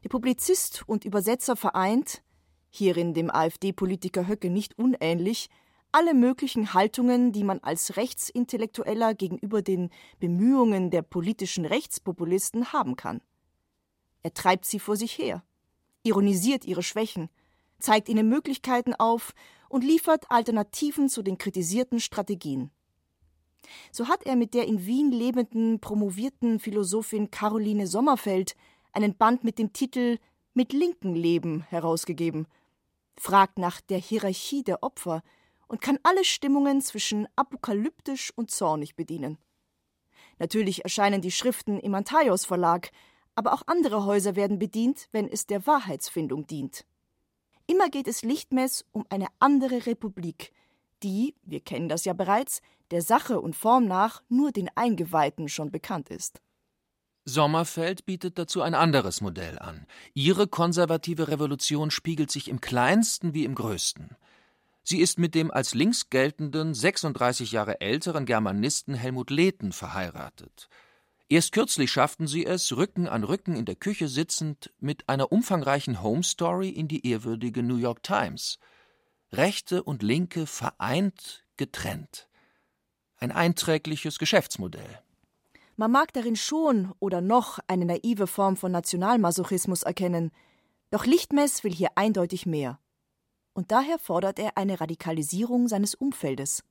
Der 0.03 0.09
Publizist 0.09 0.83
und 0.87 1.05
Übersetzer 1.05 1.55
vereint, 1.55 2.23
hierin 2.69 3.13
dem 3.13 3.29
AfD-Politiker 3.29 4.27
Höcke 4.27 4.49
nicht 4.49 4.77
unähnlich, 4.77 5.49
alle 5.91 6.15
möglichen 6.15 6.73
Haltungen, 6.73 7.31
die 7.31 7.43
man 7.43 7.59
als 7.59 7.97
Rechtsintellektueller 7.97 9.13
gegenüber 9.13 9.61
den 9.61 9.91
Bemühungen 10.19 10.89
der 10.89 11.03
politischen 11.03 11.65
Rechtspopulisten 11.65 12.73
haben 12.73 12.95
kann. 12.95 13.21
Er 14.23 14.33
treibt 14.33 14.65
sie 14.65 14.79
vor 14.79 14.95
sich 14.95 15.17
her, 15.19 15.43
ironisiert 16.01 16.65
ihre 16.65 16.81
Schwächen, 16.81 17.29
zeigt 17.77 18.09
ihnen 18.09 18.27
Möglichkeiten 18.27 18.95
auf 18.95 19.33
und 19.69 19.83
liefert 19.83 20.25
Alternativen 20.31 21.09
zu 21.09 21.21
den 21.21 21.37
kritisierten 21.37 21.99
Strategien. 21.99 22.71
So 23.91 24.07
hat 24.07 24.25
er 24.25 24.35
mit 24.35 24.53
der 24.53 24.65
in 24.65 24.85
Wien 24.85 25.11
lebenden 25.11 25.79
promovierten 25.79 26.59
Philosophin 26.59 27.29
Caroline 27.31 27.87
Sommerfeld 27.87 28.55
einen 28.93 29.15
Band 29.15 29.43
mit 29.43 29.59
dem 29.59 29.73
Titel 29.73 30.17
Mit 30.53 30.71
linken 30.71 31.15
Leben 31.15 31.61
herausgegeben, 31.69 32.47
fragt 33.17 33.57
nach 33.57 33.81
der 33.81 33.97
Hierarchie 33.97 34.63
der 34.63 34.83
Opfer, 34.83 35.21
und 35.67 35.81
kann 35.81 35.97
alle 36.03 36.23
Stimmungen 36.23 36.81
zwischen 36.81 37.27
apokalyptisch 37.35 38.31
und 38.35 38.51
zornig 38.51 38.95
bedienen. 38.95 39.39
Natürlich 40.37 40.83
erscheinen 40.83 41.21
die 41.21 41.31
Schriften 41.31 41.79
im 41.79 41.95
Antaios 41.95 42.45
Verlag, 42.45 42.91
aber 43.35 43.53
auch 43.53 43.63
andere 43.65 44.05
Häuser 44.05 44.35
werden 44.35 44.59
bedient, 44.59 45.07
wenn 45.11 45.27
es 45.27 45.47
der 45.47 45.65
Wahrheitsfindung 45.65 46.45
dient. 46.45 46.85
Immer 47.65 47.89
geht 47.89 48.07
es 48.07 48.23
Lichtmess 48.23 48.85
um 48.91 49.05
eine 49.09 49.27
andere 49.39 49.85
Republik, 49.87 50.51
die, 51.01 51.35
wir 51.43 51.59
kennen 51.59 51.89
das 51.89 52.05
ja 52.05 52.13
bereits, 52.13 52.61
der 52.91 53.01
Sache 53.01 53.41
und 53.41 53.55
Form 53.55 53.85
nach 53.85 54.21
nur 54.29 54.51
den 54.51 54.69
Eingeweihten 54.75 55.49
schon 55.49 55.71
bekannt 55.71 56.09
ist. 56.09 56.41
Sommerfeld 57.25 58.05
bietet 58.05 58.37
dazu 58.37 58.61
ein 58.61 58.75
anderes 58.75 59.21
Modell 59.21 59.57
an. 59.59 59.87
Ihre 60.13 60.47
konservative 60.47 61.29
Revolution 61.29 61.89
spiegelt 61.89 62.31
sich 62.31 62.49
im 62.49 62.59
kleinsten 62.59 63.33
wie 63.33 63.45
im 63.45 63.55
größten. 63.55 64.17
Sie 64.83 64.99
ist 64.99 65.17
mit 65.17 65.33
dem 65.33 65.49
als 65.49 65.73
links 65.73 66.09
geltenden, 66.09 66.73
36 66.73 67.53
Jahre 67.53 67.79
älteren 67.79 68.25
Germanisten 68.25 68.93
Helmut 68.93 69.29
Lehten 69.29 69.71
verheiratet. 69.71 70.67
Erst 71.29 71.53
kürzlich 71.53 71.89
schafften 71.89 72.27
sie 72.27 72.45
es, 72.45 72.75
Rücken 72.75 73.07
an 73.07 73.23
Rücken 73.23 73.55
in 73.55 73.63
der 73.63 73.75
Küche 73.75 74.09
sitzend, 74.09 74.73
mit 74.79 75.07
einer 75.07 75.31
umfangreichen 75.31 76.03
Home 76.03 76.23
Story 76.23 76.69
in 76.69 76.89
die 76.89 77.07
ehrwürdige 77.07 77.63
New 77.63 77.77
York 77.77 78.03
Times. 78.03 78.59
Rechte 79.31 79.81
und 79.81 80.03
Linke 80.03 80.45
vereint, 80.45 81.45
getrennt. 81.55 82.27
Ein 83.17 83.31
einträgliches 83.31 84.19
Geschäftsmodell. 84.19 84.99
Man 85.75 85.91
mag 85.91 86.13
darin 86.13 86.35
schon 86.35 86.93
oder 86.99 87.21
noch 87.21 87.59
eine 87.67 87.85
naive 87.85 88.27
Form 88.27 88.57
von 88.57 88.71
Nationalmasochismus 88.71 89.83
erkennen, 89.83 90.31
doch 90.91 91.05
Lichtmess 91.05 91.63
will 91.63 91.73
hier 91.73 91.89
eindeutig 91.95 92.45
mehr 92.45 92.79
und 93.53 93.71
daher 93.71 93.99
fordert 93.99 94.39
er 94.39 94.57
eine 94.57 94.79
Radikalisierung 94.81 95.67
seines 95.67 95.95
Umfeldes. 95.95 96.63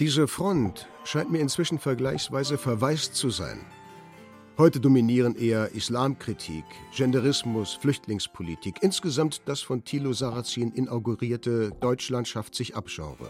Diese 0.00 0.26
Front 0.26 0.88
scheint 1.04 1.30
mir 1.30 1.38
inzwischen 1.40 1.78
vergleichsweise 1.78 2.58
verwaist 2.58 3.14
zu 3.14 3.30
sein. 3.30 3.64
Heute 4.62 4.78
dominieren 4.78 5.34
eher 5.34 5.72
Islamkritik, 5.72 6.62
Genderismus, 6.94 7.74
Flüchtlingspolitik, 7.74 8.76
insgesamt 8.80 9.42
das 9.46 9.60
von 9.60 9.82
Thilo 9.82 10.12
Sarrazin 10.12 10.70
inaugurierte 10.70 11.72
Deutschland 11.80 12.28
schafft 12.28 12.54
sich 12.54 12.76
Abgenre. 12.76 13.26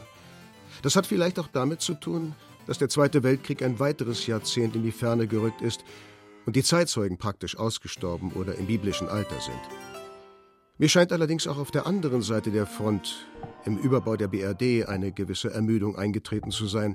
Das 0.83 0.95
hat 0.95 1.07
vielleicht 1.07 1.39
auch 1.39 1.49
damit 1.49 1.81
zu 1.81 1.95
tun, 1.95 2.35
dass 2.67 2.77
der 2.77 2.91
Zweite 2.91 3.23
Weltkrieg 3.23 3.63
ein 3.63 3.81
weiteres 3.81 4.27
Jahrzehnt 4.27 4.77
in 4.77 4.83
die 4.83 4.93
Ferne 4.93 5.27
gerückt 5.27 5.63
ist 5.63 5.85
und 6.45 6.55
die 6.55 6.63
Zeitzeugen 6.63 7.17
praktisch 7.17 7.57
ausgestorben 7.57 8.33
oder 8.33 8.57
im 8.57 8.67
biblischen 8.67 9.09
Alter 9.09 9.41
sind. 9.41 9.61
Mir 10.77 10.91
scheint 10.91 11.13
allerdings 11.13 11.47
auch 11.47 11.57
auf 11.57 11.71
der 11.71 11.87
anderen 11.87 12.21
Seite 12.21 12.51
der 12.51 12.67
Front, 12.67 13.27
im 13.65 13.79
Überbau 13.79 14.17
der 14.17 14.29
BRD, 14.29 14.87
eine 14.87 15.13
gewisse 15.13 15.51
Ermüdung 15.51 15.97
eingetreten 15.97 16.51
zu 16.51 16.67
sein. 16.67 16.95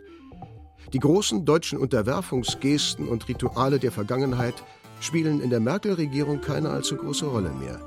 Die 0.93 0.99
großen 0.99 1.43
deutschen 1.43 1.79
Unterwerfungsgesten 1.79 3.07
und 3.07 3.27
Rituale 3.27 3.77
der 3.77 3.91
Vergangenheit 3.91 4.55
spielen 5.01 5.41
in 5.41 5.49
der 5.49 5.59
Merkel-Regierung 5.59 6.39
keine 6.39 6.69
allzu 6.69 6.95
große 6.95 7.25
Rolle 7.25 7.51
mehr, 7.51 7.79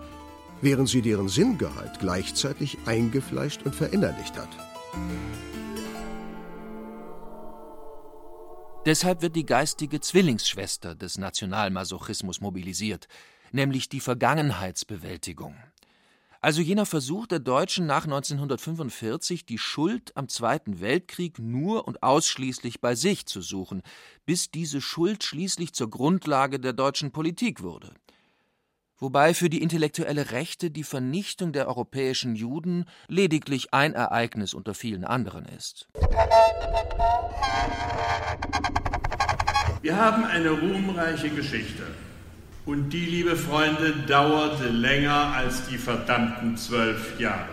während 0.61 0.89
sie 0.89 1.01
deren 1.01 1.29
Sinngehalt 1.29 1.99
gleichzeitig 1.99 2.77
eingefleischt 2.87 3.63
und 3.65 3.75
verinnerlicht 3.75 4.37
hat. 4.37 4.51
Deshalb 8.85 9.23
wird 9.23 9.37
die 9.37 9.47
geistige 9.47 10.01
Zwillingsschwester 10.01 10.95
des 10.95 11.19
Nationalmasochismus 11.19 12.41
mobilisiert, 12.41 13.09
nämlich 13.53 13.89
die 13.89 14.01
Vergangenheitsbewältigung. 14.01 15.55
Also 16.43 16.63
jener 16.63 16.87
Versuch 16.87 17.27
der 17.27 17.39
Deutschen 17.39 17.85
nach 17.85 18.05
1945, 18.05 19.45
die 19.45 19.59
Schuld 19.59 20.17
am 20.17 20.29
Zweiten 20.29 20.81
Weltkrieg 20.81 21.39
nur 21.39 21.87
und 21.87 22.03
ausschließlich 22.03 22.81
bei 22.81 22.95
sich 22.95 23.27
zu 23.27 23.43
suchen, 23.43 23.83
bis 24.25 24.51
diese 24.51 24.81
Schuld 24.81 25.23
schließlich 25.23 25.75
zur 25.75 25.91
Grundlage 25.91 26.59
der 26.59 26.73
deutschen 26.73 27.13
Politik 27.13 27.63
wurde. 27.63 27.93
Wobei 28.97 29.35
für 29.35 29.51
die 29.51 29.61
intellektuelle 29.61 30.31
Rechte 30.31 30.71
die 30.71 30.83
Vernichtung 30.83 31.53
der 31.53 31.69
europäischen 31.69 32.35
Juden 32.35 32.87
lediglich 33.07 33.75
ein 33.75 33.93
Ereignis 33.93 34.55
unter 34.55 34.73
vielen 34.73 35.05
anderen 35.05 35.45
ist. 35.45 35.89
Wir 39.83 39.97
haben 39.97 40.25
eine 40.25 40.51
ruhmreiche 40.51 41.29
Geschichte. 41.29 41.87
Und 42.67 42.91
die, 42.91 43.07
liebe 43.07 43.37
Freunde, 43.37 43.95
dauerte 44.07 44.69
länger 44.69 45.33
als 45.35 45.67
die 45.69 45.79
verdammten 45.79 46.57
zwölf 46.57 47.19
Jahre. 47.19 47.49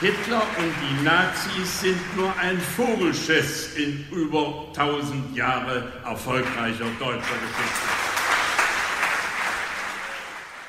Hitler 0.00 0.42
und 0.58 0.74
die 0.82 1.04
Nazis 1.04 1.80
sind 1.80 2.16
nur 2.16 2.34
ein 2.38 2.58
Vogelschiss 2.60 3.76
in 3.76 4.06
über 4.10 4.66
tausend 4.74 5.34
Jahre 5.34 5.90
erfolgreicher 6.04 6.84
deutscher 6.98 7.16
Geschichte. 7.18 7.86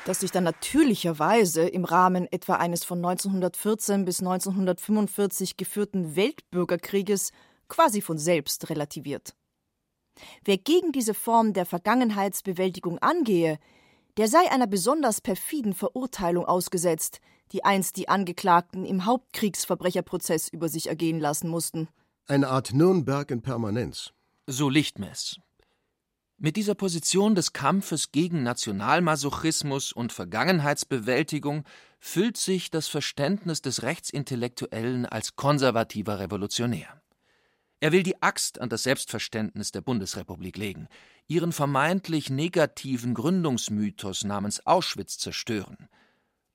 Das 0.06 0.20
sich 0.20 0.30
dann 0.30 0.44
natürlicherweise 0.44 1.68
im 1.68 1.84
Rahmen 1.84 2.26
etwa 2.32 2.54
eines 2.54 2.84
von 2.84 3.04
1914 3.04 4.06
bis 4.06 4.20
1945 4.20 5.58
geführten 5.58 6.16
Weltbürgerkrieges 6.16 7.32
quasi 7.68 8.00
von 8.00 8.16
selbst 8.16 8.70
relativiert. 8.70 9.34
Wer 10.44 10.58
gegen 10.58 10.92
diese 10.92 11.14
Form 11.14 11.52
der 11.52 11.66
Vergangenheitsbewältigung 11.66 12.98
angehe, 12.98 13.58
der 14.16 14.28
sei 14.28 14.50
einer 14.50 14.66
besonders 14.66 15.20
perfiden 15.20 15.74
Verurteilung 15.74 16.44
ausgesetzt, 16.44 17.20
die 17.52 17.64
einst 17.64 17.96
die 17.96 18.08
Angeklagten 18.08 18.84
im 18.84 19.04
Hauptkriegsverbrecherprozess 19.06 20.48
über 20.48 20.68
sich 20.68 20.88
ergehen 20.88 21.20
lassen 21.20 21.48
mussten. 21.48 21.88
Eine 22.26 22.48
Art 22.48 22.74
Nürnberg 22.74 23.30
in 23.30 23.42
Permanenz. 23.42 24.12
So 24.46 24.68
Lichtmess. 24.68 25.36
Mit 26.36 26.56
dieser 26.56 26.74
Position 26.74 27.34
des 27.34 27.52
Kampfes 27.52 28.12
gegen 28.12 28.44
Nationalmasochismus 28.44 29.92
und 29.92 30.12
Vergangenheitsbewältigung 30.12 31.64
füllt 31.98 32.36
sich 32.36 32.70
das 32.70 32.86
Verständnis 32.86 33.60
des 33.60 33.82
Rechtsintellektuellen 33.82 35.04
als 35.04 35.34
konservativer 35.34 36.20
Revolutionär. 36.20 37.02
Er 37.80 37.92
will 37.92 38.02
die 38.02 38.20
Axt 38.22 38.60
an 38.60 38.68
das 38.68 38.82
Selbstverständnis 38.82 39.70
der 39.70 39.82
Bundesrepublik 39.82 40.56
legen, 40.56 40.88
ihren 41.28 41.52
vermeintlich 41.52 42.28
negativen 42.28 43.14
Gründungsmythos 43.14 44.24
namens 44.24 44.66
Auschwitz 44.66 45.18
zerstören 45.18 45.88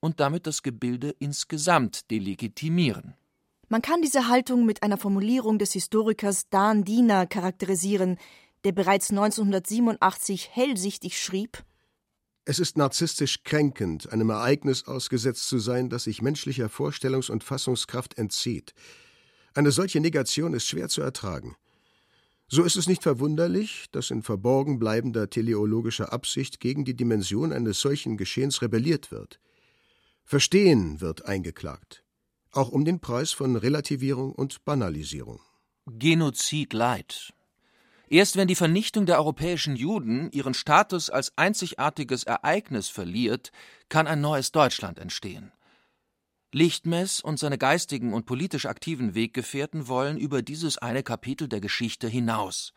und 0.01 0.19
damit 0.19 0.47
das 0.47 0.63
Gebilde 0.63 1.15
insgesamt 1.19 2.11
delegitimieren. 2.11 3.15
Man 3.69 3.81
kann 3.81 4.01
diese 4.01 4.27
Haltung 4.27 4.65
mit 4.65 4.83
einer 4.83 4.97
Formulierung 4.97 5.59
des 5.59 5.71
Historikers 5.71 6.49
Dan 6.49 6.83
Diener 6.83 7.25
charakterisieren, 7.25 8.17
der 8.65 8.73
bereits 8.73 9.09
1987 9.09 10.49
hellsichtig 10.51 11.21
schrieb: 11.21 11.63
Es 12.43 12.59
ist 12.59 12.77
narzisstisch 12.77 13.43
kränkend, 13.43 14.11
einem 14.11 14.29
Ereignis 14.29 14.85
ausgesetzt 14.87 15.47
zu 15.47 15.59
sein, 15.59 15.89
das 15.89 16.03
sich 16.03 16.21
menschlicher 16.21 16.67
Vorstellungs- 16.67 17.31
und 17.31 17.45
Fassungskraft 17.45 18.17
entzieht. 18.17 18.73
Eine 19.53 19.71
solche 19.71 19.99
Negation 19.99 20.53
ist 20.53 20.67
schwer 20.67 20.89
zu 20.89 21.01
ertragen. 21.01 21.55
So 22.47 22.63
ist 22.63 22.75
es 22.75 22.87
nicht 22.87 23.03
verwunderlich, 23.03 23.85
dass 23.91 24.11
in 24.11 24.21
verborgen 24.21 24.79
bleibender 24.79 25.29
teleologischer 25.29 26.11
Absicht 26.11 26.59
gegen 26.59 26.85
die 26.85 26.95
Dimension 26.95 27.51
eines 27.51 27.79
solchen 27.79 28.17
Geschehens 28.17 28.61
rebelliert 28.61 29.11
wird. 29.11 29.39
Verstehen 30.23 31.01
wird 31.01 31.25
eingeklagt, 31.25 32.03
auch 32.51 32.69
um 32.69 32.85
den 32.85 32.99
Preis 32.99 33.31
von 33.31 33.55
Relativierung 33.55 34.33
und 34.33 34.65
Banalisierung. 34.65 35.39
Genozid 35.87 36.73
Leid. 36.73 37.33
Erst 38.09 38.35
wenn 38.37 38.47
die 38.47 38.55
Vernichtung 38.55 39.05
der 39.05 39.17
europäischen 39.17 39.75
Juden 39.75 40.29
ihren 40.31 40.53
Status 40.53 41.09
als 41.09 41.33
einzigartiges 41.35 42.23
Ereignis 42.23 42.87
verliert, 42.89 43.51
kann 43.89 44.07
ein 44.07 44.21
neues 44.21 44.51
Deutschland 44.51 44.99
entstehen. 44.99 45.51
Lichtmess 46.53 47.19
und 47.19 47.39
seine 47.39 47.57
geistigen 47.57 48.13
und 48.13 48.25
politisch 48.25 48.67
aktiven 48.67 49.15
Weggefährten 49.15 49.87
wollen 49.87 50.17
über 50.17 50.43
dieses 50.43 50.77
eine 50.77 51.01
Kapitel 51.01 51.47
der 51.47 51.61
Geschichte 51.61 52.07
hinaus. 52.07 52.73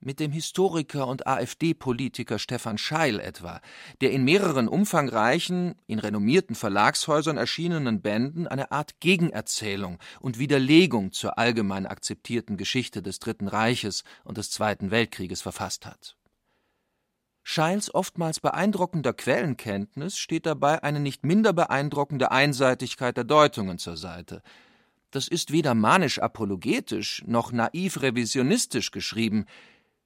Mit 0.00 0.20
dem 0.20 0.32
Historiker 0.32 1.06
und 1.06 1.26
AfD-Politiker 1.26 2.38
Stefan 2.38 2.76
Scheil 2.76 3.20
etwa, 3.20 3.62
der 4.02 4.10
in 4.10 4.22
mehreren 4.22 4.68
umfangreichen, 4.68 5.76
in 5.86 5.98
renommierten 5.98 6.54
Verlagshäusern 6.54 7.38
erschienenen 7.38 8.02
Bänden 8.02 8.46
eine 8.46 8.70
Art 8.70 9.00
Gegenerzählung 9.00 9.98
und 10.20 10.38
Widerlegung 10.38 11.12
zur 11.12 11.38
allgemein 11.38 11.86
akzeptierten 11.86 12.58
Geschichte 12.58 13.00
des 13.00 13.18
Dritten 13.18 13.48
Reiches 13.48 14.04
und 14.24 14.36
des 14.36 14.50
Zweiten 14.50 14.90
Weltkrieges 14.90 15.40
verfasst 15.40 15.86
hat. 15.86 16.18
Scheils 17.46 17.94
oftmals 17.94 18.40
beeindruckender 18.40 19.12
Quellenkenntnis 19.12 20.16
steht 20.16 20.46
dabei 20.46 20.82
eine 20.82 20.98
nicht 20.98 21.24
minder 21.26 21.52
beeindruckende 21.52 22.30
Einseitigkeit 22.30 23.18
der 23.18 23.24
Deutungen 23.24 23.78
zur 23.78 23.98
Seite. 23.98 24.42
Das 25.10 25.28
ist 25.28 25.52
weder 25.52 25.74
manisch 25.74 26.18
apologetisch 26.18 27.22
noch 27.26 27.52
naiv 27.52 28.00
revisionistisch 28.00 28.90
geschrieben, 28.90 29.44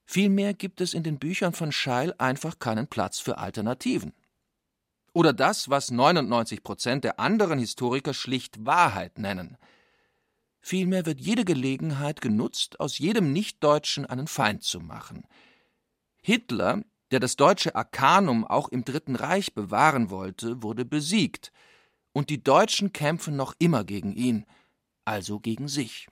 vielmehr 0.04 0.52
gibt 0.52 0.80
es 0.80 0.94
in 0.94 1.04
den 1.04 1.20
Büchern 1.20 1.52
von 1.52 1.70
Scheil 1.70 2.12
einfach 2.18 2.58
keinen 2.58 2.88
Platz 2.88 3.20
für 3.20 3.38
Alternativen. 3.38 4.12
Oder 5.12 5.32
das, 5.32 5.70
was 5.70 5.92
99 5.92 6.64
Prozent 6.64 7.04
der 7.04 7.20
anderen 7.20 7.60
Historiker 7.60 8.14
schlicht 8.14 8.66
Wahrheit 8.66 9.16
nennen. 9.16 9.56
Vielmehr 10.60 11.06
wird 11.06 11.20
jede 11.20 11.44
Gelegenheit 11.44 12.20
genutzt, 12.20 12.80
aus 12.80 12.98
jedem 12.98 13.32
Nichtdeutschen 13.32 14.06
einen 14.06 14.26
Feind 14.26 14.64
zu 14.64 14.80
machen. 14.80 15.22
Hitler 16.20 16.82
der 17.10 17.20
das 17.20 17.36
deutsche 17.36 17.74
Arkanum 17.74 18.44
auch 18.44 18.68
im 18.68 18.84
Dritten 18.84 19.16
Reich 19.16 19.54
bewahren 19.54 20.10
wollte, 20.10 20.62
wurde 20.62 20.84
besiegt, 20.84 21.52
und 22.12 22.30
die 22.30 22.42
Deutschen 22.42 22.92
kämpfen 22.92 23.36
noch 23.36 23.54
immer 23.58 23.84
gegen 23.84 24.12
ihn, 24.12 24.44
also 25.04 25.38
gegen 25.40 25.68
sich. 25.68 26.08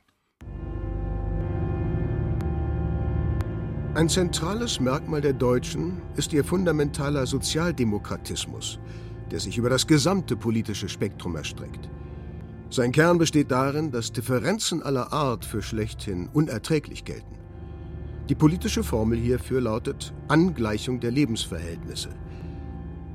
Ein 3.95 4.11
zentrales 4.11 4.79
Merkmal 4.79 5.23
der 5.23 5.33
Deutschen 5.33 6.03
ist 6.17 6.33
ihr 6.35 6.45
fundamentaler 6.45 7.27
Sozialdemokratismus, 7.27 8.79
der 9.31 9.41
sich 9.41 9.57
über 9.57 9.71
das 9.71 9.87
gesamte 9.87 10.37
politische 10.37 10.89
Spektrum 10.89 11.35
erstreckt. 11.35 11.89
Sein 12.69 12.93
Kern 12.93 13.17
besteht 13.17 13.51
darin, 13.51 13.93
dass 13.93 14.13
Differenzen 14.13 14.83
aller 14.83 15.13
Art 15.13 15.47
für 15.47 15.63
schlechthin 15.63 16.29
unerträglich 16.33 17.05
gelten. 17.05 17.37
Die 18.29 18.35
politische 18.35 18.83
Formel 18.83 19.19
hierfür 19.19 19.61
lautet 19.61 20.13
Angleichung 20.27 20.99
der 20.99 21.13
Lebensverhältnisse. 21.13 22.09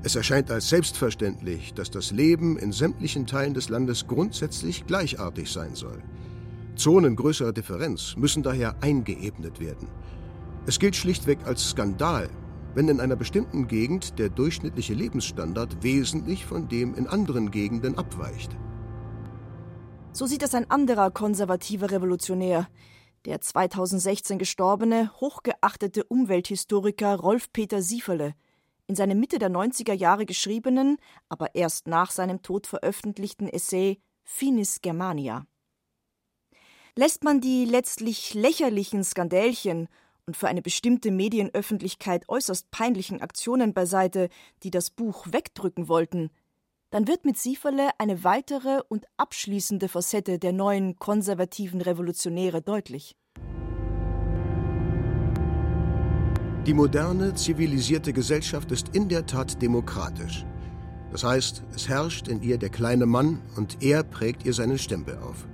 Es 0.04 0.16
erscheint 0.16 0.50
als 0.50 0.70
selbstverständlich, 0.70 1.74
dass 1.74 1.92
das 1.92 2.12
Leben 2.12 2.58
in 2.58 2.72
sämtlichen 2.72 3.28
Teilen 3.28 3.54
des 3.54 3.68
Landes 3.68 4.08
grundsätzlich 4.08 4.88
gleichartig 4.88 5.52
sein 5.52 5.76
soll. 5.76 6.02
Zonen 6.76 7.18
größerer 7.18 7.52
Differenz 7.52 8.16
müssen 8.16 8.42
daher 8.42 8.82
eingeebnet 8.82 9.60
werden. 9.60 9.90
Es 10.66 10.80
gilt 10.80 10.96
schlichtweg 10.96 11.40
als 11.46 11.70
Skandal, 11.70 12.30
wenn 12.74 12.88
in 12.88 13.02
einer 13.02 13.18
bestimmten 13.18 13.68
Gegend 13.68 14.18
der 14.18 14.30
durchschnittliche 14.30 14.94
Lebensstandard 14.94 15.84
wesentlich 15.84 16.46
von 16.46 16.70
dem 16.70 16.96
in 16.96 17.08
anderen 17.08 17.52
Gegenden 17.52 17.98
abweicht. 17.98 18.56
So 20.14 20.26
sieht 20.26 20.42
es 20.42 20.56
ein 20.56 20.70
anderer 20.72 21.12
konservativer 21.12 21.92
Revolutionär, 21.92 22.68
der 23.26 23.42
2016 23.42 24.40
gestorbene, 24.40 25.12
hochgeachtete 25.20 26.04
Umwelthistoriker 26.04 27.16
Rolf-Peter 27.16 27.82
Sieferle 27.82 28.34
in 28.88 28.96
seinem 28.96 29.20
Mitte 29.20 29.40
der 29.40 29.50
90er 29.50 29.94
Jahre 29.94 30.26
geschriebenen, 30.26 30.98
aber 31.30 31.56
erst 31.56 31.88
nach 31.88 32.12
seinem 32.12 32.42
Tod 32.42 32.68
veröffentlichten 32.68 33.48
Essay 33.48 34.02
Finis 34.24 34.82
Germania. 34.82 35.46
Lässt 36.96 37.24
man 37.24 37.40
die 37.40 37.64
letztlich 37.66 38.34
lächerlichen 38.34 39.04
Skandälchen 39.04 39.88
und 40.26 40.36
für 40.36 40.50
eine 40.50 40.62
bestimmte 40.62 41.10
Medienöffentlichkeit 41.12 42.28
äußerst 42.28 42.70
peinlichen 42.72 43.22
Aktionen 43.22 43.74
beiseite, 43.74 44.30
die 44.64 44.72
das 44.72 44.90
Buch 44.90 45.26
wegdrücken 45.30 45.88
wollten, 45.88 46.32
dann 46.92 47.08
wird 47.08 47.24
mit 47.26 47.38
Sieferle 47.38 47.90
eine 47.98 48.24
weitere 48.24 48.82
und 48.90 49.06
abschließende 49.18 49.88
Facette 49.88 50.38
der 50.38 50.52
neuen 50.52 51.00
konservativen 51.00 51.82
Revolutionäre 51.82 52.62
deutlich. 52.62 53.16
Die 56.68 56.74
moderne, 56.74 57.34
zivilisierte 57.34 58.14
Gesellschaft 58.14 58.72
ist 58.72 58.90
in 58.94 59.10
der 59.10 59.26
Tat 59.26 59.62
demokratisch. 59.62 60.46
Das 61.12 61.24
heißt, 61.24 61.64
es 61.74 61.90
herrscht 61.90 62.28
in 62.28 62.44
ihr 62.44 62.58
der 62.58 62.70
kleine 62.70 63.06
Mann 63.06 63.42
und 63.56 63.82
er 63.82 64.04
prägt 64.04 64.46
ihr 64.46 64.54
seinen 64.54 64.78
Stempel 64.78 65.18
auf. 65.18 65.48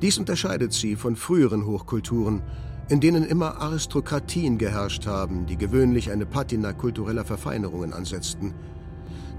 Dies 0.00 0.16
unterscheidet 0.16 0.72
sie 0.72 0.96
von 0.96 1.16
früheren 1.16 1.66
Hochkulturen, 1.66 2.42
in 2.88 3.00
denen 3.00 3.24
immer 3.24 3.60
Aristokratien 3.60 4.58
geherrscht 4.58 5.06
haben, 5.06 5.46
die 5.46 5.56
gewöhnlich 5.56 6.10
eine 6.10 6.26
Patina 6.26 6.72
kultureller 6.72 7.24
Verfeinerungen 7.24 7.92
ansetzten– 7.92 8.54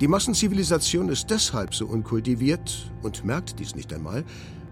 die 0.01 0.07
Massenzivilisation 0.07 1.09
ist 1.09 1.29
deshalb 1.29 1.75
so 1.75 1.85
unkultiviert 1.85 2.91
und 3.03 3.23
merkt 3.23 3.59
dies 3.59 3.75
nicht 3.75 3.93
einmal, 3.93 4.23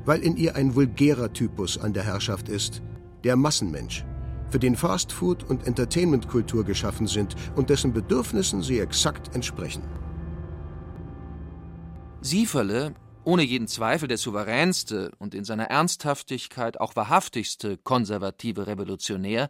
weil 0.06 0.22
in 0.22 0.36
ihr 0.36 0.56
ein 0.56 0.76
vulgärer 0.76 1.32
Typus 1.32 1.78
an 1.78 1.94
der 1.94 2.04
Herrschaft 2.04 2.50
ist, 2.50 2.82
der 3.24 3.36
Massenmensch, 3.36 4.04
für 4.50 4.60
den 4.60 4.76
Fastfood- 4.76 5.44
und 5.44 5.68
Entertainmentkultur 5.68 6.66
geschaffen 6.66 7.08
sind 7.08 7.36
und 7.56 7.70
dessen 7.70 7.94
Bedürfnissen 7.94 8.64
sie 8.64 8.80
exakt 8.80 9.34
entsprechen. 9.36 9.84
Sieferle, 12.22 12.94
ohne 13.24 13.44
jeden 13.44 13.68
Zweifel 13.68 14.08
der 14.08 14.18
souveränste 14.18 15.12
und 15.20 15.36
in 15.36 15.46
seiner 15.46 15.66
Ernsthaftigkeit 15.66 16.80
auch 16.80 16.96
wahrhaftigste 16.96 17.78
konservative 17.78 18.68
Revolutionär, 18.68 19.50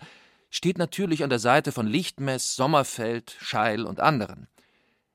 steht 0.50 0.78
natürlich 0.78 1.24
an 1.24 1.30
der 1.30 1.40
Seite 1.40 1.72
von 1.72 1.88
Lichtmess, 1.88 2.56
Sommerfeld, 2.56 3.36
Scheil 3.40 3.86
und 3.86 4.02
anderen. 4.02 4.48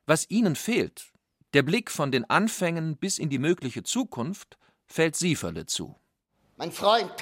Was 0.06 0.30
ihnen 0.30 0.54
fehlt, 0.54 1.12
der 1.52 1.62
Blick 1.62 1.90
von 1.90 2.12
den 2.12 2.24
Anfängen 2.30 2.96
bis 2.96 3.18
in 3.18 3.28
die 3.28 3.40
mögliche 3.40 3.82
Zukunft, 3.82 4.56
fällt 4.86 5.16
Sieferle 5.16 5.66
zu. 5.66 5.96
Mein 6.56 6.70
Freund, 6.70 7.12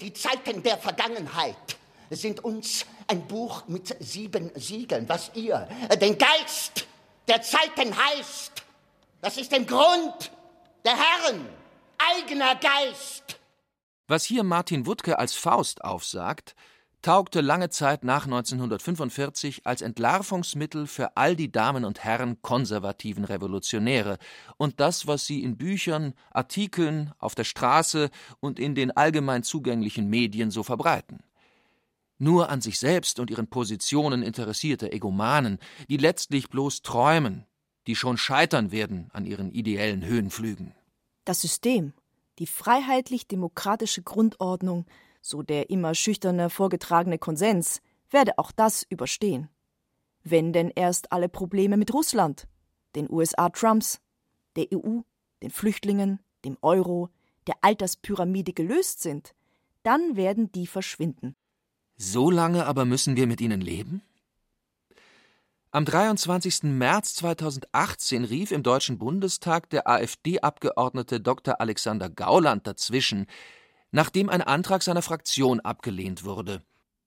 die 0.00 0.12
Zeiten 0.14 0.62
der 0.62 0.78
Vergangenheit 0.78 1.76
sind 2.08 2.42
uns 2.42 2.86
ein 3.08 3.26
Buch 3.28 3.68
mit 3.68 3.94
sieben 4.00 4.50
Siegeln, 4.54 5.06
was 5.06 5.30
ihr 5.34 5.68
den 6.00 6.16
Geist 6.16 6.86
der 7.28 7.42
Zeiten 7.42 7.94
heißt. 7.94 8.64
Das 9.20 9.36
ist 9.36 9.52
im 9.52 9.66
Grund 9.66 10.32
der 10.84 10.96
Herren 10.96 11.46
eigener 11.98 12.54
Geist. 12.56 13.38
Was 14.08 14.24
hier 14.24 14.44
Martin 14.44 14.86
Wuttke 14.86 15.18
als 15.18 15.34
Faust 15.34 15.84
aufsagt, 15.84 16.56
taugte 17.02 17.40
lange 17.40 17.70
Zeit 17.70 18.04
nach 18.04 18.24
1945 18.24 19.66
als 19.66 19.82
Entlarvungsmittel 19.82 20.86
für 20.86 21.16
all 21.16 21.36
die 21.36 21.50
Damen 21.50 21.84
und 21.84 22.04
Herren 22.04 22.42
konservativen 22.42 23.24
Revolutionäre 23.24 24.18
und 24.56 24.80
das, 24.80 25.06
was 25.06 25.26
sie 25.26 25.42
in 25.42 25.56
Büchern, 25.56 26.14
Artikeln, 26.30 27.12
auf 27.18 27.34
der 27.34 27.44
Straße 27.44 28.10
und 28.40 28.58
in 28.58 28.74
den 28.74 28.90
allgemein 28.96 29.42
zugänglichen 29.42 30.08
Medien 30.08 30.50
so 30.50 30.62
verbreiten. 30.62 31.22
Nur 32.18 32.50
an 32.50 32.60
sich 32.60 32.78
selbst 32.78 33.18
und 33.18 33.30
ihren 33.30 33.46
Positionen 33.46 34.22
interessierte 34.22 34.92
Egomanen, 34.92 35.58
die 35.88 35.96
letztlich 35.96 36.50
bloß 36.50 36.82
träumen, 36.82 37.46
die 37.86 37.96
schon 37.96 38.18
scheitern 38.18 38.72
werden 38.72 39.08
an 39.14 39.24
ihren 39.24 39.50
ideellen 39.50 40.04
Höhenflügen. 40.04 40.74
Das 41.24 41.40
System, 41.40 41.94
die 42.38 42.46
freiheitlich-demokratische 42.46 44.02
Grundordnung, 44.02 44.84
so 45.20 45.42
der 45.42 45.70
immer 45.70 45.94
schüchterne 45.94 46.50
vorgetragene 46.50 47.18
Konsens, 47.18 47.80
werde 48.10 48.38
auch 48.38 48.52
das 48.52 48.84
überstehen. 48.88 49.48
Wenn 50.22 50.52
denn 50.52 50.70
erst 50.74 51.12
alle 51.12 51.28
Probleme 51.28 51.76
mit 51.76 51.94
Russland, 51.94 52.46
den 52.94 53.10
USA 53.10 53.48
Trumps, 53.48 54.00
der 54.56 54.66
EU, 54.72 55.00
den 55.42 55.50
Flüchtlingen, 55.50 56.20
dem 56.44 56.56
Euro, 56.60 57.08
der 57.46 57.56
Alterspyramide 57.62 58.52
gelöst 58.52 59.00
sind, 59.00 59.34
dann 59.82 60.16
werden 60.16 60.52
die 60.52 60.66
verschwinden. 60.66 61.36
So 61.96 62.30
lange 62.30 62.66
aber 62.66 62.84
müssen 62.84 63.16
wir 63.16 63.26
mit 63.26 63.40
ihnen 63.40 63.60
leben? 63.60 64.02
Am 65.72 65.84
23. 65.84 66.64
März 66.64 67.14
2018 67.14 68.24
rief 68.24 68.50
im 68.50 68.64
Deutschen 68.64 68.98
Bundestag 68.98 69.70
der 69.70 69.86
AfD-Abgeordnete 69.88 71.20
Dr. 71.20 71.60
Alexander 71.60 72.10
Gauland 72.10 72.66
dazwischen, 72.66 73.26
nachdem 73.90 74.28
ein 74.28 74.42
Antrag 74.42 74.82
seiner 74.82 75.02
Fraktion 75.02 75.60
abgelehnt 75.60 76.24
wurde. 76.24 76.62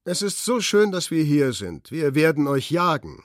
Es 0.05 0.21
ist 0.21 0.43
so 0.43 0.59
schön, 0.59 0.91
dass 0.91 1.11
wir 1.11 1.23
hier 1.23 1.53
sind. 1.53 1.91
Wir 1.91 2.15
werden 2.15 2.47
euch 2.47 2.71
jagen. 2.71 3.23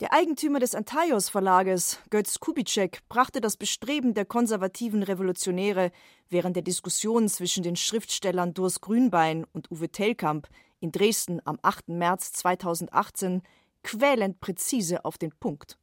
Der 0.00 0.12
Eigentümer 0.12 0.60
des 0.60 0.74
Antaios 0.74 1.30
Verlages, 1.30 1.98
Götz 2.10 2.38
Kubitschek, 2.38 3.00
brachte 3.08 3.40
das 3.40 3.56
Bestreben 3.56 4.12
der 4.12 4.26
konservativen 4.26 5.02
Revolutionäre 5.02 5.90
während 6.28 6.54
der 6.54 6.62
Diskussion 6.62 7.28
zwischen 7.30 7.62
den 7.62 7.76
Schriftstellern 7.76 8.52
Durs 8.52 8.82
Grünbein 8.82 9.46
und 9.52 9.70
Uwe 9.70 9.88
Tellkamp 9.88 10.48
in 10.80 10.92
Dresden 10.92 11.40
am 11.46 11.58
8. 11.62 11.88
März 11.88 12.32
2018 12.32 13.42
quälend 13.82 14.40
präzise 14.40 15.04
auf 15.04 15.16
den 15.16 15.32
Punkt. 15.32 15.78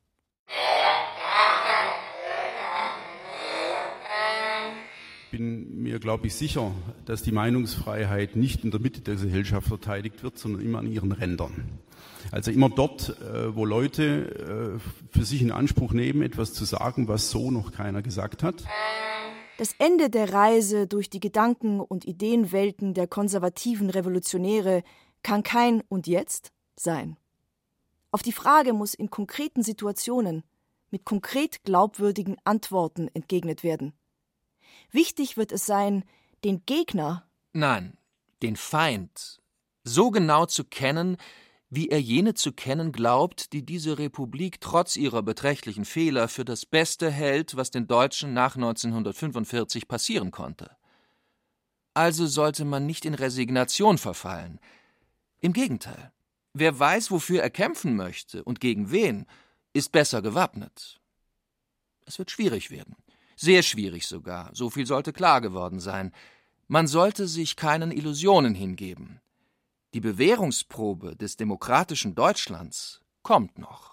Bin 5.34 5.82
mir, 5.82 5.98
glaube 5.98 6.28
ich, 6.28 6.36
sicher, 6.36 6.72
dass 7.06 7.24
die 7.24 7.32
Meinungsfreiheit 7.32 8.36
nicht 8.36 8.64
in 8.64 8.70
der 8.70 8.80
Mitte 8.80 9.02
der 9.02 9.16
Gesellschaft 9.16 9.68
verteidigt 9.68 10.22
wird, 10.22 10.38
sondern 10.38 10.62
immer 10.62 10.78
an 10.78 10.86
ihren 10.86 11.12
Rändern. 11.12 11.80
Also 12.32 12.52
immer 12.52 12.70
dort, 12.70 13.20
äh, 13.20 13.56
wo 13.56 13.66
Leute 13.66 14.78
äh, 14.78 15.10
für 15.10 15.26
sich 15.26 15.42
in 15.42 15.52
Anspruch 15.52 15.92
nehmen, 15.92 16.22
etwas 16.22 16.54
zu 16.54 16.66
sagen, 16.66 17.08
was 17.08 17.32
so 17.32 17.50
noch 17.50 17.72
keiner 17.72 18.04
gesagt 18.04 18.44
hat. 18.44 18.64
Das 19.58 19.74
Ende 19.80 20.12
der 20.12 20.32
Reise 20.32 20.86
durch 20.86 21.10
die 21.10 21.20
Gedanken- 21.20 21.80
und 21.80 22.06
Ideenwelten 22.06 22.94
der 22.94 23.08
konservativen 23.08 23.90
Revolutionäre 23.90 24.84
kann 25.24 25.42
kein 25.42 25.82
und 25.90 26.06
jetzt 26.06 26.52
sein. 26.76 27.18
Auf 28.12 28.22
die 28.22 28.34
Frage 28.34 28.74
muss 28.74 28.94
in 28.94 29.10
konkreten 29.10 29.64
Situationen 29.64 30.44
mit 30.92 31.06
konkret 31.06 31.64
glaubwürdigen 31.64 32.38
Antworten 32.44 33.10
entgegnet 33.16 33.64
werden. 33.64 33.94
Wichtig 34.94 35.36
wird 35.36 35.52
es 35.52 35.66
sein, 35.66 36.06
den 36.46 36.66
Gegner 36.66 37.28
Nein, 37.52 37.98
den 38.42 38.56
Feind 38.56 39.42
so 39.84 40.12
genau 40.12 40.46
zu 40.46 40.64
kennen, 40.64 41.18
wie 41.70 41.90
er 41.90 42.02
jene 42.02 42.36
zu 42.36 42.54
kennen 42.54 42.92
glaubt, 42.92 43.52
die 43.54 43.66
diese 43.66 43.98
Republik 43.98 44.62
trotz 44.62 44.96
ihrer 44.96 45.24
beträchtlichen 45.24 45.86
Fehler 45.86 46.28
für 46.28 46.46
das 46.46 46.66
Beste 46.66 47.12
hält, 47.12 47.58
was 47.58 47.72
den 47.72 47.88
Deutschen 47.88 48.34
nach 48.34 48.56
1945 48.56 49.88
passieren 49.88 50.32
konnte. 50.32 50.72
Also 51.94 52.28
sollte 52.28 52.64
man 52.64 52.86
nicht 52.86 53.06
in 53.06 53.14
Resignation 53.14 53.98
verfallen. 53.98 54.60
Im 55.42 55.54
Gegenteil. 55.54 56.12
Wer 56.54 56.78
weiß, 56.80 57.12
wofür 57.12 57.42
er 57.42 57.50
kämpfen 57.50 57.96
möchte 57.96 58.44
und 58.44 58.60
gegen 58.60 58.92
wen, 58.92 59.26
ist 59.74 59.92
besser 59.92 60.22
gewappnet. 60.22 61.02
Es 62.06 62.20
wird 62.20 62.32
schwierig 62.32 62.70
werden. 62.70 62.96
Sehr 63.36 63.64
schwierig 63.64 64.08
sogar, 64.08 64.50
so 64.54 64.70
viel 64.70 64.86
sollte 64.86 65.14
klar 65.14 65.42
geworden 65.42 65.80
sein. 65.80 66.12
Man 66.68 66.88
sollte 66.88 67.28
sich 67.28 67.56
keinen 67.56 67.92
Illusionen 67.92 68.56
hingeben. 68.56 69.20
Die 69.94 70.00
Bewährungsprobe 70.00 71.16
des 71.16 71.38
demokratischen 71.38 72.16
Deutschlands 72.16 73.02
kommt 73.22 73.60
noch. 73.60 73.93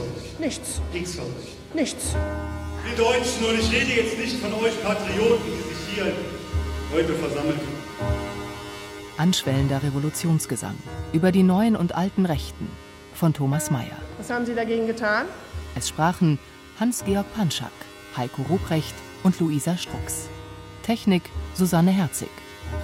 von 0.00 0.08
euch. 0.08 0.40
Nichts. 0.40 0.80
Nichts 0.92 1.14
von 1.14 1.24
euch. 1.26 1.74
Nichts. 1.74 2.14
Wir 2.84 2.96
Deutschen, 2.96 3.44
und 3.46 3.58
ich 3.58 3.70
rede 3.72 4.02
jetzt 4.02 4.18
nicht 4.18 4.36
von 4.36 4.52
euch 4.54 4.82
Patrioten, 4.82 5.44
die 5.46 5.74
sich 5.74 5.94
hier 5.94 6.12
heute 6.92 7.14
versammelt 7.14 7.56
haben. 7.56 7.80
Anschwellender 9.18 9.82
Revolutionsgesang 9.82 10.76
über 11.12 11.30
die 11.30 11.42
neuen 11.42 11.76
und 11.76 11.94
alten 11.94 12.24
Rechten 12.24 12.68
von 13.14 13.34
Thomas 13.34 13.70
Mayer. 13.70 13.98
Was 14.16 14.30
haben 14.30 14.46
Sie 14.46 14.54
dagegen 14.54 14.86
getan? 14.86 15.26
Es 15.76 15.88
sprachen 15.90 16.38
Hans-Georg 16.78 17.26
Panschak, 17.34 17.72
Heiko 18.16 18.42
Ruprecht 18.48 18.94
und 19.22 19.38
Luisa 19.38 19.76
Strux. 19.76 20.28
Technik 20.82 21.22
Susanne 21.54 21.90
Herzig. 21.90 22.30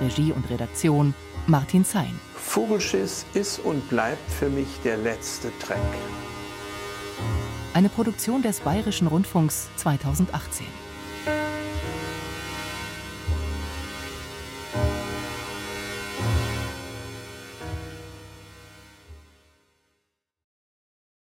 Regie 0.00 0.32
und 0.32 0.48
Redaktion 0.50 1.14
Martin 1.46 1.84
Zein. 1.84 2.20
Vogelschiss 2.34 3.24
ist 3.34 3.60
und 3.60 3.88
bleibt 3.88 4.30
für 4.30 4.48
mich 4.48 4.68
der 4.84 4.98
letzte 4.98 5.50
Dreck. 5.66 5.78
Eine 7.76 7.90
Produktion 7.90 8.40
des 8.40 8.60
Bayerischen 8.60 9.06
Rundfunks 9.06 9.68
2018. 9.76 10.85